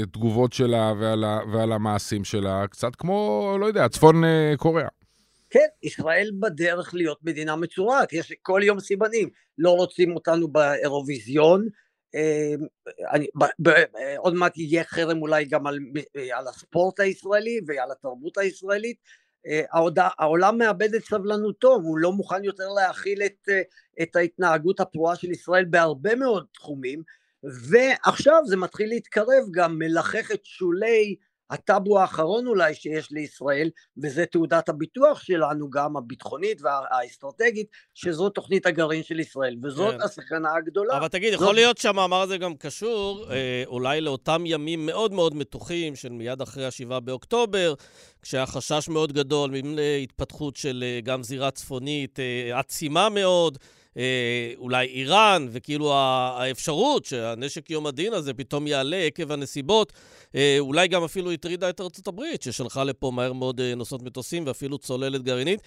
התגובות 0.02 0.52
שלה 0.52 0.92
ועל, 0.98 1.24
ועל 1.52 1.72
המעשים 1.72 2.24
שלה, 2.24 2.66
קצת 2.66 2.96
כמו, 2.96 3.56
לא 3.60 3.66
יודע, 3.66 3.88
צפון 3.88 4.24
אה, 4.24 4.54
קוריאה. 4.56 4.88
כן, 5.50 5.66
ישראל 5.82 6.30
בדרך 6.40 6.94
להיות 6.94 7.18
מדינה 7.24 7.56
מצורעת, 7.56 8.12
יש 8.12 8.32
כל 8.42 8.60
יום 8.64 8.80
סימנים, 8.80 9.28
לא 9.58 9.70
רוצים 9.70 10.14
אותנו 10.14 10.48
באירוויזיון, 10.48 11.68
אני, 13.12 13.26
ב, 13.34 13.44
ב, 13.62 13.70
עוד 14.16 14.34
מעט 14.34 14.56
יהיה 14.56 14.84
חרם 14.84 15.22
אולי 15.22 15.44
גם 15.44 15.66
על, 15.66 15.78
על 16.32 16.48
הספורט 16.48 17.00
הישראלי 17.00 17.60
ועל 17.66 17.90
התרבות 17.90 18.38
הישראלית, 18.38 18.96
אה, 19.46 19.62
העולם 20.18 20.58
מאבד 20.58 20.94
את 20.94 21.04
סבלנותו, 21.04 21.74
הוא 21.74 21.98
לא 21.98 22.12
מוכן 22.12 22.44
יותר 22.44 22.68
להכיל 22.68 23.22
את, 23.22 23.48
אה, 23.48 23.62
את 24.02 24.16
ההתנהגות 24.16 24.80
הפרועה 24.80 25.16
של 25.16 25.30
ישראל 25.30 25.64
בהרבה 25.64 26.14
מאוד 26.14 26.46
תחומים, 26.54 27.02
ועכשיו 27.42 28.42
זה 28.46 28.56
מתחיל 28.56 28.88
להתקרב 28.88 29.44
גם 29.50 29.78
מלחכת 29.78 30.40
שולי 30.44 31.16
הטאבו 31.50 32.00
האחרון 32.00 32.46
אולי 32.46 32.74
שיש 32.74 33.10
לישראל, 33.10 33.70
וזה 34.02 34.26
תעודת 34.26 34.68
הביטוח 34.68 35.20
שלנו 35.20 35.70
גם, 35.70 35.96
הביטחונית 35.96 36.62
והאסטרטגית, 36.62 37.66
שזו 37.94 38.28
תוכנית 38.30 38.66
הגרעין 38.66 39.02
של 39.02 39.20
ישראל, 39.20 39.56
וזאת 39.62 39.94
כן. 39.94 40.02
הסכנה 40.02 40.48
הגדולה. 40.54 40.96
אבל 40.96 41.08
תגיד, 41.08 41.32
זאת... 41.32 41.42
יכול 41.42 41.54
להיות 41.54 41.78
שהמאמר 41.78 42.20
הזה 42.20 42.38
גם 42.38 42.56
קשור 42.56 43.26
אה, 43.30 43.62
אולי 43.66 44.00
לאותם 44.00 44.42
ימים 44.46 44.86
מאוד 44.86 45.12
מאוד 45.12 45.34
מתוחים 45.34 45.96
של 45.96 46.12
מיד 46.12 46.40
אחרי 46.42 46.64
ה-7 46.64 47.00
באוקטובר, 47.00 47.74
כשהיה 48.22 48.46
חשש 48.46 48.88
מאוד 48.88 49.12
גדול 49.12 49.50
מהתפתחות 49.64 50.56
של 50.56 50.84
אה, 50.86 51.00
גם 51.00 51.22
זירה 51.22 51.50
צפונית 51.50 52.20
אה, 52.20 52.58
עצימה 52.58 53.08
מאוד. 53.08 53.58
אה, 53.98 54.52
אולי 54.56 54.86
איראן, 54.86 55.48
וכאילו 55.50 55.94
האפשרות 55.94 57.04
שהנשק 57.04 57.70
יום 57.70 57.86
הדין 57.86 58.12
הזה 58.12 58.34
פתאום 58.34 58.66
יעלה 58.66 58.96
עקב 58.96 59.32
הנסיבות, 59.32 59.92
אה, 60.34 60.56
אולי 60.58 60.88
גם 60.88 61.04
אפילו 61.04 61.32
הטרידה 61.32 61.70
את 61.70 61.80
ארצות 61.80 62.08
הברית, 62.08 62.42
ששלחה 62.42 62.84
לפה 62.84 63.10
מהר 63.14 63.32
מאוד 63.32 63.60
אה, 63.60 63.74
נוסעות 63.74 64.02
מטוסים 64.02 64.46
ואפילו 64.46 64.78
צוללת 64.78 65.22
גרעינית. 65.22 65.62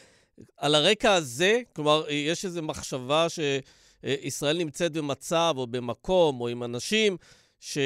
על 0.57 0.75
הרקע 0.75 1.13
הזה, 1.13 1.61
כלומר, 1.75 2.03
יש 2.09 2.45
איזו 2.45 2.61
מחשבה 2.61 3.27
שישראל 3.29 4.57
נמצאת 4.57 4.93
במצב 4.93 5.53
או 5.57 5.67
במקום 5.67 6.41
או 6.41 6.47
עם 6.47 6.63
אנשים 6.63 7.17
ש... 7.59 7.77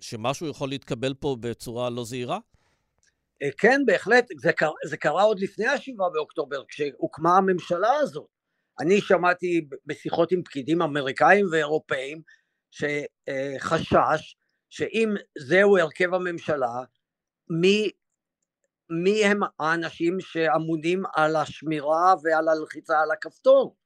שמשהו 0.00 0.46
יכול 0.46 0.68
להתקבל 0.68 1.14
פה 1.14 1.36
בצורה 1.40 1.90
לא 1.90 2.04
זהירה? 2.04 2.38
כן, 3.58 3.80
בהחלט, 3.86 4.26
זה 4.36 4.52
קרה, 4.52 4.72
זה 4.86 4.96
קרה 4.96 5.22
עוד 5.22 5.40
לפני 5.40 5.66
השבעה 5.66 6.10
באוקטובר, 6.10 6.62
כשהוקמה 6.68 7.36
הממשלה 7.36 7.92
הזאת. 7.92 8.33
אני 8.80 9.00
שמעתי 9.00 9.68
בשיחות 9.86 10.32
עם 10.32 10.42
פקידים 10.42 10.82
אמריקאים 10.82 11.46
ואירופאים 11.52 12.22
שחשש 12.70 14.36
שאם 14.70 15.08
זהו 15.38 15.78
הרכב 15.78 16.14
הממשלה, 16.14 16.82
מי, 17.60 17.90
מי 19.04 19.24
הם 19.24 19.40
האנשים 19.60 20.20
שאמונים 20.20 21.02
על 21.14 21.36
השמירה 21.36 22.14
ועל 22.22 22.48
הלחיצה 22.48 23.00
על 23.00 23.10
הכפתור? 23.10 23.76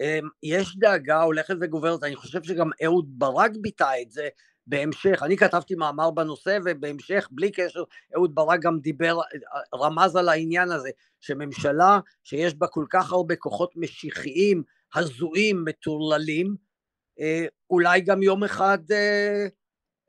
אמ, 0.00 0.28
יש 0.42 0.76
דאגה 0.78 1.22
הולכת 1.22 1.54
וגוברת, 1.60 2.02
אני 2.02 2.16
חושב 2.16 2.42
שגם 2.42 2.70
אהוד 2.84 3.04
ברק 3.08 3.50
ביטא 3.60 3.92
את 4.02 4.10
זה 4.10 4.28
בהמשך, 4.68 5.22
אני 5.22 5.36
כתבתי 5.36 5.74
מאמר 5.74 6.10
בנושא 6.10 6.58
ובהמשך 6.64 7.28
בלי 7.30 7.50
קשר 7.50 7.82
אהוד 8.16 8.34
ברק 8.34 8.60
גם 8.60 8.80
דיבר, 8.80 9.18
רמז 9.74 10.16
על 10.16 10.28
העניין 10.28 10.70
הזה 10.70 10.90
שממשלה 11.20 11.98
שיש 12.24 12.54
בה 12.54 12.66
כל 12.66 12.84
כך 12.90 13.12
הרבה 13.12 13.36
כוחות 13.36 13.72
משיחיים, 13.76 14.62
הזויים, 14.94 15.64
מטורללים, 15.64 16.56
אה, 17.20 17.46
אולי 17.70 18.00
גם 18.00 18.22
יום 18.22 18.44
אחד 18.44 18.78
אה, 18.92 19.46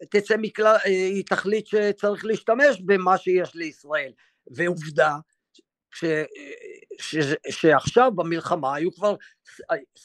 תצא 0.09 0.35
מכלל, 0.37 0.75
אה, 0.85 0.89
היא 0.89 1.23
תחליט 1.25 1.65
שצריך 1.67 2.25
להשתמש 2.25 2.81
במה 2.85 3.17
שיש 3.17 3.55
לישראל. 3.55 4.11
ועובדה 4.51 5.15
ש, 5.91 6.05
ש, 6.99 7.15
שעכשיו 7.49 8.11
במלחמה 8.15 8.75
היו 8.75 8.93
כבר 8.93 9.15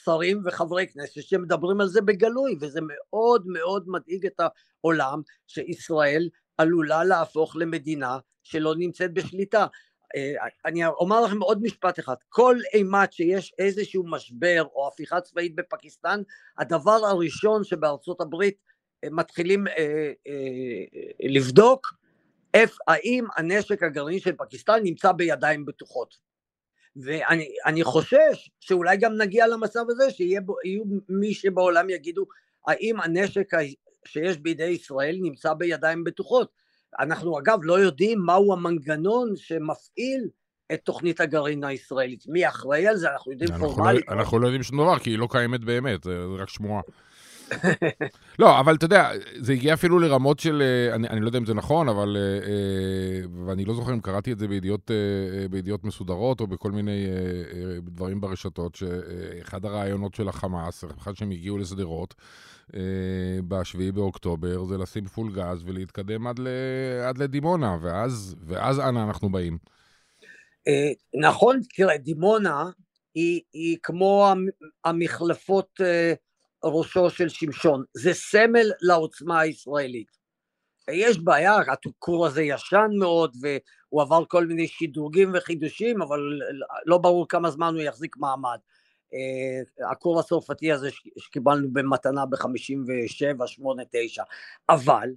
שרים 0.04 0.42
וחברי 0.44 0.86
כנסת 0.86 1.22
שמדברים 1.22 1.80
על 1.80 1.88
זה 1.88 2.00
בגלוי 2.00 2.56
וזה 2.60 2.80
מאוד 2.82 3.46
מאוד 3.46 3.84
מדאיג 3.86 4.26
את 4.26 4.40
העולם 4.40 5.22
שישראל 5.46 6.28
עלולה 6.58 7.04
להפוך 7.04 7.56
למדינה 7.56 8.18
שלא 8.42 8.74
נמצאת 8.76 9.14
בשליטה. 9.14 9.66
אה, 10.16 10.34
אני 10.64 10.86
אומר 10.86 11.20
לכם 11.20 11.40
עוד 11.40 11.62
משפט 11.62 11.98
אחד, 11.98 12.14
כל 12.28 12.56
אימת 12.74 13.12
שיש 13.12 13.54
איזשהו 13.58 14.04
משבר 14.06 14.64
או 14.74 14.88
הפיכה 14.88 15.20
צבאית 15.20 15.54
בפקיסטן, 15.54 16.22
הדבר 16.58 17.06
הראשון 17.06 17.64
שבארצות 17.64 18.20
הברית 18.20 18.56
אה, 19.04 19.08
מתחילים 19.12 19.66
אה, 19.66 20.12
לבדוק 21.20 22.03
האם 22.88 23.24
הנשק 23.36 23.82
הגרעיני 23.82 24.20
של 24.20 24.32
פקיסטן 24.32 24.80
נמצא 24.82 25.12
בידיים 25.12 25.64
בטוחות. 25.64 26.14
ואני 26.96 27.84
חושש 27.84 28.50
שאולי 28.60 28.96
גם 28.96 29.16
נגיע 29.18 29.46
למצב 29.46 29.84
הזה 29.88 30.10
שיהיו 30.10 30.42
מי 31.08 31.34
שבעולם 31.34 31.90
יגידו 31.90 32.26
האם 32.66 33.00
הנשק 33.00 33.50
שיש 34.06 34.38
בידי 34.38 34.64
ישראל 34.64 35.16
נמצא 35.20 35.54
בידיים 35.54 36.04
בטוחות. 36.04 36.50
אנחנו 37.00 37.38
אגב 37.38 37.58
לא 37.62 37.78
יודעים 37.78 38.18
מהו 38.20 38.52
המנגנון 38.52 39.36
שמפעיל 39.36 40.28
את 40.72 40.80
תוכנית 40.84 41.20
הגרעין 41.20 41.64
הישראלית. 41.64 42.24
מי 42.28 42.48
אחראי 42.48 42.86
על 42.86 42.96
זה? 42.96 43.10
אנחנו 43.12 43.32
יודעים 43.32 43.50
פורמלית. 43.58 44.04
לא, 44.08 44.12
אנחנו 44.14 44.38
לא 44.38 44.46
יודעים 44.46 44.62
שום 44.62 44.78
דבר 44.78 44.98
כי 44.98 45.10
היא 45.10 45.18
לא 45.18 45.28
קיימת 45.30 45.60
באמת, 45.60 46.04
זה 46.04 46.24
רק 46.38 46.48
שמועה. 46.48 46.82
לא, 48.38 48.60
אבל 48.60 48.74
אתה 48.74 48.84
יודע, 48.84 49.10
זה 49.36 49.52
הגיע 49.52 49.74
אפילו 49.74 49.98
לרמות 49.98 50.40
של, 50.40 50.62
אה, 50.62 50.94
אני, 50.94 51.08
אני 51.08 51.20
לא 51.20 51.26
יודע 51.26 51.38
אם 51.38 51.46
זה 51.46 51.54
נכון, 51.54 51.88
אבל, 51.88 52.16
אה, 52.16 52.48
אה, 52.48 53.46
ואני 53.46 53.64
לא 53.64 53.74
זוכר 53.74 53.92
אם 53.92 54.00
קראתי 54.00 54.32
את 54.32 54.38
זה 54.38 54.48
בידיעות, 54.48 54.90
בידיעות 55.50 55.84
מסודרות 55.84 56.40
או 56.40 56.46
בכל 56.46 56.70
מיני 56.70 57.06
דברים 57.82 58.20
ברשתות, 58.20 58.74
שאחד 58.74 59.64
הרעיונות 59.64 60.14
של 60.14 60.28
החמאס, 60.28 60.84
אחד 60.98 61.16
שהם 61.16 61.30
הגיעו 61.30 61.58
לשדרות, 61.58 62.14
ב-7 63.48 63.92
באוקטובר, 63.94 64.64
זה 64.64 64.78
לשים 64.78 65.06
פול 65.06 65.32
גז 65.34 65.62
ולהתקדם 65.64 66.26
עד, 66.26 66.38
ל, 66.38 66.48
עד 67.08 67.18
לדימונה, 67.18 67.76
ואז, 67.82 68.36
ואז 68.46 68.80
אנה 68.80 69.04
אנחנו 69.04 69.32
באים. 69.32 69.58
נכון, 71.20 71.60
תראה, 71.76 71.98
דימונה 71.98 72.64
היא, 73.14 73.40
היא 73.52 73.76
כמו 73.82 74.32
המחלפות 74.84 75.80
ראשו 76.64 77.10
של 77.10 77.28
שמשון, 77.28 77.84
זה 77.94 78.14
סמל 78.14 78.70
לעוצמה 78.80 79.40
הישראלית. 79.40 80.24
יש 80.90 81.18
בעיה, 81.18 81.56
הכור 81.56 82.26
הזה 82.26 82.42
ישן 82.42 82.90
מאוד 82.98 83.36
והוא 83.40 84.02
עבר 84.02 84.24
כל 84.24 84.46
מיני 84.46 84.68
שדרוגים 84.68 85.32
וחידושים, 85.34 86.02
אבל 86.02 86.20
לא 86.86 86.98
ברור 86.98 87.28
כמה 87.28 87.50
זמן 87.50 87.74
הוא 87.74 87.82
יחזיק 87.82 88.16
מעמד. 88.16 88.58
אה, 89.14 89.90
הכור 89.90 90.20
הצרפתי 90.20 90.72
הזה 90.72 90.88
שקיבלנו 91.18 91.72
במתנה 91.72 92.26
ב-57, 92.26 93.46
8, 93.46 93.82
9, 93.90 94.22
אבל 94.68 95.08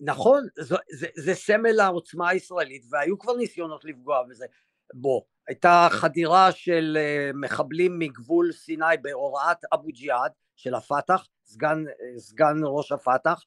נכון, 0.00 0.46
זה, 0.58 0.76
זה, 0.90 1.06
זה 1.16 1.34
סמל 1.34 1.72
לעוצמה 1.72 2.28
הישראלית 2.28 2.84
והיו 2.90 3.18
כבר 3.18 3.36
ניסיונות 3.36 3.84
לפגוע 3.84 4.22
בזה. 4.28 4.46
בוא, 4.94 5.20
הייתה 5.48 5.88
חדירה 5.90 6.52
של 6.52 6.96
אה, 7.00 7.30
מחבלים 7.34 7.98
מגבול 7.98 8.52
סיני 8.52 8.96
בהוראת 9.02 9.56
אבו 9.74 9.88
ג'יהאד 9.88 10.32
של 10.56 10.74
הפת"ח, 10.74 11.26
סגן, 11.44 11.84
סגן 12.18 12.54
ראש 12.64 12.92
הפת"ח, 12.92 13.42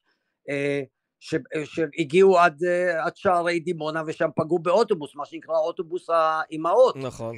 אה, 0.50 0.82
ש, 1.20 1.36
שהגיעו 1.64 2.40
עד, 2.40 2.64
אה, 2.64 3.06
עד 3.06 3.16
שערי 3.16 3.60
דימונה 3.60 4.04
ושם 4.08 4.30
פגעו 4.36 4.60
באוטובוס, 4.60 5.16
מה 5.16 5.26
שנקרא 5.26 5.58
אוטובוס 5.58 6.10
האימהות. 6.10 6.96
נכון. 6.96 7.36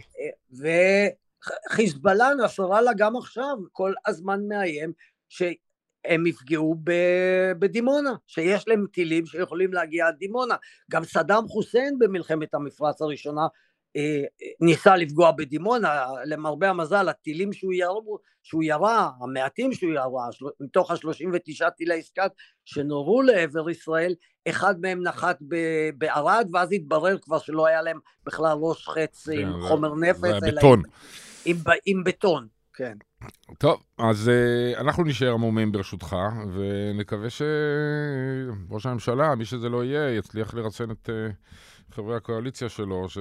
וחיזבאללה, 1.71 2.29
נסראללה 2.43 2.91
גם 2.97 3.17
עכשיו 3.17 3.55
כל 3.71 3.93
הזמן 4.07 4.39
מאיים 4.47 4.93
שהם 5.29 6.27
יפגעו 6.27 6.75
בדימונה, 7.59 8.13
שיש 8.27 8.67
להם 8.67 8.85
טילים 8.93 9.25
שיכולים 9.25 9.73
להגיע 9.73 10.07
עד 10.07 10.15
דימונה. 10.15 10.55
גם 10.91 11.03
סדאם 11.03 11.47
חוסיין 11.47 11.99
במלחמת 11.99 12.53
המפרץ 12.53 13.01
הראשונה 13.01 13.41
אה, 13.41 13.47
ניסה 14.61 14.95
לפגוע 14.95 15.31
בדימונה, 15.31 16.05
למרבה 16.25 16.69
המזל 16.69 17.09
הטילים 17.09 17.53
שהוא 17.53 17.73
ירה, 17.73 17.93
שהוא 18.43 18.63
ירה 18.63 19.09
המעטים 19.21 19.73
שהוא 19.73 19.93
ירה, 19.93 20.29
מתוך 20.59 20.91
השלושים 20.91 21.31
ותשעה 21.33 21.71
טילי 21.71 22.01
סקאט 22.01 22.31
שנורו 22.65 23.21
לעבר 23.21 23.69
ישראל, 23.69 24.15
אחד 24.49 24.81
מהם 24.81 25.03
נחת 25.03 25.39
בערד 25.97 26.47
ואז 26.53 26.71
התברר 26.71 27.17
כבר 27.21 27.39
שלא 27.39 27.67
היה 27.67 27.81
להם 27.81 27.99
בכלל 28.25 28.57
ראש 28.61 28.87
חץ 28.87 29.29
כן, 29.29 29.37
עם 29.37 29.61
זה, 29.61 29.67
חומר 29.67 29.95
נפץ, 29.95 30.43
אלא 30.43 30.57
בטון. 30.57 30.81
עם, 31.45 31.55
עם, 31.55 31.73
עם 31.85 32.03
בטון, 32.03 32.47
כן. 32.73 32.97
טוב, 33.57 33.83
אז 33.97 34.31
uh, 34.31 34.79
אנחנו 34.79 35.03
נשאר 35.03 35.31
עמומים 35.31 35.71
ברשותך, 35.71 36.15
ונקווה 36.53 37.29
שראש 37.29 38.85
הממשלה, 38.85 39.35
מי 39.35 39.45
שזה 39.45 39.69
לא 39.69 39.83
יהיה, 39.83 40.17
יצליח 40.17 40.53
לרסן 40.53 40.91
את... 40.91 41.09
Uh, 41.09 41.33
חברי 41.91 42.15
הקואליציה 42.15 42.69
שלו, 42.69 43.09
ש... 43.09 43.17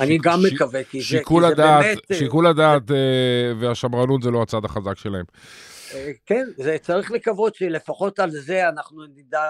אני 0.00 0.18
ש... 0.18 0.20
גם 0.22 0.40
ש... 0.48 0.52
מקווה, 0.52 0.84
כי 0.84 1.00
זה, 1.00 1.18
כי 1.26 1.34
זה 1.40 1.46
הדעת, 1.46 1.84
באמת... 1.84 1.98
שיקול 2.12 2.46
הדעת 2.46 2.90
אה, 2.90 3.52
והשמרנות 3.60 4.22
זה 4.22 4.30
לא 4.30 4.42
הצד 4.42 4.64
החזק 4.64 4.98
שלהם. 4.98 5.24
אה, 5.94 6.10
כן, 6.26 6.44
זה 6.56 6.76
צריך 6.82 7.10
לקוות 7.10 7.54
שלפחות 7.54 8.18
על 8.18 8.30
זה 8.30 8.68
אנחנו 8.68 9.04
נדע 9.16 9.42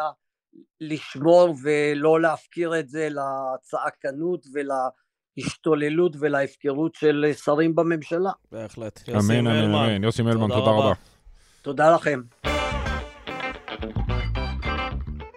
לשמור 0.81 1.55
ולא 1.63 2.21
להפקיר 2.21 2.79
את 2.79 2.89
זה 2.89 3.09
לצעקנות 3.11 4.47
ולהשתוללות 4.53 6.17
ולהפקרות 6.19 6.95
של 6.95 7.33
שרים 7.45 7.75
בממשלה. 7.75 8.31
בהחלט. 8.53 9.09
אמן, 9.09 9.47
אמן, 9.47 9.75
אמן. 9.75 10.05
יוסי 10.05 10.23
מלמן, 10.23 10.49
תודה 10.49 10.71
רבה. 10.71 10.93
תודה 11.63 11.95
לכם. 11.95 12.21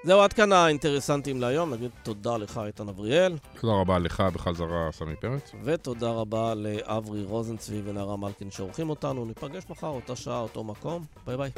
זהו, 0.03 0.21
עד 0.21 0.33
כאן 0.33 0.51
האינטרסנטים 0.51 1.41
להיום. 1.41 1.73
נגיד 1.73 1.91
תודה 2.03 2.37
לך, 2.37 2.61
איתן 2.65 2.89
אבריאל. 2.89 3.37
תודה 3.61 3.73
רבה 3.73 3.99
לך 3.99 4.23
בחזרה, 4.33 4.89
סמי 4.91 5.15
פרץ. 5.15 5.51
ותודה 5.63 6.09
רבה 6.09 6.53
לאברי 6.55 7.23
רוזנצבי 7.23 7.81
ונערה 7.85 8.17
מלכין 8.17 8.51
שעורכים 8.51 8.89
אותנו. 8.89 9.25
ניפגש 9.25 9.63
מחר, 9.69 9.87
אותה 9.87 10.15
שעה, 10.15 10.39
אותו 10.39 10.63
מקום. 10.63 11.05
ביי 11.25 11.37
ביי. 11.37 11.51